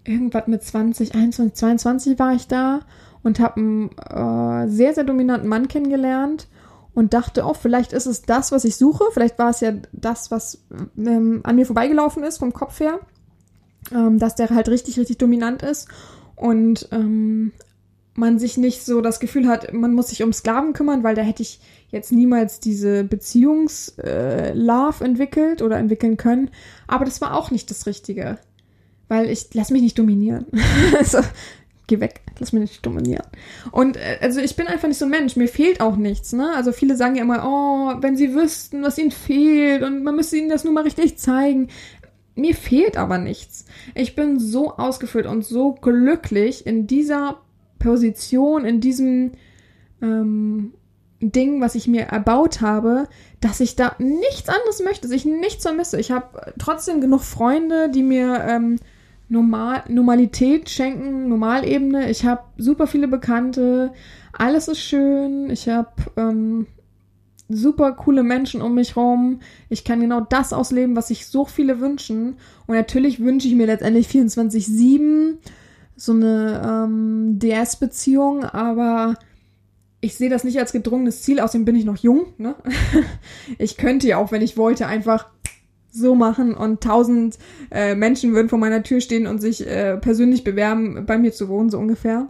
Irgendwas 0.03 0.47
mit 0.47 0.63
20, 0.63 1.13
21, 1.13 1.53
22 1.55 2.19
war 2.19 2.33
ich 2.33 2.47
da 2.47 2.81
und 3.23 3.39
habe 3.39 3.57
einen 3.57 3.89
äh, 3.97 4.67
sehr, 4.67 4.93
sehr 4.93 5.03
dominanten 5.03 5.47
Mann 5.47 5.67
kennengelernt 5.67 6.47
und 6.93 7.13
dachte, 7.13 7.45
oh, 7.45 7.53
vielleicht 7.53 7.93
ist 7.93 8.07
es 8.07 8.23
das, 8.23 8.51
was 8.51 8.65
ich 8.65 8.75
suche. 8.75 9.05
Vielleicht 9.13 9.39
war 9.39 9.49
es 9.49 9.61
ja 9.61 9.73
das, 9.91 10.31
was 10.31 10.63
ähm, 10.97 11.41
an 11.43 11.55
mir 11.55 11.65
vorbeigelaufen 11.65 12.23
ist 12.23 12.39
vom 12.39 12.51
Kopf 12.51 12.79
her. 12.79 12.99
Ähm, 13.91 14.19
dass 14.19 14.35
der 14.35 14.49
halt 14.49 14.69
richtig, 14.69 14.99
richtig 14.99 15.17
dominant 15.17 15.63
ist. 15.63 15.87
Und 16.35 16.87
ähm, 16.91 17.51
man 18.13 18.39
sich 18.39 18.57
nicht 18.57 18.85
so 18.85 19.01
das 19.01 19.19
Gefühl 19.19 19.47
hat, 19.47 19.73
man 19.73 19.93
muss 19.93 20.09
sich 20.09 20.23
um 20.23 20.33
Sklaven 20.33 20.73
kümmern, 20.73 21.03
weil 21.03 21.15
da 21.15 21.21
hätte 21.21 21.41
ich 21.41 21.59
jetzt 21.89 22.11
niemals 22.11 22.59
diese 22.59 23.03
Beziehungslove 23.03 25.01
äh, 25.01 25.05
entwickelt 25.05 25.61
oder 25.61 25.77
entwickeln 25.77 26.17
können. 26.17 26.51
Aber 26.87 27.05
das 27.05 27.21
war 27.21 27.35
auch 27.35 27.51
nicht 27.51 27.69
das 27.69 27.85
Richtige. 27.85 28.37
Weil 29.11 29.29
ich 29.29 29.47
lass 29.51 29.71
mich 29.71 29.81
nicht 29.81 29.99
dominieren. 29.99 30.45
also, 30.97 31.17
geh 31.85 31.99
weg, 31.99 32.21
lass 32.39 32.53
mich 32.53 32.61
nicht 32.61 32.85
dominieren. 32.85 33.27
Und 33.73 33.97
äh, 33.97 34.19
also 34.21 34.39
ich 34.39 34.55
bin 34.55 34.67
einfach 34.67 34.87
nicht 34.87 34.99
so 34.99 35.03
ein 35.03 35.11
Mensch, 35.11 35.35
mir 35.35 35.49
fehlt 35.49 35.81
auch 35.81 35.97
nichts, 35.97 36.31
ne? 36.31 36.53
Also 36.55 36.71
viele 36.71 36.95
sagen 36.95 37.17
ja 37.17 37.23
immer, 37.23 37.43
oh, 37.45 38.01
wenn 38.01 38.15
sie 38.15 38.33
wüssten, 38.33 38.83
was 38.83 38.97
ihnen 38.97 39.11
fehlt 39.11 39.83
und 39.83 40.03
man 40.03 40.15
müsste 40.15 40.37
ihnen 40.37 40.47
das 40.47 40.63
nur 40.63 40.71
mal 40.71 40.85
richtig 40.85 41.17
zeigen. 41.17 41.67
Mir 42.35 42.55
fehlt 42.55 42.95
aber 42.95 43.17
nichts. 43.17 43.65
Ich 43.95 44.15
bin 44.15 44.39
so 44.39 44.77
ausgefüllt 44.77 45.25
und 45.25 45.43
so 45.43 45.73
glücklich 45.73 46.65
in 46.65 46.87
dieser 46.87 47.41
Position, 47.79 48.63
in 48.63 48.79
diesem 48.79 49.33
ähm, 50.01 50.71
Ding, 51.19 51.59
was 51.59 51.75
ich 51.75 51.89
mir 51.89 52.03
erbaut 52.03 52.61
habe, 52.61 53.09
dass 53.41 53.59
ich 53.59 53.75
da 53.75 53.93
nichts 53.99 54.47
anderes 54.47 54.81
möchte, 54.81 55.09
dass 55.09 55.17
ich 55.17 55.25
nichts 55.25 55.63
vermisse. 55.63 55.99
Ich 55.99 56.11
habe 56.11 56.53
trotzdem 56.57 57.01
genug 57.01 57.23
Freunde, 57.23 57.89
die 57.89 58.03
mir 58.03 58.45
ähm, 58.47 58.77
Normal 59.31 59.83
Normalität 59.87 60.69
schenken, 60.69 61.29
Normalebene. 61.29 62.11
Ich 62.11 62.25
habe 62.25 62.43
super 62.57 62.85
viele 62.85 63.07
Bekannte, 63.07 63.93
alles 64.33 64.67
ist 64.67 64.81
schön. 64.81 65.49
Ich 65.49 65.69
habe 65.69 65.89
ähm, 66.17 66.67
super 67.47 67.93
coole 67.93 68.23
Menschen 68.23 68.61
um 68.61 68.75
mich 68.75 68.97
rum. 68.97 69.39
Ich 69.69 69.85
kann 69.85 70.01
genau 70.01 70.19
das 70.19 70.51
ausleben, 70.51 70.97
was 70.97 71.07
sich 71.07 71.27
so 71.27 71.45
viele 71.45 71.79
wünschen. 71.79 72.35
Und 72.67 72.75
natürlich 72.75 73.21
wünsche 73.21 73.47
ich 73.47 73.55
mir 73.55 73.67
letztendlich 73.67 74.09
24-7 74.09 75.37
so 75.95 76.11
eine 76.11 76.61
ähm, 76.65 77.39
DS-Beziehung, 77.39 78.43
aber 78.43 79.15
ich 80.01 80.15
sehe 80.15 80.29
das 80.29 80.43
nicht 80.43 80.59
als 80.59 80.73
gedrungenes 80.73 81.21
Ziel, 81.21 81.39
außerdem 81.39 81.63
bin 81.63 81.75
ich 81.77 81.85
noch 81.85 81.97
jung. 81.97 82.33
Ne? 82.37 82.55
ich 83.59 83.77
könnte 83.77 84.09
ja 84.09 84.17
auch, 84.17 84.33
wenn 84.33 84.41
ich 84.41 84.57
wollte, 84.57 84.87
einfach 84.87 85.27
so 85.91 86.15
machen 86.15 86.53
und 86.53 86.81
tausend 86.81 87.37
äh, 87.69 87.95
Menschen 87.95 88.33
würden 88.33 88.49
vor 88.49 88.59
meiner 88.59 88.83
Tür 88.83 89.01
stehen 89.01 89.27
und 89.27 89.39
sich 89.39 89.67
äh, 89.67 89.97
persönlich 89.97 90.43
bewerben, 90.43 91.05
bei 91.05 91.17
mir 91.17 91.33
zu 91.33 91.49
wohnen, 91.49 91.69
so 91.69 91.77
ungefähr. 91.77 92.27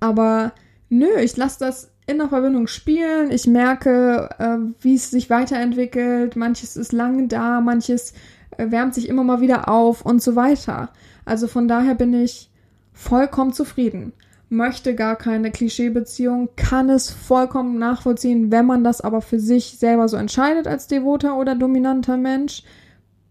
Aber 0.00 0.52
nö, 0.88 1.08
ich 1.20 1.36
lasse 1.36 1.58
das 1.60 1.90
in 2.06 2.18
der 2.18 2.28
Verbindung 2.28 2.66
spielen. 2.66 3.30
Ich 3.30 3.46
merke, 3.46 4.28
äh, 4.38 4.58
wie 4.80 4.94
es 4.94 5.10
sich 5.10 5.30
weiterentwickelt. 5.30 6.36
Manches 6.36 6.76
ist 6.76 6.92
lange 6.92 7.26
da, 7.28 7.60
manches 7.60 8.12
äh, 8.56 8.70
wärmt 8.70 8.94
sich 8.94 9.08
immer 9.08 9.24
mal 9.24 9.40
wieder 9.40 9.68
auf 9.68 10.02
und 10.04 10.22
so 10.22 10.36
weiter. 10.36 10.90
Also 11.24 11.48
von 11.48 11.68
daher 11.68 11.94
bin 11.94 12.14
ich 12.14 12.50
vollkommen 12.92 13.52
zufrieden. 13.52 14.12
Möchte 14.48 14.94
gar 14.94 15.16
keine 15.16 15.50
Klischeebeziehung, 15.50 16.50
kann 16.54 16.88
es 16.88 17.10
vollkommen 17.10 17.78
nachvollziehen, 17.78 18.52
wenn 18.52 18.64
man 18.64 18.84
das 18.84 19.00
aber 19.00 19.20
für 19.20 19.40
sich 19.40 19.78
selber 19.78 20.08
so 20.08 20.16
entscheidet 20.16 20.68
als 20.68 20.86
devoter 20.86 21.36
oder 21.36 21.56
dominanter 21.56 22.16
Mensch, 22.16 22.62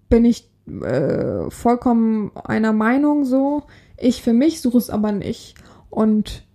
bin 0.10 0.26
ich 0.26 0.50
äh, 0.68 1.50
vollkommen 1.50 2.32
einer 2.36 2.74
Meinung 2.74 3.24
so. 3.24 3.64
Ich 3.98 4.22
für 4.22 4.34
mich 4.34 4.62
suche 4.62 4.78
es 4.78 4.90
aber 4.90 5.12
nicht. 5.14 5.56
Und 5.90 6.46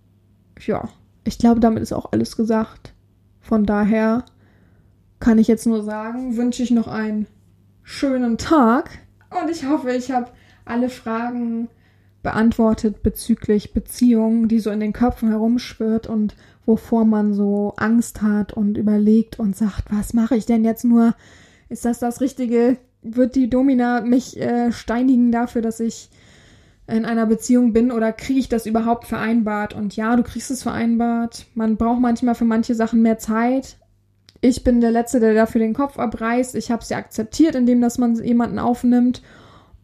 ja, 0.59 0.89
ich 1.23 1.37
glaube, 1.37 1.59
damit 1.59 1.81
ist 1.81 1.93
auch 1.93 2.11
alles 2.11 2.37
gesagt. 2.37 2.93
Von 3.39 3.65
daher 3.65 4.25
kann 5.19 5.39
ich 5.39 5.47
jetzt 5.47 5.65
nur 5.65 5.83
sagen, 5.83 6.37
wünsche 6.37 6.61
ich 6.61 6.71
noch 6.71 6.87
einen 6.87 7.27
schönen 7.83 8.37
Tag 8.37 8.91
und 9.41 9.49
ich 9.49 9.67
hoffe, 9.67 9.91
ich 9.91 10.11
habe 10.11 10.27
alle 10.65 10.89
Fragen 10.89 11.69
beantwortet 12.23 13.03
bezüglich 13.03 13.73
Beziehungen, 13.73 14.47
die 14.47 14.59
so 14.59 14.69
in 14.69 14.79
den 14.79 14.93
Köpfen 14.93 15.29
herumschwirrt 15.29 16.07
und 16.07 16.35
wovor 16.65 17.05
man 17.05 17.33
so 17.33 17.73
Angst 17.77 18.21
hat 18.21 18.53
und 18.53 18.77
überlegt 18.77 19.39
und 19.39 19.55
sagt, 19.55 19.85
was 19.89 20.13
mache 20.13 20.35
ich 20.35 20.45
denn 20.45 20.63
jetzt 20.63 20.85
nur? 20.85 21.15
Ist 21.69 21.85
das 21.85 21.99
das 21.99 22.21
Richtige? 22.21 22.77
wird 23.01 23.35
die 23.35 23.49
Domina 23.49 24.01
mich 24.01 24.39
äh, 24.39 24.71
steinigen 24.71 25.31
dafür, 25.31 25.61
dass 25.61 25.79
ich 25.79 26.09
in 26.87 27.05
einer 27.05 27.25
Beziehung 27.25 27.73
bin 27.73 27.91
oder 27.91 28.11
kriege 28.11 28.39
ich 28.39 28.49
das 28.49 28.65
überhaupt 28.65 29.07
vereinbart? 29.07 29.73
Und 29.73 29.95
ja, 29.95 30.15
du 30.15 30.23
kriegst 30.23 30.51
es 30.51 30.63
vereinbart. 30.63 31.47
Man 31.55 31.77
braucht 31.77 32.01
manchmal 32.01 32.35
für 32.35 32.45
manche 32.45 32.75
Sachen 32.75 33.01
mehr 33.01 33.17
Zeit. 33.17 33.77
Ich 34.41 34.63
bin 34.63 34.81
der 34.81 34.91
Letzte, 34.91 35.19
der 35.19 35.33
dafür 35.33 35.59
den 35.59 35.73
Kopf 35.73 35.99
abreißt. 35.99 36.55
Ich 36.55 36.71
habe 36.71 36.83
ja 36.87 36.97
akzeptiert, 36.97 37.55
indem 37.55 37.81
dass 37.81 37.97
man 37.97 38.15
jemanden 38.15 38.59
aufnimmt. 38.59 39.21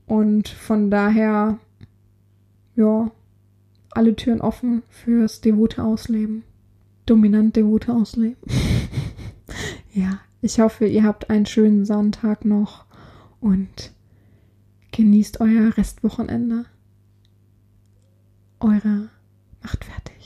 Und 0.06 0.50
von 0.50 0.90
daher, 0.90 1.60
ja, 2.78 3.12
alle 3.92 4.16
Türen 4.16 4.40
offen 4.40 4.84
fürs 4.88 5.42
devote 5.42 5.84
Ausleben. 5.84 6.44
Dominant 7.06 7.56
devote 7.56 7.94
Ausleben. 7.94 8.38
ja, 9.94 10.20
ich 10.42 10.60
hoffe, 10.60 10.86
ihr 10.86 11.04
habt 11.04 11.30
einen 11.30 11.46
schönen 11.46 11.84
Sonntag 11.86 12.46
noch 12.46 12.86
und 13.42 13.92
genießt 14.92 15.42
euer 15.42 15.76
Restwochenende. 15.76 16.66
Eure 18.60 19.10
macht 19.62 19.84
fertig. 19.84 20.17